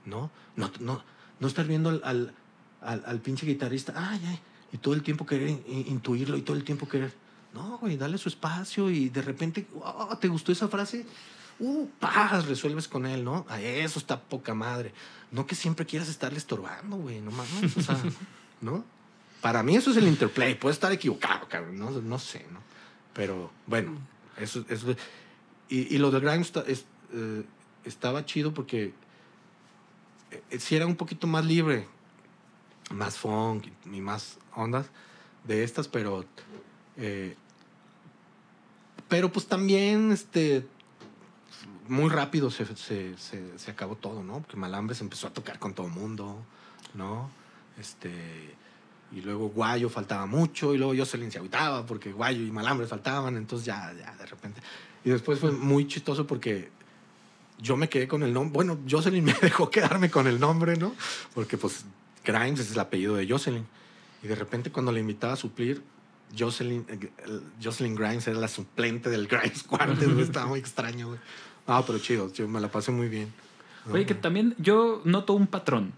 [0.05, 0.31] ¿no?
[0.55, 1.03] No, no,
[1.41, 2.35] no estar viendo al, al,
[2.81, 4.39] al- al pinche guitarrista, ay, ay,
[4.73, 7.13] y todo el tiempo querer in- in- intuirlo y todo el tiempo querer.
[7.55, 11.07] No, güey, dale su espacio y de repente, oh, ¿te gustó esa frase?
[11.61, 13.45] Uh, paz, resuelves con él, ¿no?
[13.49, 14.93] Ah, Eso está poca madre.
[15.33, 17.99] No que siempre quieras estarle estorbando, güey, no mames, o sea,
[18.61, 18.85] ¿no?
[19.41, 22.61] Para mí eso es el interplay, puede estar equivocado, cabrón, no, no sé, ¿no?
[23.15, 23.93] Pero bueno,
[24.37, 24.95] eso, eso
[25.69, 27.45] y, y lo de Grimes esta- es- eh,
[27.85, 28.93] estaba chido porque
[30.31, 31.87] eh, sí era un poquito más libre,
[32.91, 34.87] más funk y, más ondas
[35.45, 36.25] de estas, pero
[36.97, 37.37] eh,
[39.09, 40.67] pero pues también este
[41.89, 44.41] muy rápido se, se, se, se acabó todo, ¿no?
[44.41, 46.37] Porque Malambres empezó a tocar con todo el mundo,
[46.93, 47.31] ¿no?
[47.79, 48.55] Este,
[49.13, 53.37] y luego Guayo faltaba mucho, y luego Jocelyn se agüitaba porque Guayo y Malambres faltaban,
[53.37, 54.61] entonces ya, ya de repente.
[55.05, 56.71] Y después fue muy chistoso porque
[57.61, 60.95] yo me quedé con el nombre, bueno, Jocelyn me dejó quedarme con el nombre, ¿no?
[61.35, 61.85] Porque pues
[62.25, 63.67] Grimes es el apellido de Jocelyn.
[64.23, 65.83] Y de repente cuando le invitaba a suplir,
[66.39, 71.21] Jocelyn, eh, el- Jocelyn Grimes era la suplente del Grimes güey, estaba muy extraño, güey.
[71.67, 73.33] Ah, pero chido, yo me la pasé muy bien.
[73.91, 75.93] Oye, que también yo noto un patrón.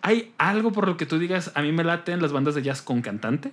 [0.00, 2.82] ¿Hay algo por lo que tú digas, a mí me laten las bandas de jazz
[2.82, 3.52] con cantante?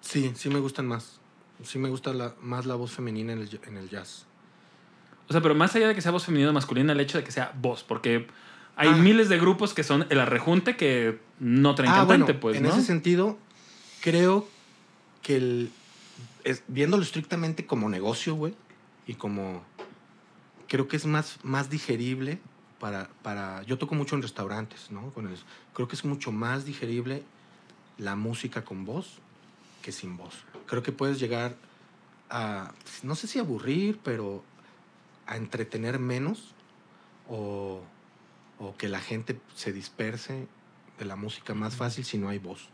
[0.00, 1.18] Sí, sí me gustan más.
[1.62, 4.24] Sí me gusta la, más la voz femenina en el, en el jazz.
[5.30, 7.22] O sea, pero más allá de que sea voz femenina o masculina, el hecho de
[7.22, 8.26] que sea voz, porque
[8.74, 8.96] hay Ah.
[8.96, 12.64] miles de grupos que son el arrejunte que no traen Ah, cantante, bueno, pues, en
[12.64, 12.70] ¿no?
[12.70, 13.38] ese sentido,
[14.00, 14.48] creo
[15.22, 15.70] que el
[16.42, 18.54] es, viéndolo estrictamente como negocio, güey,
[19.06, 19.62] y como
[20.66, 22.40] creo que es más, más digerible
[22.80, 23.62] para, para...
[23.62, 25.10] Yo toco mucho en restaurantes, ¿no?
[25.10, 25.38] Con el-
[25.74, 27.22] creo que es mucho más digerible
[27.98, 29.18] la música con voz
[29.82, 30.34] que sin voz.
[30.66, 31.54] Creo que puedes llegar
[32.30, 32.72] a,
[33.04, 34.42] no sé si aburrir, pero
[35.30, 36.54] a entretener menos
[37.28, 37.80] o,
[38.58, 40.46] o que la gente se disperse
[40.98, 42.68] de la música más fácil si no hay voz.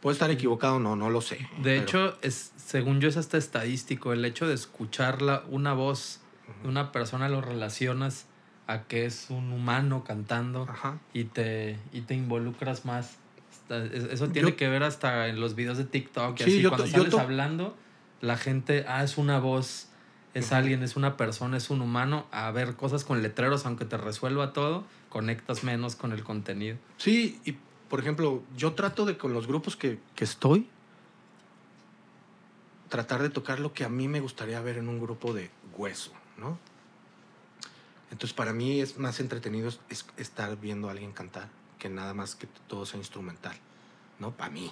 [0.00, 1.36] Puedo estar equivocado, no, no lo sé.
[1.58, 5.74] De pero- hecho, es, según yo es hasta estadístico, el hecho de escuchar la- una
[5.74, 6.20] voz
[6.62, 8.26] de una persona lo relacionas
[8.66, 10.98] a que es un humano cantando Ajá.
[11.12, 13.16] y te, y te involucras más.
[13.68, 16.40] Eso tiene Yo- que ver hasta en los videos de TikTok.
[16.40, 17.76] y Sí, así, cuando sales hablando,
[18.20, 19.88] la gente, ah, es una voz,
[20.34, 22.26] es alguien, es una persona, es un humano.
[22.30, 26.78] A ver cosas con letreros, aunque te resuelva todo, conectas menos con el contenido.
[26.96, 27.56] Sí, y
[27.88, 30.68] por ejemplo, yo trato de con los grupos que, que estoy,
[32.88, 36.12] tratar de tocar lo que a mí me gustaría ver en un grupo de hueso,
[36.36, 36.58] ¿no?
[38.10, 41.48] Entonces para mí es más entretenido es estar viendo a alguien cantar
[41.78, 43.56] que nada más que todo sea instrumental,
[44.20, 44.30] ¿no?
[44.30, 44.70] Para mí.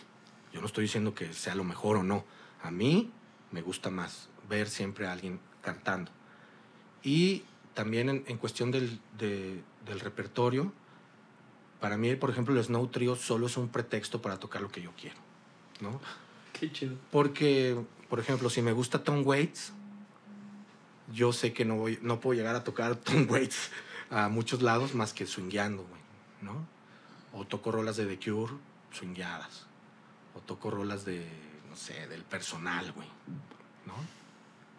[0.52, 2.24] Yo no estoy diciendo que sea lo mejor o no.
[2.62, 3.10] A mí
[3.50, 6.10] me gusta más ver siempre a alguien cantando.
[7.02, 10.72] Y también en, en cuestión del, de- del repertorio,
[11.80, 14.82] para mí, por ejemplo, el Snow Trio solo es un pretexto para tocar lo que
[14.82, 15.16] yo quiero,
[15.80, 16.00] ¿no?
[16.52, 16.96] Qué chido.
[17.10, 17.76] Porque,
[18.08, 19.72] por ejemplo, si me gusta Tom Waits,
[21.12, 23.70] yo sé que no, voy, no puedo llegar a tocar Tom Waits
[24.10, 26.02] a muchos lados más que swingueando, güey,
[26.42, 26.66] ¿no?
[27.32, 28.52] O toco rolas de The Cure
[28.92, 29.66] swingueadas.
[30.34, 31.26] O toco rolas de,
[31.68, 33.08] no sé, del personal, güey,
[33.86, 33.94] ¿no?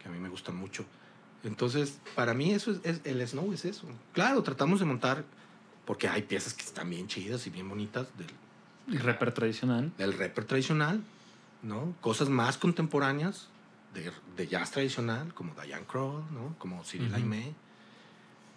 [0.01, 0.85] Que a mí me gustan mucho.
[1.43, 3.87] Entonces, para mí eso es, es- el snow es eso.
[4.13, 5.23] Claro, tratamos de montar,
[5.85, 8.27] porque hay piezas que están bien chidas y bien bonitas del,
[8.95, 9.91] Y rapper tradicional.
[9.97, 11.01] del rapper tradicional,
[11.63, 11.95] ¿no?
[12.01, 13.47] Cosas más contemporáneas
[13.93, 16.55] de, de jazz tradicional, como Diane Kroll, ¿no?
[16.57, 17.15] Como Cyril Ujú.
[17.17, 17.53] Aimee.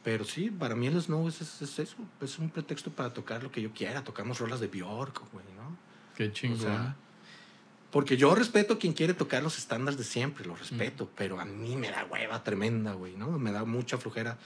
[0.03, 3.43] Pero sí, para mí el snow es, es, es eso, es un pretexto para tocar
[3.43, 4.05] lo que yo quiera.
[4.05, 5.77] Tocamos rolas de Bjork, güey, ¿no?
[6.15, 6.95] Qué O sea,
[7.95, 10.49] porque yo respeto a quien quiere tocar los estándares de siempre, Mm.
[10.49, 13.39] lo respeto, pero a mí me da hueva tremenda, güey, ¿no?
[13.39, 14.37] Me da mucha flojera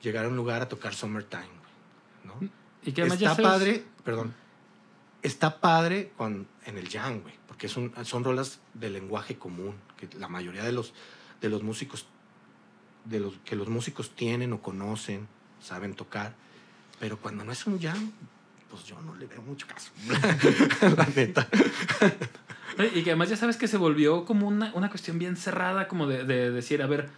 [0.00, 2.50] llegar a un lugar a tocar Summertime, güey, ¿no?
[2.84, 4.32] Y que además ya está sabes- padre, perdón,
[5.22, 10.08] está padre con, en el jam, güey, porque son, son rolas de lenguaje común, que
[10.16, 10.94] la mayoría de los,
[11.40, 12.06] de los músicos,
[13.06, 15.26] de los que los músicos tienen o conocen,
[15.60, 16.36] saben tocar,
[17.00, 18.12] pero cuando no es un jam,
[18.70, 19.90] pues yo no le veo mucho caso,
[20.96, 21.48] la neta.
[22.94, 26.06] Y que además ya sabes que se volvió como una, una cuestión bien cerrada, como
[26.06, 27.08] de, de decir, a ver,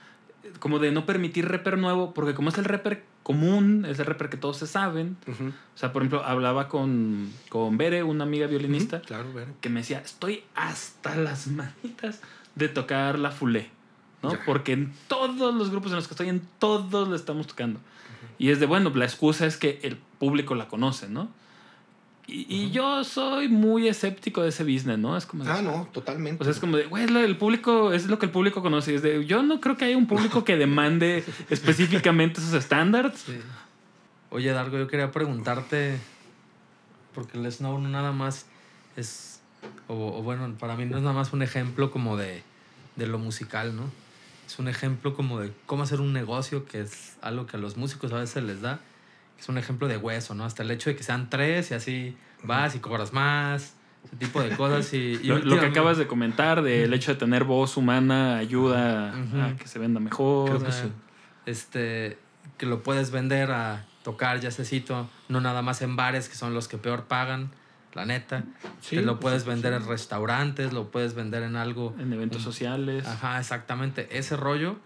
[0.59, 4.29] como de no permitir rapper nuevo, porque como es el rapper común, es el rapper
[4.29, 5.17] que todos se saben.
[5.27, 5.49] Ujú.
[5.49, 9.49] O sea, por ejemplo, hablaba con, con Bere, una amiga violinista, Ujú, Claro, ver.
[9.61, 12.21] que me decía, estoy hasta las manitas
[12.55, 13.71] de tocar la fulé,
[14.23, 14.33] ¿no?
[14.33, 14.45] Ya.
[14.45, 17.81] Porque en todos los grupos en los que estoy, en todos la estamos tocando.
[18.39, 21.29] Y es de, bueno, la excusa es que el público la conoce, ¿no?
[22.29, 25.17] Y, yo soy muy escéptico de ese business, ¿no?
[25.17, 26.43] Es como de, Ah, no, totalmente.
[26.43, 28.63] o sea, es como de, güey, es lo- el público, es lo que el público
[28.63, 28.97] conoce.
[28.97, 33.21] Es de, yo no creo que haya un público que demande específicamente esos estándares.
[33.21, 33.39] Sí.
[34.31, 35.99] Oye, Dargo, yo quería preguntarte,
[37.15, 38.47] porque el Snow no nada más
[38.97, 39.41] es,
[39.87, 42.43] o, o bueno, para mí no es nada más un ejemplo como de,
[42.97, 43.85] de lo musical, ¿no?
[44.49, 47.77] Es un ejemplo como de cómo hacer un negocio, que es algo que a los
[47.77, 48.81] músicos a veces les da.
[49.39, 50.45] Es un ejemplo de hueso, ¿no?
[50.45, 54.41] Hasta el hecho de que sean tres y así vas y cobras más, ese tipo
[54.43, 54.93] de cosas.
[54.95, 59.13] Y, y Lo, lo que acabas de comentar del hecho de tener voz humana ayuda
[59.13, 60.49] a que se venda mejor.
[60.51, 60.93] Creo O que sea, sí.
[61.45, 62.19] Este,
[62.59, 66.69] que lo puedes vender a tocar jazzecito, no nada más en bares que son los
[66.69, 67.51] que peor pagan,
[67.95, 68.45] la neta.
[68.81, 69.83] Sí, Te lo pues, puedes vender sí.
[69.83, 71.95] en restaurantes, lo puedes vender en algo.
[71.99, 73.07] En eventos un- sociales.
[73.07, 74.09] Ajá, exactamente.
[74.19, 74.77] Ese rollo.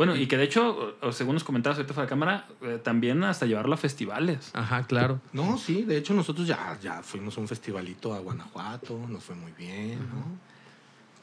[0.00, 3.44] Bueno, y que de hecho, según nos comentabas ahorita fuera de cámara, eh, también hasta
[3.44, 4.50] llevarlo a festivales.
[4.54, 5.20] Ajá, claro.
[5.34, 9.34] No, sí, de hecho nosotros ya, ya fuimos a un festivalito a Guanajuato, nos fue
[9.34, 10.24] muy bien, ¿no?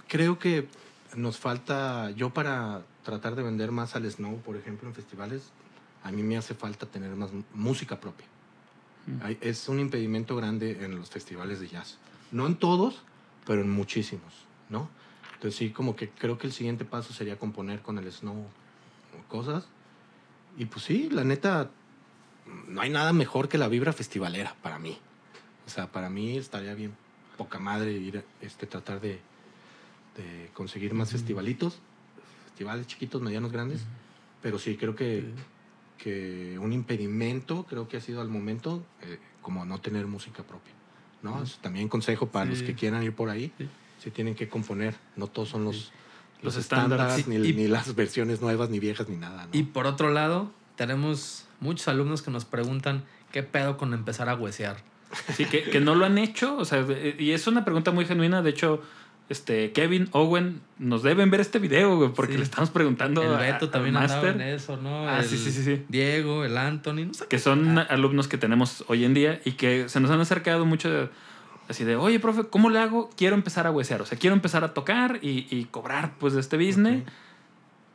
[0.08, 0.68] Creo que
[1.16, 5.50] nos falta, yo para tratar de vender más al Snow, por ejemplo, en festivales,
[6.04, 8.28] a mí me hace falta tener más música propia.
[9.24, 11.98] Hay- Es un impedimento grande en los festivales de jazz.
[12.32, 13.02] No en todos,
[13.48, 14.88] pero en muchísimos, ¿no?
[15.34, 18.46] Entonces sí, como que creo que el siguiente paso sería componer con el Snow
[19.28, 19.66] cosas.
[20.58, 21.70] Y pues sí, la neta,
[22.68, 24.98] no hay nada mejor que la vibra festivalera para mí.
[25.66, 26.94] O sea, para mí estaría bien
[27.38, 29.20] poca madre ir a, este, tratar de,
[30.16, 31.18] de conseguir más Ujú.
[31.20, 31.80] festivalitos,
[32.46, 33.82] festivales chiquitos, medianos, grandes.
[34.42, 35.26] Pero sí, creo que,
[35.98, 40.74] que un impedimento, creo que ha sido al momento, eh, como no tener música propia.
[41.22, 41.44] ¿no?
[41.62, 42.66] También consejo para los Sí.
[42.66, 43.52] que quieran ir por ahí.
[43.58, 43.68] Sí.
[44.04, 44.96] sí tienen que componer.
[45.16, 45.92] No todos son los,
[46.42, 47.18] Los los estándares.
[47.18, 49.46] estándares, ni, Y- ni las versiones nuevas, ni viejas, ni nada.
[49.46, 49.50] ¿no?
[49.54, 54.36] Y por otro lado, tenemos muchos alumnos que nos preguntan qué pedo con empezar a
[54.36, 54.78] huesear.
[55.34, 56.56] Sí, que, que no lo han hecho.
[56.58, 56.86] O sea,
[57.18, 58.42] y es una pregunta muy genuina.
[58.42, 58.82] De hecho,
[59.30, 62.38] este Kevin, Owen, nos deben ver este video, güey, porque Sí.
[62.40, 65.08] le estamos preguntando El a- Beto al también andaba en eso, ¿no?
[65.10, 65.84] Ah, El sí, sí, sí, sí.
[65.90, 69.90] Diego, el Anthony, no sé que son alumnos que tenemos hoy en día y que
[69.90, 71.10] se nos han acercado mucho de-
[71.70, 73.10] así de, oye, profe, ¿cómo le hago?
[73.16, 74.02] Quiero empezar a huesear.
[74.02, 77.02] O sea, quiero empezar a tocar y, y cobrar pues de este business.
[77.04, 77.10] Ok.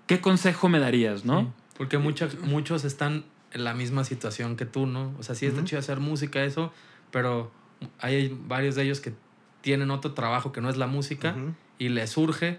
[0.07, 1.41] ¿Qué consejo me darías, no?
[1.41, 5.15] Sí, porque muchos, muchos están en la misma situación que tú, ¿no?
[5.19, 5.69] O sea, sí está Ujú.
[5.69, 6.73] chido hacer música, eso,
[7.11, 7.51] pero
[7.99, 9.15] hay varios de ellos que
[9.61, 11.55] tienen otro trabajo que no es la música Ujú.
[11.79, 12.59] y les surge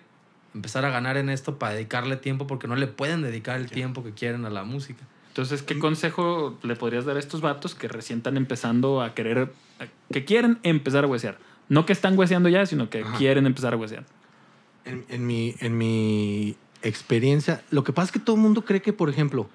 [0.54, 4.04] empezar a ganar en esto para dedicarle tiempo porque no le pueden dedicar el tiempo
[4.04, 5.04] que quieren a la música.
[5.34, 9.52] Entonces, ¿qué consejo le podrías dar a estos vatos que recién están empezando a querer,
[10.12, 11.40] que quieren empezar a huesear?
[11.70, 13.18] No que están hueseando ya, sino que Ajá.
[13.18, 14.06] quieren empezar a huesear.
[14.86, 18.84] En, en mi, en mi experiencia, lo que pasa es que todo el mundo cree
[18.84, 19.50] que, por ejemplo,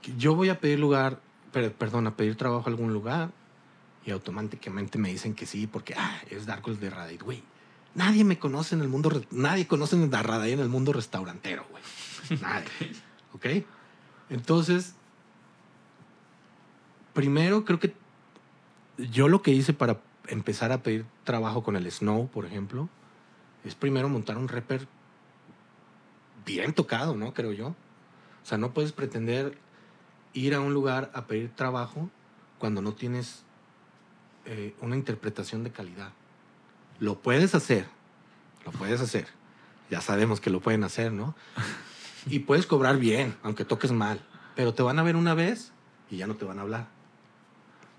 [0.00, 1.20] que yo voy a pedir lugar,
[1.52, 3.30] per- perdón, a pedir trabajo a algún lugar
[4.06, 7.42] y automáticamente me dicen que sí porque ah, es Darkles de Radit, güey.
[7.94, 11.82] Nadie me conoce en el mundo, nadie conoce a Radit en el mundo restaurantero, güey.
[12.40, 12.92] Nadie.
[13.34, 13.46] ¿Ok?
[14.30, 14.94] Entonces,
[17.12, 17.94] primero creo que
[18.96, 22.88] yo lo que hice para empezar a pedir trabajo con el Snow, por ejemplo,
[23.64, 24.86] es primero montar un rapper
[26.46, 27.34] bien tocado, ¿no?
[27.34, 27.68] Creo yo.
[27.68, 29.58] O sea, no puedes pretender
[30.32, 32.08] ir a un lugar a pedir trabajo
[32.58, 33.42] cuando no tienes
[34.46, 36.12] eh, una interpretación de calidad.
[37.00, 37.86] Lo puedes hacer,
[38.64, 39.26] lo puedes hacer.
[39.90, 41.34] Ya sabemos que lo pueden hacer, ¿no?
[42.26, 44.20] Y puedes cobrar bien, aunque toques mal.
[44.56, 45.72] Pero te van a ver una vez
[46.10, 46.88] y ya no te van a hablar.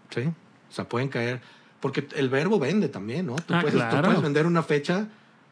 [0.10, 0.22] ¿Sí?
[0.22, 1.41] O sea, pueden caer.
[1.80, 3.35] Porque el verbo vende también, ¿no?
[3.35, 5.07] Tú, Ah, puedes, tú puedes vender una fecha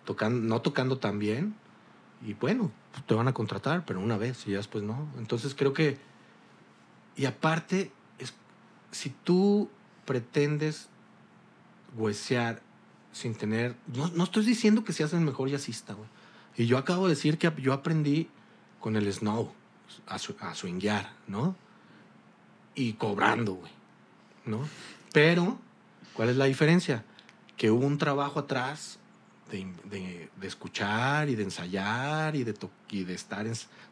[0.06, 1.56] tocando, no tocando tan bien.
[2.26, 2.72] Y bueno,
[3.08, 5.08] te van a contratar, pero una vez y ya después no.
[5.18, 5.98] Entonces creo que.
[7.16, 8.34] Y aparte, es,
[8.91, 9.70] si tú
[10.06, 10.90] pretendes
[11.96, 12.62] huesear
[13.12, 13.76] sin tener.
[13.88, 16.08] No, no estoy diciendo que seas el mejor jazzista, güey.
[16.58, 18.30] Y yo acabo de decir que yo aprendí
[18.80, 19.51] con el Snow
[20.07, 21.56] a, su, a swinguear, ¿no?
[22.76, 23.72] Y cobrando, güey,
[24.45, 24.68] ¿no?
[25.11, 25.57] Pero,
[26.14, 27.03] ¿cuál es la diferencia?
[27.57, 28.99] Que hubo un trabajo atrás
[29.51, 33.45] de, de- escuchar y de ensayar y de, to- y de estar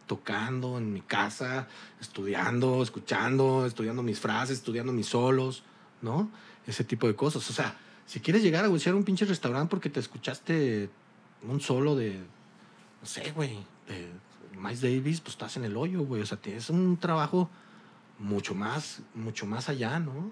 [0.05, 1.67] tocando en mi casa,
[1.99, 5.63] estudiando, escuchando, estudiando mis frases, estudiando mis solos,
[6.01, 6.29] ¿no?
[6.65, 7.49] Ese tipo de cosas.
[7.49, 10.89] O sea, si quieres llegar a huesear un pinche restaurante porque te escuchaste
[11.41, 12.13] un solo de,
[13.01, 13.57] no sé, güey,
[13.87, 14.09] de
[14.57, 16.21] Miles Davis, pues estás en el hoyo, güey.
[16.21, 17.49] O sea, tienes un trabajo
[18.19, 20.31] mucho más, mucho más allá, ¿no?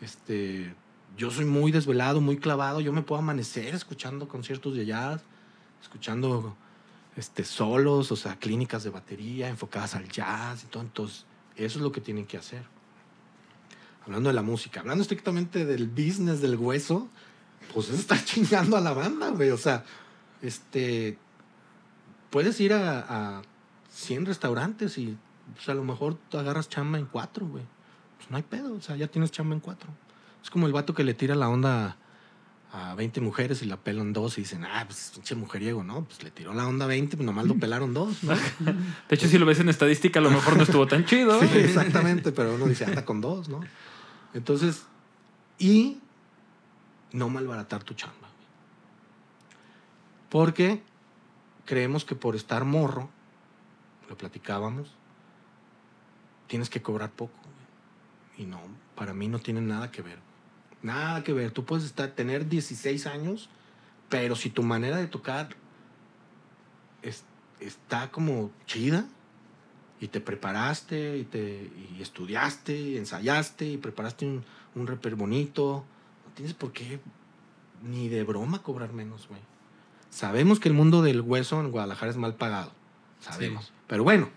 [0.00, 0.74] Este,
[1.16, 2.80] yo soy muy desvelado, muy clavado.
[2.80, 5.22] Yo me puedo amanecer escuchando conciertos de jazz,
[5.80, 6.56] escuchando
[7.16, 10.82] este, solos, o sea, clínicas de batería enfocadas al jazz y todo.
[10.82, 12.62] Entonces, eso es lo que tienen que hacer.
[14.04, 17.08] Hablando de la música, hablando estrictamente del business del hueso,
[17.72, 19.50] pues es estar chingando a la banda, güey.
[19.50, 19.84] O sea,
[20.40, 21.18] este,
[22.32, 23.04] puedes ir a,
[23.36, 23.42] a
[23.92, 25.16] 100 restaurantes y
[25.54, 27.62] pues, a lo mejor tú agarras chamba en cuatro, güey.
[28.16, 29.88] Pues no hay pedo, o sea, ya tienes chamba en cuatro.
[30.42, 31.96] Es como el vato que le tira la onda
[32.72, 36.04] a 20 mujeres y la pelan dos y dicen, ah, pues pinche mujeriego, ¿no?
[36.04, 38.34] Pues le tiró la onda a 20, pues nomás lo pelaron dos, ¿no?
[39.08, 41.38] De hecho, si lo ves en estadística, a lo mejor no estuvo tan chido.
[41.40, 43.60] Sí, exactamente, pero uno dice, anda con dos, ¿no?
[44.32, 44.84] Entonces,
[45.58, 45.98] y
[47.12, 48.16] no malbaratar tu chamba.
[48.20, 48.48] güey.
[50.30, 50.82] Porque
[51.64, 53.10] creemos que por estar morro,
[54.08, 54.94] lo platicábamos,
[56.46, 57.32] tienes que cobrar poco.
[58.36, 58.60] Y no,
[58.94, 60.18] para mí no tiene nada que ver.
[60.82, 61.50] Nada que ver.
[61.50, 63.48] Tú puedes estar, tener 16 años,
[64.08, 65.50] pero si tu manera de tocar
[67.02, 67.24] es-
[67.60, 69.06] está como chida,
[70.00, 74.44] y te preparaste y, te, y estudiaste y ensayaste y preparaste un,
[74.74, 75.84] un rapper bonito.
[76.26, 76.98] No tienes por qué
[77.84, 79.40] ni de broma cobrar menos, güey.
[80.12, 82.70] Sabemos que el mundo del hueso en Guadalajara es mal pagado.
[83.18, 83.72] Sabemos.
[83.86, 84.28] Pero bueno,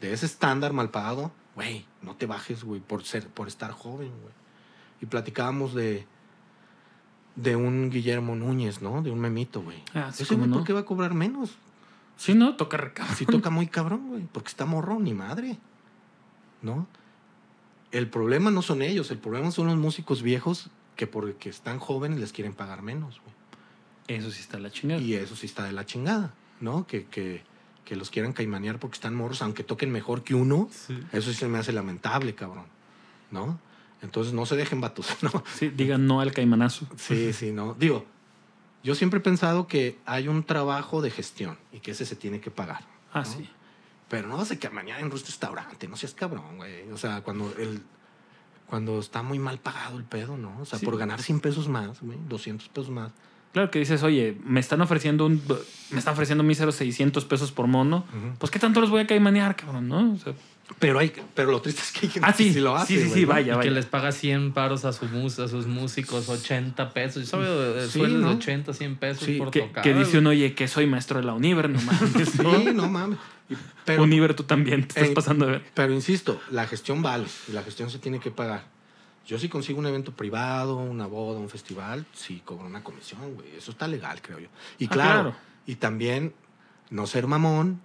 [0.00, 4.12] de ese estándar mal pagado, güey, no te bajes, güey, por, ser, por estar joven,
[4.22, 4.32] güey.
[5.00, 6.06] Y platicábamos de,
[7.34, 9.02] de un Guillermo Núñez, ¿no?
[9.02, 9.82] De un memito, güey.
[9.92, 10.54] Ah, sí, Ese güey, no.
[10.54, 11.56] ¿por qué va a cobrar menos?
[12.16, 13.12] Sí, no, toca recabar.
[13.16, 15.58] Sí toca muy cabrón, güey, porque está morro, ni madre.
[16.62, 16.86] ¿No?
[17.90, 22.20] El problema no son ellos, el problema son los músicos viejos que porque están jóvenes
[22.20, 23.34] les quieren pagar menos, güey.
[24.08, 25.00] Eso sí está la chingada.
[25.00, 26.86] Y eso sí está de la chingada, ¿no?
[26.86, 27.42] Que, que,
[27.84, 30.68] que los quieran caimanear porque están morros, aunque toquen mejor que uno,
[31.12, 32.66] eso sí se me hace lamentable, cabrón,
[33.30, 33.58] ¿no?
[34.02, 35.42] Entonces no se dejen vatos, ¿no?
[35.54, 36.86] Sí, digan no al caimanazo.
[36.96, 37.74] Sí, sí, no.
[37.74, 38.04] Digo,
[38.82, 42.40] Yo siempre he pensado que hay un trabajo de gestión y que ese se tiene
[42.40, 42.84] que pagar.
[43.14, 43.24] Ah, ¿no?
[43.24, 43.48] sí.
[44.10, 46.90] Pero no que mañana en un restaurante, no seas cabrón, güey.
[46.90, 47.80] O sea, cuando el
[48.66, 50.58] cuando está muy mal pagado el pedo, ¿no?
[50.60, 50.84] O sea, Sí.
[50.84, 53.12] por ganar 100 pesos más, güey, 200 pesos más.
[53.54, 55.40] Claro que dices, oye, me están ofreciendo un.
[55.90, 58.04] Me están ofreciendo míseros 600 pesos por mono.
[58.10, 58.34] Ujú.
[58.38, 60.12] Pues, ¿qué tanto los voy a caimanear, cabrón, no?
[60.12, 60.32] O sea,
[60.80, 62.46] Pero hay pero lo triste es que hay gente ah, sí.
[62.48, 63.62] que sí lo hace, sí, sí, sí, vaya, Y vaya.
[63.68, 67.22] que les paga 100 paros a, su mus- a sus músicos, 80 pesos.
[67.22, 68.28] Yo sabía de Sí, ¿no?
[68.30, 69.84] de 80, 100 pesos Sí, por Que, tocar.
[69.84, 72.28] que dice uno, oye, que soy maestro de la Univer, no mames.
[72.32, 73.18] Sí, no mames.
[73.84, 75.62] Pero, Univer, tú también te estás Eh, pasando de ver.
[75.74, 78.64] pero insisto, la gestión vale y la gestión se tiene que pagar.
[79.26, 83.56] Yo si consigo un evento privado, una boda, un festival, sí cobro una comisión, güey.
[83.56, 84.48] Eso está legal, creo yo.
[84.78, 85.36] Y Ah, claro, claro.
[85.66, 86.34] y también
[86.90, 87.80] no ser mamón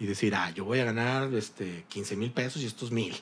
[0.00, 3.14] y decir, ah, yo voy a ganar este, 15 mil pesos y estos mil,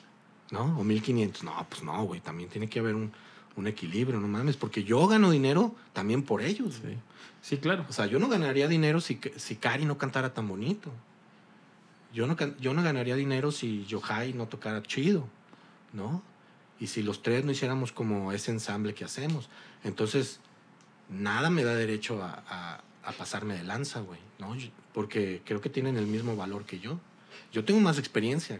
[0.49, 0.79] ¿no?
[0.79, 1.43] O 1500.
[1.43, 2.21] No, pues no, güey.
[2.21, 3.11] También tiene que haber un,
[3.55, 4.57] un equilibrio, no mames.
[4.57, 6.97] Porque yo gano dinero también por ellos, güey.
[7.41, 7.85] Sí, claro.
[7.87, 10.89] O sea, yo no ganaría dinero si, si Cari no cantara tan bonito.
[12.13, 15.27] Yo no, yo no ganaría dinero si Yohai no tocara chido,
[15.93, 16.21] ¿no?
[16.79, 19.49] Y si los tres no hiciéramos como ese ensamble que hacemos.
[19.83, 20.39] Entonces,
[21.09, 24.55] nada me da derecho a, a- a pasarme de lanza, güey, ¿no?
[24.93, 26.99] Porque creo que tienen el mismo valor que yo.
[27.51, 28.59] Yo tengo más experiencia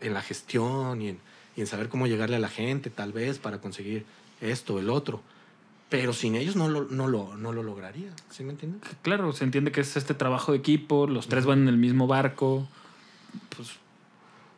[0.00, 1.18] en la gestión y en,
[1.56, 4.04] y en saber cómo llegarle a la gente, tal vez, para conseguir
[4.42, 5.22] esto, el otro.
[5.88, 8.82] Pero sin ellos no lo, no lo, no lo lograría, ¿sí me entiendes?
[9.02, 12.06] Claro, se entiende que es este trabajo de equipo, los tres van en el mismo
[12.06, 12.68] barco.
[13.56, 13.70] Pues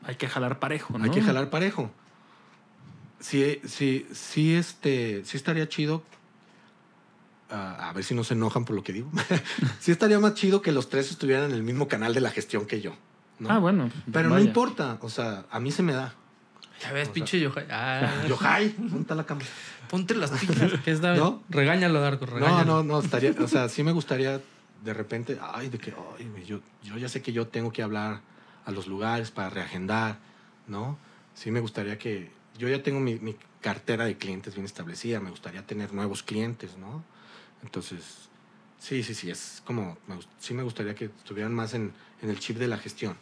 [0.03, 1.05] hay que jalar parejo, ¿no?
[1.05, 1.91] Hay que jalar parejo.
[3.21, 6.03] Sí, sí, sí, este, sí estaría chido.
[7.51, 9.11] ah, a ver si no se enojan por lo que digo.
[9.81, 12.67] sí estaría más chido que los tres estuvieran en el mismo canal de la gestión
[12.67, 12.95] que yo.
[13.39, 13.51] ¿no?
[13.51, 13.91] Ah, bueno.
[14.13, 16.15] Pero no importa, o sea, a mí se me da.
[16.83, 17.67] Ya ves, O pinche Yohai.
[17.71, 19.47] Ah, Yohai, ponte la cámara.
[19.89, 20.73] ponte las pilas.
[20.85, 21.21] ¿Qué es, David?
[21.21, 21.43] ¿No?
[21.49, 22.65] Regáñalo, Darko, No, regáñalo.
[22.65, 24.41] no, no, estaría, o sea, sí me gustaría
[24.85, 28.21] de repente, ay, de que, ay, yo, yo ya sé que yo tengo que hablar
[28.67, 30.19] a los lugares para reagendar,
[30.67, 30.99] ¿no?
[31.35, 35.31] Sí me gustaría que, yo ya tengo mi, mi cartera de clientes bien establecida, me
[35.31, 37.03] gustaría tener nuevos clientes, ¿no?
[37.63, 38.29] Entonces,
[38.79, 41.93] sí, sí, sí, es como, me sí me gustaría que estuvieran más en,
[42.23, 43.17] en el chip de la gestión.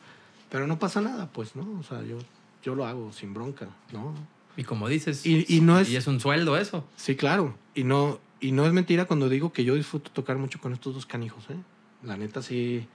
[0.51, 1.79] Pero no pasa nada, pues, ¿no?
[1.79, 2.19] O sea, yo,
[2.63, 4.15] yo lo hago sin bronca, ¿no?
[4.57, 6.87] Y como dices, Y- y no es- y es un sueldo eso.
[6.97, 7.57] Sí, claro.
[7.75, 10.95] Y no, y no es mentira cuando digo que yo disfruto tocar mucho con estos
[10.95, 11.57] dos canijos, ¿eh?
[12.05, 12.87] La neta sí,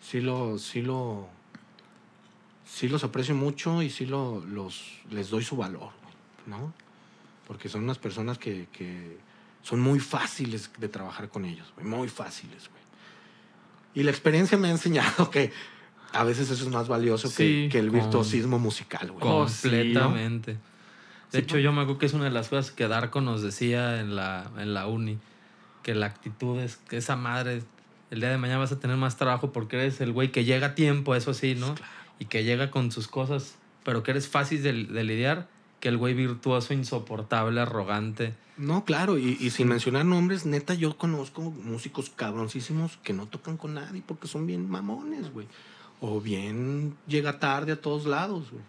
[0.00, 1.28] sí lo, sí lo,
[2.72, 6.14] sí los aprecio mucho y sí lo, los, les doy su valor, güey,
[6.46, 6.72] ¿no?
[7.46, 9.18] Porque son unas personas que, que
[9.62, 12.80] son muy fáciles de trabajar con ellos, güey, muy fáciles, güey.
[13.94, 15.52] Y la experiencia me ha enseñado que
[16.12, 19.24] a veces eso es más valioso que- Sí, que, el con- virtuosismo musical, güey.
[19.26, 19.46] Oh.
[19.46, 20.52] Completamente.
[20.52, 20.58] De
[21.32, 24.00] Sí, hecho, yo me acuerdo que es una de las cosas que Darko nos decía
[24.00, 25.18] en la, en la uni.
[25.82, 27.62] Que la actitud es que esa madre,
[28.10, 30.68] el día de mañana vas a tener más trabajo porque eres el güey que llega
[30.68, 31.74] a tiempo, eso sí, ¿no?
[32.20, 35.48] Y que llega con sus cosas, pero que eres fácil de, de lidiar,
[35.80, 38.34] que el güey virtuoso, insoportable, arrogante.
[38.56, 43.56] No, claro, y, y sin mencionar nombres, neta, yo conozco músicos cabroncísimos que no tocan
[43.56, 45.48] con nadie porque son bien mamones, güey.
[46.00, 48.62] O bien llega tarde a todos lados, güey.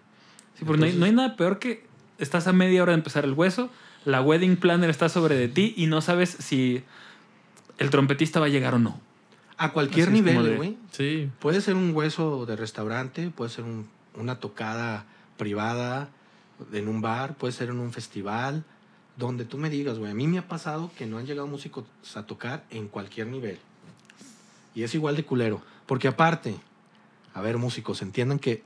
[0.58, 1.86] Sí, porque no hay, no hay nada peor que
[2.18, 3.70] estás a media hora de empezar el hueso,
[4.06, 6.84] la wedding planner está sobre de ti y no sabes si
[7.78, 9.00] el trompetista va a llegar o no.
[9.64, 10.78] A cualquier Así nivel, güey.
[10.92, 11.30] Sí.
[11.40, 15.06] Puede ser un hueso de restaurante, puede ser un- una tocada
[15.38, 16.10] privada
[16.74, 18.64] en un bar, puede ser en un festival,
[19.18, 20.12] donde tú me digas, güey.
[20.12, 21.86] A mí me ha pasado que no han llegado músicos
[22.16, 23.60] a tocar en cualquier nivel.
[24.74, 25.62] Y es igual de culero.
[25.86, 26.56] Porque aparte,
[27.36, 28.64] a ver, músicos, entiendan que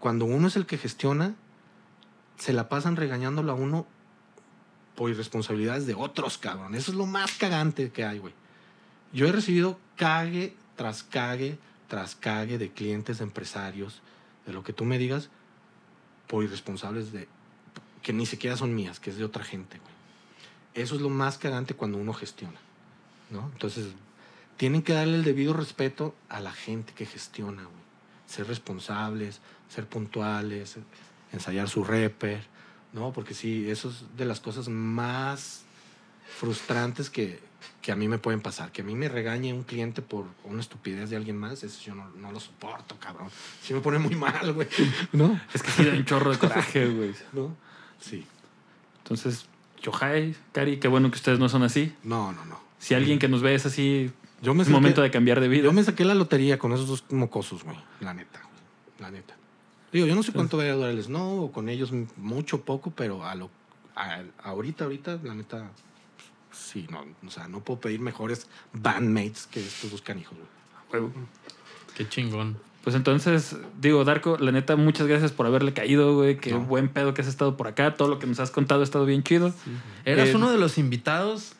[0.00, 1.34] cuando uno es el que gestiona,
[2.36, 3.86] se la pasan regañándolo a uno
[4.96, 6.74] por irresponsabilidades de otros, cabrón.
[6.74, 8.34] Eso es lo más cagante que hay, güey.
[9.12, 11.58] Yo he recibido cague tras cague
[11.88, 14.02] tras cague de clientes, de empresarios,
[14.46, 15.30] de lo que tú me digas,
[16.26, 17.26] por irresponsables de
[18.02, 19.80] que ni siquiera son mías, que es de otra gente.
[20.74, 22.60] Eso es lo más cagante cuando uno gestiona,
[23.30, 23.50] ¿no?
[23.52, 23.86] Entonces,
[24.56, 27.88] tienen que darle el debido respeto a la gente que gestiona, güey.
[28.26, 30.76] Ser responsables, ser puntuales,
[31.32, 32.44] ensayar su reper,
[32.92, 33.12] ¿no?
[33.12, 35.62] Porque sí, eso es de las cosas más
[36.38, 37.40] frustrantes que,
[37.82, 38.70] que a mí me pueden pasar.
[38.72, 41.94] Que a mí me regañe un cliente por una estupidez de alguien más, eso yo
[41.94, 43.28] no, no lo soporto, cabrón.
[43.62, 44.68] Sí me pone muy mal, güey.
[45.12, 45.40] ¿No?
[45.54, 47.14] Es que sí da un chorro de coraje, güey.
[47.32, 47.56] ¿No?
[48.00, 48.26] Sí.
[48.98, 49.46] Entonces,
[49.82, 51.94] Yohai, Cari, qué bueno que ustedes no son así.
[52.02, 52.60] No, no, no.
[52.78, 54.10] Si alguien que nos ve es así,
[54.42, 55.64] Yo me es saqué- momento de cambiar de vida.
[55.64, 57.76] Yo me saqué la lotería con esos dos mocosos, güey.
[58.00, 58.54] La neta, güey.
[59.00, 59.34] La neta.
[59.92, 62.90] Digo, yo no sé cuánto vaya a durar el Snow o con ellos mucho poco,
[62.90, 63.50] pero a lo
[63.96, 65.70] a- ahorita, ahorita, la neta,
[66.52, 70.36] sí, no, o sea, no puedo pedir mejores bandmates que estos dos canijos,
[70.90, 71.02] güey.
[71.96, 72.58] Qué chingón.
[72.84, 76.38] Pues entonces, digo, Darko, la neta, muchas gracias por haberle caído, güey.
[76.38, 76.60] Qué No.
[76.60, 77.94] buen pedo que has estado por acá.
[77.94, 79.52] Todo lo que nos has contado ha estado bien chido.
[80.04, 81.52] Eras Eh, uno de los invitados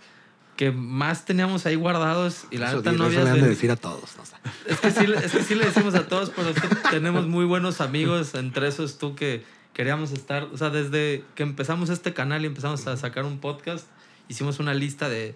[0.56, 3.70] que más teníamos ahí guardados y la neta no eso habías le han de decir
[3.70, 4.16] a todos.
[4.16, 4.24] ¿no?
[4.24, 6.68] Sea, Es que, sí, le- es que sí le decimos a todos, pero es que
[6.90, 9.44] tenemos muy buenos amigos, entre esos tú que
[9.74, 13.86] queríamos estar, o sea, desde que empezamos este canal y empezamos a sacar un podcast,
[14.28, 15.34] hicimos una lista de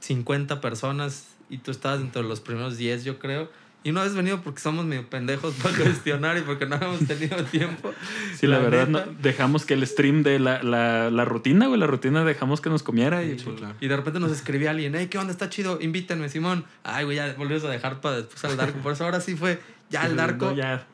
[0.00, 3.50] 50 personas y tú estabas entre los primeros 10, yo creo.
[3.82, 7.42] Y no has venido porque somos medio pendejos para gestionar y porque no hemos tenido
[7.50, 7.92] tiempo.
[8.36, 9.06] Sí, la, verdad, neta.
[9.06, 12.68] no- dejamos que el stream de la, la, la rutina, güey, la rutina dejamos que
[12.68, 13.22] nos comiera.
[13.24, 13.74] y, Sí, pues, claro.
[13.80, 15.32] Y de repente nos escribía alguien, hey, ¿qué onda?
[15.32, 16.66] Está chido, invítenme, Simón.
[16.84, 18.78] Ay, güey, ya volvimos a dejar para después al Darko.
[18.80, 19.58] Por eso ahora sí fue,
[19.88, 20.86] ya el Darko, no, ya.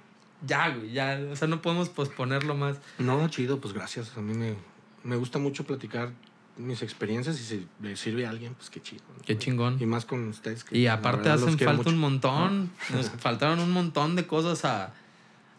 [0.46, 0.68] ya.
[0.70, 1.20] güey, ya.
[1.32, 2.76] O sea, no podemos posponerlo más.
[2.98, 4.16] No, chido, pues gracias.
[4.16, 4.54] A mí me,
[5.02, 6.10] me gusta mucho platicar
[6.58, 9.02] mis experiencias y si le sirve a alguien, pues qué chido.
[9.16, 9.22] ¿no?
[9.24, 9.76] Qué chingón.
[9.80, 10.64] Y más con ustedes.
[10.64, 12.70] que Y aparte verdad hacen falta un montón.
[12.92, 14.94] Nos faltaron un montón de cosas a,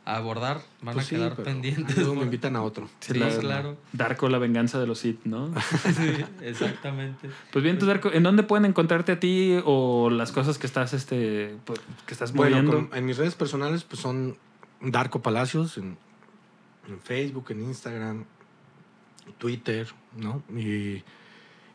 [0.05, 0.61] a abordar.
[0.81, 1.97] Van Pues a sí, quedar pendientes.
[1.97, 2.89] Luego me invitan a otro.
[2.99, 3.77] Sí, la- claro.
[3.93, 5.53] Darko, la venganza de los Sith, ¿no?
[5.95, 7.29] Sí, exactamente.
[7.51, 10.93] Pues bien, tú, Darko, ¿en dónde pueden encontrarte a ti o las cosas que estás,
[10.93, 12.89] este, pues, que estás Bueno, moviendo?
[12.89, 14.35] con- en mis redes personales pues son
[14.81, 15.97] Darko Palacios en,
[16.87, 18.25] en Facebook, en Instagram,
[19.37, 19.87] Twitter,
[20.17, 20.43] ¿no?
[20.57, 21.03] Y,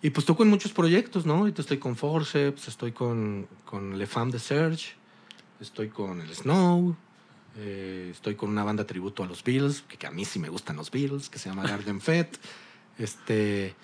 [0.03, 1.35] y pues toco en muchos proyectos, ¿no?
[1.39, 4.95] Ahorita estoy con Forceps, estoy con, con Le Femme de Search,
[5.61, 6.97] estoy con el Snow,
[7.57, 10.49] eh, estoy con una banda tributo a los Beatles, que, que a mí sí me
[10.49, 12.39] gustan los Beatles, que se llama Garden Fett.
[12.99, 13.75] Este,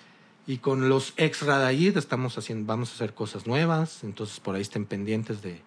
[0.45, 4.61] y con los ex Radayid estamos haciendo, vamos a hacer cosas nuevas, entonces por ahí
[4.61, 5.61] estén pendientes de,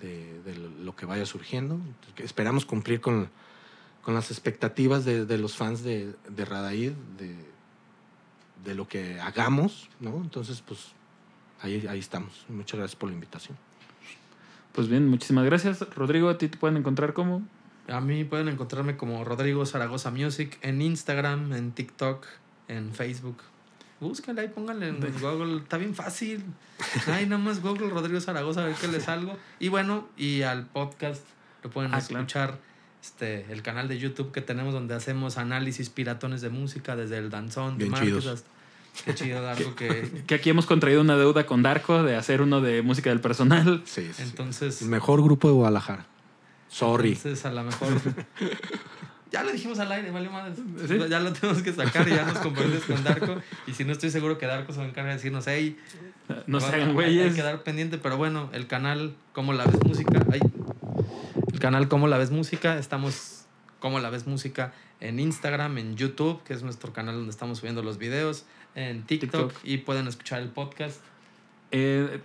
[0.00, 1.74] de, de lo- que vaya surgiendo.
[1.74, 3.28] Entonces, esperamos cumplir con,
[4.02, 7.34] con las expectativas de, de los fans de, de Radaid, de,
[8.64, 10.16] de lo que hagamos, ¿no?
[10.16, 10.92] Entonces, pues
[11.62, 12.44] ahí, ahí estamos.
[12.48, 13.56] Muchas gracias por la invitación.
[14.72, 15.80] Pues bien, muchísimas gracias.
[15.96, 17.42] Rodrigo, ¿a ti te pueden encontrar como?
[17.88, 22.24] A mí pueden encontrarme como Rodrigo Zaragoza Music en Instagram, en TikTok,
[22.68, 23.38] en Facebook.
[23.98, 25.58] Búsquenle ahí, pónganle en Google.
[25.58, 26.42] Está bien fácil.
[27.06, 29.36] Ay, nada más Google Rodrigo Zaragoza a ver qué les salgo.
[29.58, 31.22] Y bueno, y al podcast
[31.62, 32.58] lo pueden Ah, claro.
[33.02, 37.30] Este, el canal de YouTube que tenemos donde hacemos análisis piratones de música desde el
[37.30, 38.26] danzón de Bien chidos.
[38.26, 38.48] hasta-
[39.04, 40.10] Qué chido, algo que...
[40.26, 43.82] Que aquí hemos contraído una deuda con Darko de hacer uno de música del personal.
[43.86, 44.10] Sí.
[44.18, 44.82] Entonces...
[44.82, 46.06] El mejor grupo de Guadalajara.
[46.68, 47.12] Sorry.
[47.12, 47.88] Entonces, a lo mejor.
[49.32, 50.52] ya lo dijimos al aire, vale madre.
[50.86, 50.98] ¿Sí?
[51.08, 53.36] Ya lo tenemos que sacar y ya nos comprometemos con Darko.
[53.66, 55.78] Y si no, estoy seguro que Darko se va a encargar de decirnos, hey,
[56.46, 57.30] No se hagan Hay güeyes.
[57.30, 60.20] que quedar pendiente, pero bueno, el canal Cómo la ves música.
[60.32, 60.59] ay, el
[61.60, 62.76] canal Cómo la ves música.
[62.76, 63.44] Estamos
[63.78, 67.82] Cómo la ves música en Instagram, en YouTube, que es nuestro canal donde estamos subiendo
[67.82, 69.64] los videos, en TikTok, TikTok.
[69.64, 71.00] y pueden escuchar el podcast.
[71.70, 72.20] Eh,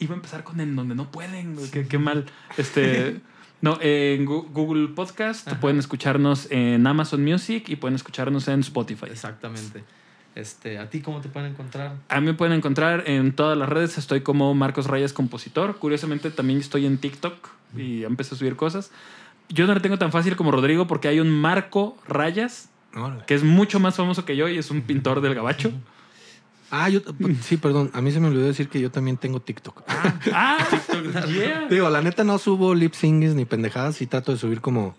[0.00, 2.26] iba a empezar con en donde no pueden, qué, qué mal.
[2.56, 3.20] Este,
[3.60, 5.60] no, en Google Podcast Ajá.
[5.60, 9.06] pueden escucharnos en Amazon Music y pueden escucharnos en Spotify.
[9.10, 9.84] Exactamente.
[10.34, 11.96] Este, ¿A ti cómo te pueden encontrar?
[12.08, 13.98] A mí me pueden encontrar en todas las redes.
[13.98, 15.78] Estoy como Marcos Rayas Compositor.
[15.78, 18.90] Curiosamente también estoy en TikTok y empecé a subir cosas.
[19.48, 23.24] Yo no lo tengo tan fácil como Rodrigo porque hay un Marco Rayas Órale.
[23.26, 25.72] que es mucho más famoso que yo y es un pintor del gabacho.
[26.70, 27.00] Ah, yo,
[27.42, 27.90] sí, perdón.
[27.94, 29.82] A mí se me olvidó decir que yo también tengo TikTok.
[30.32, 30.58] Ah,
[31.32, 31.66] yeah.
[31.68, 34.94] Digo, la neta no subo lip sings ni pendejadas y trato de subir como,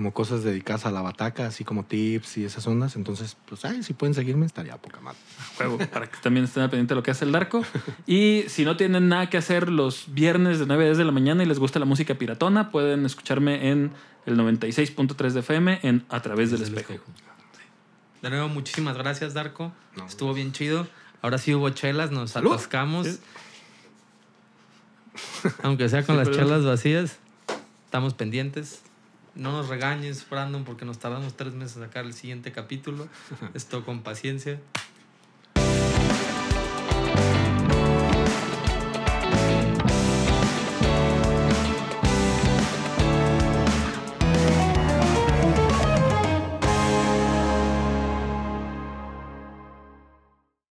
[0.00, 2.96] como cosas dedicadas a la bataca, así como tips y esas ondas.
[2.96, 5.18] Entonces, pues, ay, si pueden seguirme, estaría poca madre.
[5.58, 7.62] Juego, para que también estén al pendiente de lo que hace el Darko.
[8.06, 11.12] Y si no tienen nada que hacer los viernes de 9 a 10 de la
[11.12, 13.92] mañana y les gusta la música piratona, pueden escucharme en
[14.24, 16.94] el 96.3 de FM en A través del el espejo.
[18.22, 19.70] De nuevo, muchísimas gracias, Darko.
[19.98, 20.88] No, Estuvo bien chido.
[21.20, 22.54] Ahora sí hubo chelas, nos Salud.
[22.54, 23.06] atascamos.
[23.06, 23.18] Sí.
[25.62, 27.18] Aunque sea con Sí, las chelas vacías,
[27.84, 28.80] estamos pendientes.
[29.34, 33.08] No nos regañes, Brandon, porque nos tardamos tres meses en sacar el siguiente capítulo.
[33.54, 34.60] Esto con paciencia.